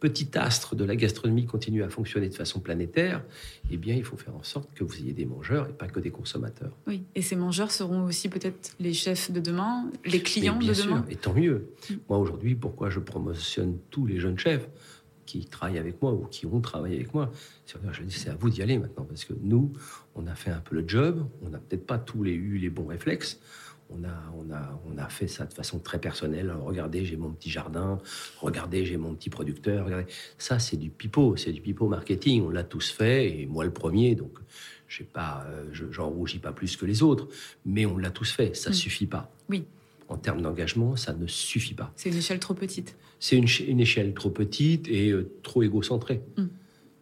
petit 0.01 0.27
astre 0.37 0.75
de 0.75 0.83
la 0.83 0.97
gastronomie 0.97 1.45
continue 1.45 1.81
à 1.81 1.87
fonctionner 1.87 2.27
de 2.27 2.33
façon 2.33 2.59
planétaire, 2.59 3.23
eh 3.71 3.77
bien, 3.77 3.95
il 3.95 4.03
faut 4.03 4.17
faire 4.17 4.35
en 4.35 4.43
sorte 4.43 4.69
que 4.75 4.83
vous 4.83 4.97
ayez 4.99 5.13
des 5.13 5.23
mangeurs 5.25 5.69
et 5.69 5.71
pas 5.71 5.87
que 5.87 6.01
des 6.01 6.11
consommateurs. 6.11 6.73
Oui. 6.87 7.03
Et 7.15 7.21
ces 7.21 7.37
mangeurs 7.37 7.71
seront 7.71 8.03
aussi 8.03 8.27
peut-être 8.27 8.75
les 8.81 8.93
chefs 8.93 9.31
de 9.31 9.39
demain, 9.39 9.89
les 10.03 10.21
clients 10.21 10.57
bien 10.57 10.67
de 10.69 10.73
sûr, 10.73 10.85
demain. 10.87 11.05
et 11.09 11.15
tant 11.15 11.33
mieux. 11.33 11.69
Mm. 11.89 11.93
Moi, 12.09 12.17
aujourd'hui, 12.17 12.53
pourquoi 12.55 12.89
je 12.89 12.99
promotionne 12.99 13.77
tous 13.91 14.05
les 14.05 14.19
jeunes 14.19 14.37
chefs? 14.37 14.67
Qui 15.25 15.45
travaillent 15.45 15.77
avec 15.79 16.01
moi 16.01 16.11
ou 16.13 16.25
qui 16.25 16.45
ont 16.45 16.61
travaillé 16.61 16.95
avec 16.95 17.13
moi 17.13 17.31
C'est 17.65 17.77
je 17.91 18.03
dis, 18.03 18.13
c'est 18.13 18.29
à 18.29 18.35
vous 18.35 18.49
d'y 18.49 18.61
aller 18.61 18.77
maintenant, 18.77 19.05
parce 19.05 19.25
que 19.25 19.33
nous, 19.41 19.71
on 20.15 20.27
a 20.27 20.35
fait 20.35 20.51
un 20.51 20.59
peu 20.59 20.75
le 20.75 20.87
job, 20.87 21.25
on 21.41 21.49
n'a 21.49 21.59
peut-être 21.59 21.85
pas 21.85 21.97
tous 21.97 22.23
les 22.23 22.33
eu 22.33 22.57
les 22.57 22.69
bons 22.69 22.87
réflexes. 22.87 23.39
On 23.89 24.03
a, 24.05 24.33
on, 24.37 24.51
a, 24.51 24.81
on 24.91 24.97
a 24.97 25.07
fait 25.09 25.27
ça 25.27 25.45
de 25.45 25.53
façon 25.53 25.77
très 25.77 25.99
personnelle. 25.99 26.49
Alors, 26.49 26.63
regardez, 26.63 27.05
j'ai 27.05 27.17
mon 27.17 27.31
petit 27.31 27.51
jardin. 27.51 27.99
Regardez, 28.39 28.85
j'ai 28.85 28.97
mon 28.97 29.13
petit 29.13 29.29
producteur. 29.29 29.85
Regardez. 29.85 30.05
Ça, 30.39 30.57
c'est 30.57 30.77
du 30.77 30.89
pipeau. 30.89 31.35
C'est 31.35 31.51
du 31.51 31.61
pipeau 31.61 31.87
marketing. 31.87 32.43
On 32.43 32.49
l'a 32.49 32.63
tous 32.63 32.89
fait. 32.89 33.41
Et 33.41 33.45
moi, 33.45 33.65
le 33.65 33.71
premier. 33.71 34.15
Donc, 34.15 34.31
pas, 35.11 35.45
euh, 35.47 35.65
je- 35.73 35.91
j'en 35.91 36.07
rougis 36.09 36.39
pas 36.39 36.53
plus 36.53 36.75
que 36.75 36.85
les 36.85 37.03
autres. 37.03 37.27
Mais 37.65 37.85
on 37.85 37.97
l'a 37.97 38.09
tous 38.09 38.31
fait. 38.31 38.55
Ça 38.55 38.71
Mm. 38.71 38.73
suffit 38.73 39.05
pas. 39.05 39.31
Oui. 39.49 39.65
En 40.13 40.17
termes 40.17 40.43
d'engagement, 40.43 40.95
ça 40.95 41.11
ne 41.13 41.25
suffit 41.25 41.73
pas. 41.73 41.91
C'est 41.95 42.09
une 42.09 42.17
échelle 42.17 42.37
trop 42.39 42.53
petite. 42.53 42.95
C'est 43.19 43.35
une, 43.35 43.47
ch- 43.47 43.67
une 43.67 43.79
échelle 43.79 44.13
trop 44.13 44.29
petite 44.29 44.87
et 44.87 45.09
euh, 45.09 45.31
trop 45.41 45.63
égocentrée. 45.63 46.21
Mm. 46.37 46.43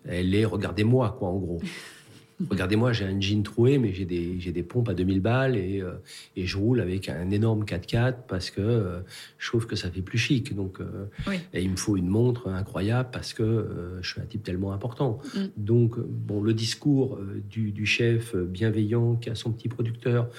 Elle 0.05 0.33
est, 0.33 0.45
regardez-moi, 0.45 1.15
quoi, 1.19 1.27
en 1.27 1.37
gros. 1.37 1.61
regardez-moi, 2.49 2.93
j'ai 2.93 3.05
un 3.05 3.19
jean 3.19 3.43
troué, 3.43 3.77
mais 3.77 3.93
j'ai 3.93 4.05
des, 4.05 4.39
j'ai 4.39 4.51
des 4.51 4.63
pompes 4.63 4.89
à 4.89 4.93
2000 4.93 5.19
balles 5.19 5.57
et, 5.57 5.81
euh, 5.81 5.93
et 6.35 6.45
je 6.45 6.57
roule 6.57 6.79
avec 6.81 7.09
un 7.09 7.29
énorme 7.31 7.63
4x4 7.63 8.15
parce 8.27 8.49
que 8.49 8.61
euh, 8.61 8.99
je 9.37 9.47
trouve 9.47 9.67
que 9.67 9.75
ça 9.75 9.89
fait 9.91 10.01
plus 10.01 10.17
chic. 10.17 10.55
Donc, 10.55 10.79
euh, 10.79 11.05
Oui. 11.27 11.35
et 11.53 11.61
il 11.61 11.69
me 11.69 11.75
faut 11.75 11.97
une 11.97 12.07
montre 12.07 12.49
incroyable 12.49 13.09
parce 13.11 13.33
que 13.33 13.97
je 14.01 14.09
suis 14.09 14.21
un 14.21 14.25
type 14.25 14.43
tellement 14.43 14.73
important. 14.73 15.19
Mm. 15.35 15.39
Donc, 15.57 15.99
bon, 15.99 16.41
le 16.41 16.53
discours 16.53 17.19
du, 17.49 17.71
du 17.71 17.85
chef 17.85 18.35
bienveillant 18.35 19.15
qui 19.15 19.29
a 19.29 19.35
son 19.35 19.51
petit 19.51 19.67
producteur, 19.67 20.29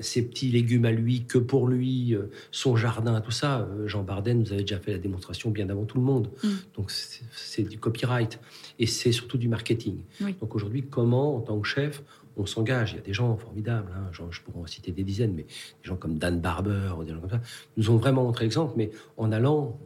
ses 0.00 0.22
petits 0.22 0.50
légumes 0.50 0.84
à 0.84 0.92
lui, 0.92 1.24
que 1.24 1.38
pour 1.38 1.68
lui, 1.68 2.14
son 2.50 2.76
jardin, 2.76 3.20
tout 3.20 3.30
ça. 3.30 3.68
Jean 3.86 4.02
Barden 4.02 4.40
nous 4.40 4.52
avait 4.52 4.62
déjà 4.62 4.78
fait 4.78 4.92
la 4.92 4.98
démonstration 4.98 5.50
bien 5.50 5.68
avant 5.70 5.84
tout 5.84 5.96
le 5.98 6.04
monde. 6.04 6.28
Mm. 6.42 6.48
Donc, 6.76 6.90
c'est 6.90 7.24
c'est 7.32 7.62
du 7.62 7.78
copyright 7.78 8.40
et 8.78 8.86
c'est 8.86 9.12
surtout 9.12 9.38
du 9.38 9.48
marketing. 9.48 9.98
Oui. 10.20 10.34
Donc, 10.40 10.54
aujourd'hui, 10.54 10.73
comment, 10.82 11.36
en 11.36 11.40
tant 11.40 11.60
que 11.60 11.66
chef, 11.68 12.02
on 12.36 12.46
s'engage. 12.46 12.92
Il 12.92 12.96
y 12.96 12.98
a 12.98 13.02
des 13.02 13.12
gens 13.12 13.36
formidables, 13.36 13.92
hein, 13.94 14.10
genre, 14.12 14.32
je 14.32 14.40
pourrais 14.42 14.60
en 14.60 14.66
citer 14.66 14.90
des 14.92 15.04
dizaines, 15.04 15.34
mais 15.34 15.44
des 15.44 15.84
gens 15.84 15.96
comme 15.96 16.18
Dan 16.18 16.40
Barber, 16.40 16.90
ou 16.98 17.04
des 17.04 17.12
gens 17.12 17.20
comme 17.20 17.30
ça, 17.30 17.40
nous 17.76 17.90
ont 17.90 17.96
vraiment 17.96 18.24
montré 18.24 18.44
exemple, 18.44 18.74
mais 18.76 18.90
en 19.16 19.30
allant 19.32 19.78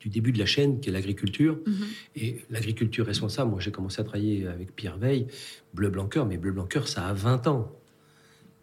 du 0.00 0.08
début 0.08 0.32
de 0.32 0.38
la 0.38 0.46
chaîne, 0.46 0.80
qui 0.80 0.88
est 0.88 0.92
l'agriculture, 0.92 1.58
Mhm. 1.66 1.74
et 2.16 2.44
l'agriculture 2.50 3.06
responsable, 3.06 3.50
moi 3.50 3.60
j'ai 3.60 3.72
commencé 3.72 4.00
à 4.00 4.04
travailler 4.04 4.46
avec 4.46 4.74
Pierre 4.74 4.98
Veil, 4.98 5.26
Bleu 5.72 5.88
Blanc 5.88 6.06
Cœur, 6.06 6.26
mais 6.26 6.36
Bleu 6.36 6.52
Blanc 6.52 6.66
Cœur, 6.66 6.86
ça 6.88 7.06
a 7.06 7.12
20 7.12 7.46
ans 7.46 7.72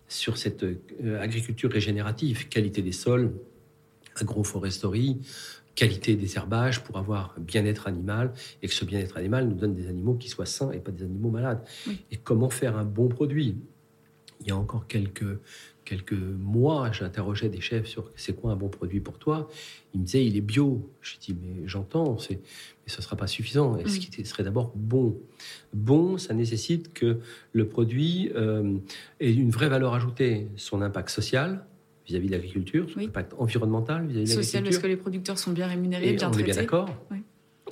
sur 0.07 0.37
cette 0.37 0.63
euh, 0.63 0.77
agriculture 1.21 1.71
régénérative, 1.71 2.47
qualité 2.49 2.81
des 2.81 2.91
sols, 2.91 3.33
agroforesterie, 4.15 5.19
qualité 5.75 6.15
des 6.15 6.35
herbages 6.37 6.83
pour 6.83 6.97
avoir 6.97 7.33
un 7.37 7.41
bien-être 7.41 7.87
animal 7.87 8.33
et 8.61 8.67
que 8.67 8.73
ce 8.73 8.85
bien-être 8.85 9.17
animal 9.17 9.47
nous 9.47 9.55
donne 9.55 9.73
des 9.73 9.87
animaux 9.87 10.13
qui 10.15 10.29
soient 10.29 10.45
sains 10.45 10.71
et 10.71 10.79
pas 10.79 10.91
des 10.91 11.03
animaux 11.03 11.31
malades. 11.31 11.63
Oui. 11.87 11.99
Et 12.11 12.17
comment 12.17 12.49
faire 12.49 12.77
un 12.77 12.85
bon 12.85 13.07
produit? 13.07 13.57
Il 14.41 14.47
y 14.47 14.51
a 14.51 14.57
encore 14.57 14.87
quelques, 14.87 15.39
quelques 15.85 16.11
mois, 16.13 16.91
j'interrogeais 16.91 17.47
des 17.49 17.61
chefs 17.61 17.87
sur 17.87 18.11
c'est 18.15 18.35
quoi 18.35 18.51
un 18.51 18.55
bon 18.57 18.67
produit 18.67 18.99
pour 18.99 19.17
toi? 19.17 19.47
Ils 19.93 20.01
me 20.01 20.05
disaient 20.05 20.25
il 20.25 20.35
est 20.35 20.41
bio. 20.41 20.91
Je 21.01 21.17
dis 21.17 21.33
mais 21.41 21.65
j'entends, 21.67 22.17
mais 22.29 22.39
ce 22.87 22.97
ne 22.97 23.01
sera 23.01 23.15
pas 23.15 23.27
suffisant. 23.27 23.77
Et 23.77 23.87
ce 23.87 23.97
Mm. 23.97 23.99
qui 23.99 24.25
serait 24.25 24.43
d'abord 24.43 24.73
bon? 24.75 25.17
Bon, 25.73 26.17
ça 26.17 26.33
nécessite 26.33 26.93
que 26.93 27.19
le 27.53 27.67
produit 27.67 28.31
euh, 28.35 28.77
ait 29.21 29.33
une 29.33 29.49
vraie 29.49 29.69
valeur 29.69 29.93
ajoutée, 29.93 30.49
son 30.57 30.81
impact 30.81 31.09
social 31.09 31.65
vis-à-vis 32.07 32.27
de 32.27 32.31
l'agriculture, 32.33 32.89
son 32.89 32.99
Oui. 32.99 33.05
impact 33.05 33.33
environnemental 33.37 34.05
vis-à-vis 34.07 34.23
de 34.25 34.29
Social, 34.29 34.63
l'agriculture. 34.63 34.69
parce 34.71 34.83
que 34.83 34.87
les 34.87 34.97
producteurs 34.97 35.37
sont 35.39 35.51
bien 35.51 35.67
rémunérés, 35.67 36.09
Et 36.09 36.13
bien 36.15 36.27
on 36.27 36.31
est 36.31 36.33
traités. 36.33 36.51
bien 36.51 36.55
d'accord. 36.61 36.89
Oui. 37.11 37.17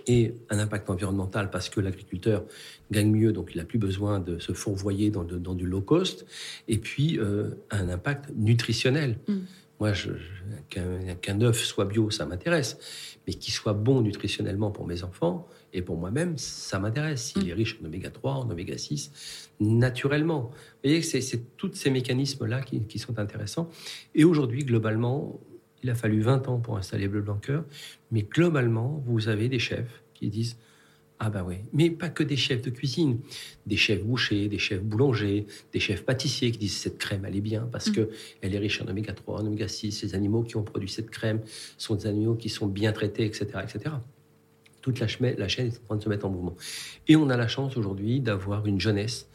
Et 0.07 0.33
un 0.49 0.57
impact 0.57 0.89
environnemental 0.89 1.49
parce 1.51 1.69
que 1.69 1.79
l'agriculteur 1.79 2.43
gagne 2.91 3.11
mieux, 3.11 3.33
donc 3.33 3.51
il 3.53 3.57
n'a 3.57 3.65
plus 3.65 3.77
besoin 3.77 4.19
de 4.19 4.39
se 4.39 4.51
fourvoyer 4.53 5.11
dans, 5.11 5.23
de- 5.23 5.37
dans 5.37 5.53
du 5.53 5.65
low 5.67 5.81
cost. 5.81 6.25
Et 6.67 6.77
puis 6.79 7.19
euh, 7.19 7.51
un 7.69 7.87
impact 7.89 8.31
nutritionnel. 8.35 9.17
Mm. 9.27 9.33
Moi, 9.81 9.93
je- 9.93 10.11
qu'un 10.69 11.41
œuf 11.41 11.57
soit 11.63 11.85
bio, 11.85 12.11
ça 12.11 12.27
m'intéresse, 12.27 12.77
mais 13.25 13.33
qu'il 13.33 13.51
soit 13.51 13.73
bon 13.73 14.01
nutritionnellement 14.01 14.69
pour 14.69 14.85
mes 14.85 15.03
enfants 15.03 15.47
et 15.73 15.81
pour 15.81 15.97
moi-même, 15.97 16.37
ça 16.37 16.77
m'intéresse. 16.77 17.23
S'il 17.33 17.45
Mm. 17.45 17.49
est 17.49 17.53
riche 17.53 17.79
en 17.81 17.85
oméga 17.85 18.11
3, 18.11 18.33
en 18.35 18.47
oméga 18.51 18.77
6, 18.77 19.49
naturellement. 19.59 20.41
Vous 20.51 20.51
voyez, 20.83 21.01
c'est 21.01 21.19
c'est 21.21 21.57
tous 21.57 21.73
ces 21.73 21.89
mécanismes-là 21.89 22.61
qui, 22.61 22.81
qui 22.85 22.99
sont 22.99 23.17
intéressants. 23.17 23.69
Et 24.13 24.23
aujourd'hui, 24.23 24.63
globalement, 24.65 25.39
il 25.81 25.89
a 25.89 25.95
fallu 25.95 26.21
20 26.21 26.47
ans 26.47 26.59
pour 26.59 26.77
installer 26.77 27.07
Bleu 27.07 27.21
Blanc 27.23 27.37
Cœur, 27.41 27.65
mais 28.11 28.21
globalement, 28.21 29.01
vous 29.07 29.29
avez 29.29 29.49
des 29.49 29.57
chefs 29.57 30.03
qui 30.13 30.29
disent 30.29 30.57
Ah 31.23 31.29
ben 31.29 31.43
oui, 31.45 31.57
mais 31.71 31.91
pas 31.91 32.09
que 32.09 32.23
des 32.23 32.35
chefs 32.35 32.63
de 32.63 32.71
cuisine, 32.71 33.19
des 33.67 33.77
chefs 33.77 34.03
bouchers, 34.03 34.47
des 34.49 34.57
chefs 34.57 34.81
boulangers, 34.81 35.45
des 35.71 35.79
chefs 35.79 36.03
pâtissiers 36.03 36.51
qui 36.51 36.57
disent 36.57 36.77
cette 36.77 36.97
crème 36.97 37.25
elle 37.25 37.35
est 37.35 37.41
bien 37.41 37.69
parce 37.71 37.89
Mm. 37.89 37.93
que 37.93 38.09
elle 38.41 38.55
est 38.55 38.57
riche 38.57 38.81
en 38.81 38.87
oméga 38.87 39.13
3, 39.13 39.41
en 39.41 39.45
oméga 39.45 39.67
6, 39.67 40.01
les 40.01 40.15
animaux 40.15 40.41
qui 40.41 40.57
ont 40.57 40.63
produit 40.63 40.89
cette 40.89 41.11
crème 41.11 41.41
sont 41.77 41.93
des 41.93 42.07
animaux 42.07 42.33
qui 42.33 42.49
sont 42.49 42.65
bien 42.65 42.91
traités, 42.91 43.23
etc. 43.23 43.45
etc. 43.61 43.95
Toute 44.81 44.99
la, 44.99 45.07
chaîne 45.07 45.67
est 45.67 45.77
en 45.83 45.85
train 45.85 45.95
de 45.97 46.03
se 46.03 46.09
mettre 46.09 46.25
en 46.25 46.31
mouvement. 46.31 46.55
Et 47.07 47.15
on 47.15 47.29
a 47.29 47.37
la 47.37 47.47
chance 47.47 47.77
aujourd'hui 47.77 48.19
d'avoir 48.19 48.65
une 48.65 48.81
jeunesse 48.81 49.29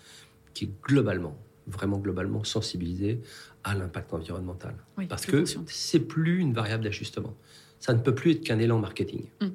qui 0.55 0.65
est 0.65 0.71
globalement, 0.83 1.39
vraiment 1.69 1.99
globalement 1.99 2.43
sensibilisée 2.43 3.21
à 3.63 3.77
l'impact 3.77 4.13
environnemental. 4.13 4.75
Oui, 4.99 5.07
Parce 5.07 5.25
que 5.25 5.45
c'est 5.69 6.01
plus 6.01 6.41
une 6.41 6.53
variable 6.53 6.83
d'ajustement. 6.83 7.37
Ça 7.79 7.95
ne 7.95 8.01
peut 8.01 8.15
plus 8.15 8.33
être 8.33 8.41
qu'un 8.43 8.59
élan 8.59 8.81
marketing. 8.81 9.27
Mm. 9.41 9.47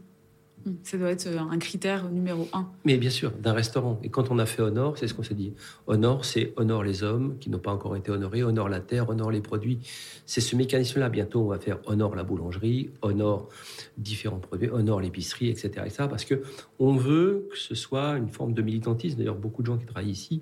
Hum, 0.65 0.75
ça 0.83 0.97
doit 0.97 1.11
être 1.11 1.27
un 1.27 1.57
critère 1.57 2.09
numéro 2.09 2.47
un. 2.53 2.67
Mais 2.85 2.97
bien 2.97 3.09
sûr, 3.09 3.31
d'un 3.31 3.53
restaurant. 3.53 3.99
Et 4.03 4.09
quand 4.09 4.31
on 4.31 4.39
a 4.39 4.45
fait 4.45 4.61
Honor, 4.61 4.97
c'est 4.97 5.07
ce 5.07 5.13
qu'on 5.13 5.23
s'est 5.23 5.35
dit. 5.35 5.53
Honor, 5.87 6.25
c'est 6.25 6.53
honore 6.57 6.83
les 6.83 7.03
hommes 7.03 7.37
qui 7.39 7.49
n'ont 7.49 7.59
pas 7.59 7.71
encore 7.71 7.95
été 7.95 8.11
honorés, 8.11 8.43
honore 8.43 8.69
la 8.69 8.79
terre, 8.79 9.09
honore 9.09 9.31
les 9.31 9.41
produits. 9.41 9.79
C'est 10.25 10.41
ce 10.41 10.55
mécanisme-là. 10.55 11.09
Bientôt, 11.09 11.41
on 11.41 11.47
va 11.47 11.59
faire 11.59 11.79
honore 11.85 12.15
la 12.15 12.23
boulangerie, 12.23 12.91
honore 13.01 13.49
différents 13.97 14.39
produits, 14.39 14.69
honore 14.69 15.01
l'épicerie, 15.01 15.49
etc., 15.49 15.69
etc. 15.85 16.05
Parce 16.09 16.25
que 16.25 16.41
on 16.79 16.95
veut 16.95 17.47
que 17.51 17.57
ce 17.57 17.75
soit 17.75 18.17
une 18.17 18.29
forme 18.29 18.53
de 18.53 18.61
militantisme. 18.61 19.17
D'ailleurs, 19.17 19.35
beaucoup 19.35 19.61
de 19.61 19.67
gens 19.67 19.77
qui 19.77 19.85
travaillent 19.85 20.09
ici 20.09 20.41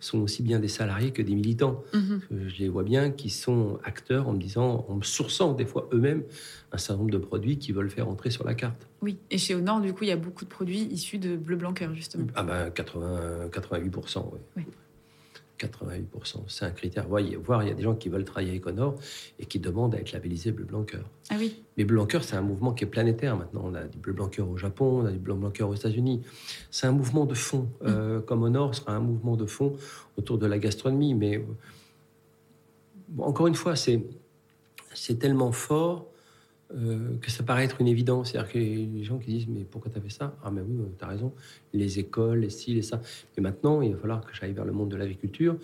sont 0.00 0.18
aussi 0.18 0.42
bien 0.42 0.58
des 0.58 0.68
salariés 0.68 1.10
que 1.10 1.22
des 1.22 1.34
militants. 1.34 1.82
Mhm. 1.92 2.20
Je 2.30 2.58
les 2.58 2.68
vois 2.68 2.82
bien 2.82 3.10
qui 3.10 3.30
sont 3.30 3.78
acteurs 3.84 4.28
en 4.28 4.32
me 4.32 4.38
disant, 4.40 4.84
en 4.88 4.96
me 4.96 5.02
sourçant 5.02 5.52
des 5.52 5.66
fois 5.66 5.88
eux-mêmes 5.92 6.22
un 6.72 6.78
certain 6.78 6.98
nombre 6.98 7.10
de 7.10 7.18
produits 7.18 7.58
qu'ils 7.58 7.74
veulent 7.74 7.90
faire 7.90 8.08
entrer 8.08 8.30
sur 8.30 8.44
la 8.44 8.54
carte. 8.54 8.86
Oui, 9.00 9.18
et 9.30 9.38
chez 9.38 9.54
Honor, 9.54 9.80
du 9.80 9.92
coup, 9.92 10.04
il 10.04 10.08
y 10.08 10.12
a 10.12 10.16
beaucoup 10.16 10.44
de 10.44 10.50
produits 10.50 10.82
issus 10.82 11.18
de 11.18 11.36
bleu 11.36 11.56
blanc 11.56 11.72
cœur, 11.72 11.94
justement. 11.94 12.26
Ah 12.34 12.42
ben 12.42 12.70
80, 12.70 13.48
88%, 13.48 14.24
oui. 14.32 14.38
Oui. 14.56 14.64
88%, 15.58 16.44
c'est 16.46 16.64
un 16.64 16.70
critère. 16.70 17.08
Voyez, 17.08 17.36
voir, 17.36 17.62
il 17.62 17.68
y 17.68 17.72
a 17.72 17.74
des 17.74 17.82
gens 17.82 17.94
qui 17.94 18.08
veulent 18.08 18.24
travailler 18.24 18.50
avec 18.50 18.66
Honor 18.66 18.94
et 19.38 19.46
qui 19.46 19.58
demandent 19.58 19.94
à 19.94 19.98
être 19.98 20.12
labellisés 20.12 20.52
bleu 20.52 20.64
blanc 20.64 20.84
cœur. 20.84 21.04
Ah 21.30 21.36
oui, 21.38 21.62
Mais 21.76 21.84
bleu 21.84 21.96
blanc 21.96 22.06
cœur, 22.06 22.24
c'est 22.24 22.36
un 22.36 22.42
mouvement 22.42 22.72
qui 22.72 22.84
est 22.84 22.86
planétaire 22.86 23.36
maintenant. 23.36 23.62
On 23.64 23.74
a 23.74 23.84
du 23.84 23.98
bleu 23.98 24.12
blanc 24.12 24.28
cœur 24.28 24.48
au 24.48 24.56
Japon, 24.56 25.00
on 25.02 25.06
a 25.06 25.10
du 25.10 25.18
bleu 25.18 25.34
blanc 25.34 25.50
cœur 25.50 25.68
aux 25.68 25.74
États-Unis. 25.74 26.22
C'est 26.70 26.86
un 26.86 26.92
mouvement 26.92 27.26
de 27.26 27.34
fond. 27.34 27.68
Euh, 27.82 28.20
Comme 28.20 28.42
Honor 28.42 28.74
sera 28.74 28.92
un 28.92 29.00
mouvement 29.00 29.36
de 29.36 29.46
fond 29.46 29.76
autour 30.16 30.38
de 30.38 30.46
la 30.46 30.58
gastronomie. 30.58 31.14
Mais 31.14 31.44
bon, 33.08 33.24
encore 33.24 33.48
une 33.48 33.56
fois, 33.56 33.74
c'est 33.76 34.02
c'est 34.94 35.18
tellement 35.18 35.52
fort 35.52 36.06
euh, 36.76 37.16
que 37.20 37.30
ça 37.30 37.42
paraît 37.42 37.64
être 37.64 37.80
une 37.80 37.88
évidence. 37.88 38.32
C'est-à-dire 38.32 38.52
que 38.52 38.58
les 38.58 39.02
gens 39.02 39.18
qui 39.18 39.30
disent 39.30 39.48
Mais 39.48 39.64
pourquoi 39.64 39.90
tu 39.90 39.98
as 39.98 40.02
fait 40.02 40.10
ça? 40.10 40.36
Ah, 40.44 40.50
mais 40.50 40.60
oui, 40.60 40.76
tu 40.98 41.04
as 41.04 41.08
raison. 41.08 41.32
Les 41.72 41.98
écoles, 41.98 42.40
les 42.40 42.50
styles 42.50 42.78
et 42.78 42.82
ça. 42.82 43.00
Mais 43.36 43.42
maintenant, 43.42 43.80
il 43.80 43.92
va 43.92 43.98
falloir 43.98 44.24
que 44.24 44.34
j'aille 44.34 44.52
vers 44.52 44.64
le 44.64 44.72
monde 44.72 44.90
de 44.90 44.96
l'agriculture. 44.96 45.56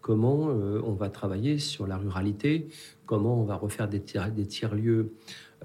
Comment 0.00 0.50
euh, 0.50 0.80
on 0.84 0.92
va 0.92 1.08
travailler 1.08 1.58
sur 1.58 1.86
la 1.86 1.96
ruralité? 1.96 2.68
Comment 3.06 3.40
on 3.40 3.44
va 3.44 3.56
refaire 3.56 3.88
des 3.88 4.00
tiers-lieux 4.00 5.12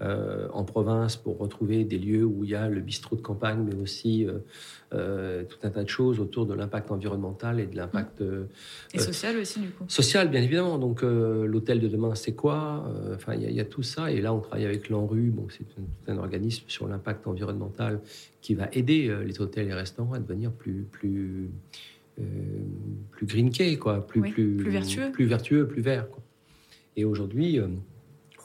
euh, 0.01 0.47
en 0.53 0.63
province 0.63 1.15
pour 1.15 1.37
retrouver 1.39 1.83
des 1.83 1.97
lieux 1.97 2.23
où 2.23 2.43
il 2.43 2.51
y 2.51 2.55
a 2.55 2.69
le 2.69 2.81
bistrot 2.81 3.15
de 3.15 3.21
campagne, 3.21 3.63
mais 3.67 3.75
aussi 3.75 4.25
euh, 4.27 4.33
euh, 4.93 5.43
tout 5.43 5.57
un 5.63 5.69
tas 5.71 5.83
de 5.83 5.89
choses 5.89 6.19
autour 6.19 6.45
de 6.45 6.53
l'impact 6.53 6.91
environnemental 6.91 7.59
et 7.59 7.65
de 7.65 7.75
l'impact 7.75 8.21
euh, 8.21 8.45
et 8.93 8.99
social 8.99 9.35
aussi, 9.37 9.59
du 9.59 9.69
coup. 9.69 9.85
Social, 9.87 10.29
bien 10.29 10.41
évidemment. 10.43 10.77
Donc, 10.77 11.01
l'hôtel 11.01 11.79
de 11.79 11.87
demain, 11.87 12.13
c'est 12.15 12.33
quoi? 12.35 12.85
Enfin, 13.15 13.33
il 13.33 13.41
y, 13.41 13.45
a- 13.45 13.49
il 13.49 13.55
y 13.55 13.59
a 13.59 13.65
tout 13.65 13.83
ça. 13.83 14.11
Et 14.11 14.21
là, 14.21 14.33
on 14.33 14.39
travaille 14.39 14.65
avec 14.65 14.89
l'ANRU. 14.89 15.31
Bon, 15.31 15.47
c'est 15.49 15.65
un, 16.11 16.17
organisme 16.17 16.65
sur 16.67 16.87
l'impact 16.87 17.25
environnemental 17.25 17.99
qui 18.41 18.53
va 18.55 18.69
aider 18.73 19.13
les 19.25 19.41
hôtels 19.41 19.67
et 19.67 19.73
restaurants 19.73 20.13
à 20.13 20.19
devenir 20.19 20.51
plus, 20.51 20.85
plus, 20.91 21.49
plus 23.11 23.25
green 23.25 23.49
key, 23.49 23.77
quoi. 23.77 24.05
Plus, 24.05 24.21
Oui, 24.21 24.31
plus 24.31 24.69
vertueux. 24.69 25.11
Plus 25.11 25.25
vertueux, 25.25 25.67
plus 25.67 25.81
vert, 25.81 26.09
quoi. 26.09 26.21
Et 26.95 27.03
aujourd'hui, 27.05 27.59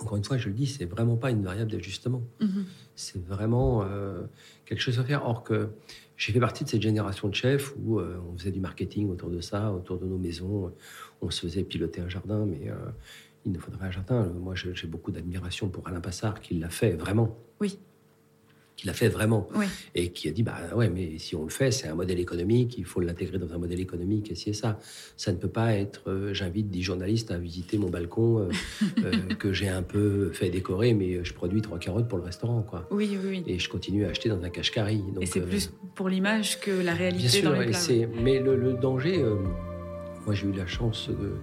encore 0.02 0.16
une 0.16 0.24
fois, 0.24 0.36
je 0.36 0.48
le 0.48 0.54
dis, 0.54 0.66
c'est 0.66 0.84
vraiment 0.84 1.16
pas 1.16 1.30
une 1.30 1.42
variable 1.42 1.70
d'ajustement. 1.70 2.22
Mhm. 2.40 2.64
C'est 2.94 3.24
vraiment 3.24 3.82
euh, 3.82 4.22
quelque 4.66 4.80
chose 4.80 4.98
à 4.98 5.04
faire. 5.04 5.26
Or 5.26 5.44
que 5.44 5.70
j'ai 6.16 6.32
fait 6.32 6.40
partie 6.40 6.64
de 6.64 6.68
cette 6.68 6.82
génération 6.82 7.28
de 7.28 7.34
chefs 7.34 7.74
où 7.76 7.98
euh, 7.98 8.18
on 8.30 8.36
faisait 8.36 8.50
du 8.50 8.60
marketing 8.60 9.10
autour 9.10 9.30
de 9.30 9.40
ça, 9.40 9.72
autour 9.72 9.98
de 9.98 10.06
nos 10.06 10.18
maisons. 10.18 10.72
On 11.20 11.30
se 11.30 11.40
faisait 11.40 11.62
piloter 11.62 12.00
un 12.00 12.08
jardin, 12.08 12.44
mais 12.44 12.68
euh, 12.68 12.74
il 13.44 13.52
nous 13.52 13.60
faudrait 13.60 13.86
un 13.86 13.90
jardin. 13.90 14.24
Moi, 14.26 14.54
j'ai 14.54 14.86
beaucoup 14.86 15.10
d'admiration 15.10 15.68
pour 15.68 15.86
Alain 15.88 16.00
Passard 16.00 16.40
qui 16.40 16.54
l'a 16.54 16.70
fait 16.70 16.92
vraiment. 16.92 17.38
Oui. 17.60 17.78
Qui 18.82 18.88
l'a 18.88 18.94
fait 18.94 19.08
vraiment. 19.08 19.48
Oui. 19.54 19.66
Et 19.94 20.08
qui 20.10 20.28
a 20.28 20.32
dit, 20.32 20.42
bah 20.42 20.56
ouais, 20.74 20.88
mais 20.88 21.16
si 21.18 21.36
on 21.36 21.44
le 21.44 21.50
fait, 21.50 21.70
c'est 21.70 21.86
un 21.86 21.94
modèle 21.94 22.18
économique, 22.18 22.74
il 22.78 22.84
faut 22.84 22.98
l'intégrer 23.00 23.38
dans 23.38 23.52
un 23.54 23.58
modèle 23.58 23.78
économique, 23.78 24.32
et 24.32 24.34
si 24.34 24.50
et 24.50 24.54
ça. 24.54 24.80
Ça 25.16 25.30
ne 25.30 25.36
peut 25.36 25.46
pas 25.46 25.74
être, 25.74 26.10
euh, 26.10 26.34
j'invite 26.34 26.68
10 26.68 26.82
journalistes 26.82 27.30
à 27.30 27.38
visiter 27.38 27.78
mon 27.78 27.90
balcon 27.90 28.40
euh, 28.40 28.48
euh, 29.04 29.34
que 29.38 29.52
j'ai 29.52 29.68
un 29.68 29.84
peu 29.84 30.32
fait 30.32 30.50
décorer, 30.50 30.94
mais 30.94 31.24
je 31.24 31.32
produis 31.32 31.62
trois 31.62 31.78
carottes 31.78 32.08
pour 32.08 32.18
le 32.18 32.24
restaurant, 32.24 32.62
quoi. 32.62 32.88
Oui, 32.90 33.08
oui, 33.22 33.28
oui. 33.28 33.44
Et 33.46 33.60
je 33.60 33.68
continue 33.68 34.04
à 34.04 34.08
acheter 34.08 34.28
dans 34.28 34.42
un 34.42 34.50
cache-carry. 34.50 35.00
Et 35.20 35.26
c'est 35.26 35.42
plus 35.42 35.70
pour 35.94 36.08
l'image 36.08 36.58
que 36.58 36.72
la 36.72 36.94
réalité 36.94 37.22
Bien 37.22 37.30
sûr, 37.30 37.50
dans 37.52 37.60
les 37.60 37.66
et 37.66 37.70
plats. 37.70 37.78
c'est- 37.78 38.08
mais 38.20 38.40
le, 38.40 38.56
le 38.56 38.72
danger, 38.72 39.22
moi 40.26 40.34
j'ai 40.34 40.48
eu 40.48 40.52
la 40.52 40.66
chance 40.66 41.08
de 41.08 41.34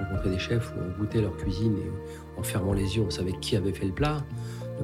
rencontrer 0.00 0.30
des 0.30 0.38
chefs 0.38 0.72
où 0.74 0.80
on 0.80 0.98
goûtait 0.98 1.20
leur 1.20 1.36
cuisine 1.36 1.76
et 1.76 2.38
en 2.40 2.42
fermant 2.42 2.72
les 2.72 2.96
yeux, 2.96 3.02
on 3.02 3.10
savait 3.10 3.32
qui 3.38 3.54
avait 3.54 3.72
fait 3.74 3.84
le 3.86 3.92
plat. 3.92 4.24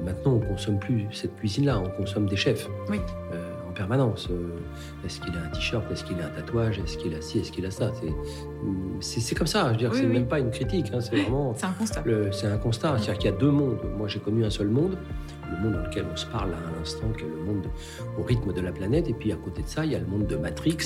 Maintenant, 0.01 0.33
on 0.33 0.39
consomme 0.39 0.79
plus 0.79 1.05
cette 1.11 1.35
cuisine-là, 1.37 1.79
on 1.79 1.89
consomme 1.89 2.25
des 2.25 2.35
chefs 2.35 2.67
Oui. 2.89 2.99
euh, 3.33 3.51
en 3.69 3.73
permanence. 3.73 4.27
Euh, 4.31 4.57
Est-ce 5.05 5.19
qu'il 5.19 5.33
a 5.37 5.41
un 5.45 5.49
t-shirt 5.49 5.89
Est-ce 5.91 6.03
qu'il 6.03 6.19
a 6.21 6.25
un 6.27 6.29
tatouage 6.29 6.79
Est-ce 6.79 6.97
qu'il 6.97 7.13
a 7.15 7.21
ci 7.21 7.39
Est-ce 7.39 7.51
qu'il 7.51 7.65
a 7.65 7.71
ça 7.71 7.91
C'est- 9.01 9.35
comme 9.35 9.47
ça. 9.47 9.65
Je 9.67 9.71
veux 9.71 9.77
dire, 9.77 9.89
Oui, 9.91 9.97
c'est 9.99 10.05
oui. 10.07 10.13
même 10.13 10.27
pas 10.27 10.39
une 10.39 10.49
critique. 10.51 10.91
hein, 10.93 10.99
c'est 11.01 11.15
vraiment 11.21 11.53
C'est 11.55 11.65
un 11.65 11.71
constat. 11.71 12.03
c'est 12.31 12.47
un 12.47 12.57
constat. 12.57 12.95
C'est-à-dire 12.97 13.17
qu'il 13.17 13.31
y 13.31 13.33
a 13.33 13.37
deux 13.37 13.51
mondes. 13.51 13.77
Moi, 13.97 14.07
j'ai 14.07 14.19
connu 14.19 14.45
un 14.45 14.49
seul 14.49 14.67
monde, 14.69 14.97
le 15.51 15.57
monde 15.63 15.73
dans 15.73 15.87
lequel 15.87 16.05
on 16.11 16.15
se 16.15 16.25
parle 16.27 16.51
à 16.53 16.79
l'instant, 16.79 17.07
qui 17.17 17.23
est 17.25 17.27
le 17.27 17.43
monde 17.43 17.65
au 18.17 18.23
rythme 18.23 18.53
de 18.53 18.61
la 18.61 18.71
planète. 18.71 19.09
Et 19.09 19.13
puis, 19.13 19.31
à 19.31 19.35
côté 19.35 19.61
de 19.63 19.67
ça, 19.67 19.85
il 19.85 19.91
y 19.91 19.95
a 19.95 19.99
le 19.99 20.05
monde 20.07 20.25
de 20.27 20.35
Matrix, 20.37 20.77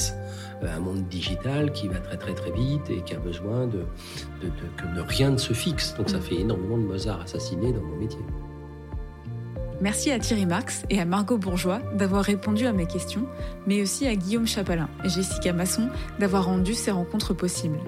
euh, 0.64 0.76
un 0.76 0.80
monde 0.80 1.08
digital 1.08 1.72
qui 1.72 1.88
va 1.88 2.00
très, 2.00 2.18
très, 2.18 2.34
très 2.34 2.52
vite 2.52 2.90
et 2.90 3.02
qui 3.02 3.14
a 3.16 3.20
besoin 3.20 3.68
de, 3.68 3.80
de- 4.42 4.48
de- 4.48 5.02
que 5.02 5.08
rien 5.08 5.30
ne 5.32 5.38
se 5.38 5.54
fixe. 5.54 5.96
Donc, 5.96 6.10
ça 6.10 6.18
Mm. 6.18 6.22
fait 6.22 6.36
énormément 6.36 6.78
de 6.78 6.84
Mozart 6.84 7.22
assassinés 7.22 7.72
dans 7.74 7.82
mon 7.84 7.96
métier. 7.98 8.20
Merci 9.80 10.12
à 10.12 10.18
Thierry 10.18 10.46
Marx 10.46 10.84
et 10.90 11.00
à 11.00 11.06
Margot 11.06 11.38
Bourgeois 11.38 11.80
d'avoir 11.94 12.24
répondu 12.24 12.66
à 12.66 12.74
mes 12.74 12.88
questions, 12.88 13.28
mais 13.68 13.82
aussi 13.82 14.08
à 14.08 14.16
Guillaume 14.16 14.48
Chapalin 14.48 14.90
et 15.04 15.10
Jessica 15.10 15.54
Masson 15.54 15.90
d'avoir 16.20 16.46
rendu 16.46 16.74
ces 16.74 16.92
rencontres 16.92 17.34
possibles. 17.34 17.80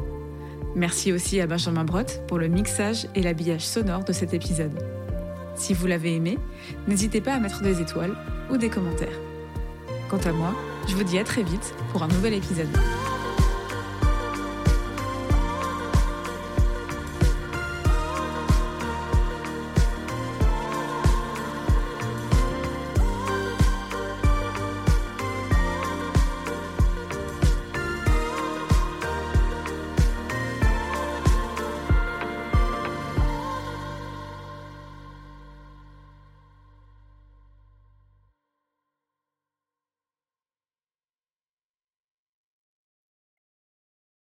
Merci 0.75 1.11
aussi 1.11 1.41
à 1.41 1.47
Benjamin 1.47 1.83
Brotte 1.83 2.21
pour 2.27 2.37
le 2.37 2.47
mixage 2.47 3.07
et 3.15 3.23
l'habillage 3.23 3.65
sonore 3.65 4.03
de 4.03 4.13
cet 4.13 4.35
épisode. 4.35 4.83
Si 5.55 5.73
vous 5.73 5.87
l'avez 5.87 6.15
aimé, 6.15 6.37
n'hésitez 6.87 7.21
pas 7.21 7.33
à 7.33 7.39
mettre 7.39 7.61
des 7.63 7.81
étoiles 7.81 8.15
ou 8.51 8.57
des 8.57 8.69
commentaires. 8.69 9.19
Quant 10.09 10.19
à 10.25 10.31
moi, 10.31 10.53
je 10.87 10.95
vous 10.95 11.03
dis 11.03 11.17
à 11.17 11.23
très 11.23 11.43
vite 11.43 11.73
pour 11.91 12.03
un 12.03 12.07
nouvel 12.07 12.35
épisode. 12.35 12.69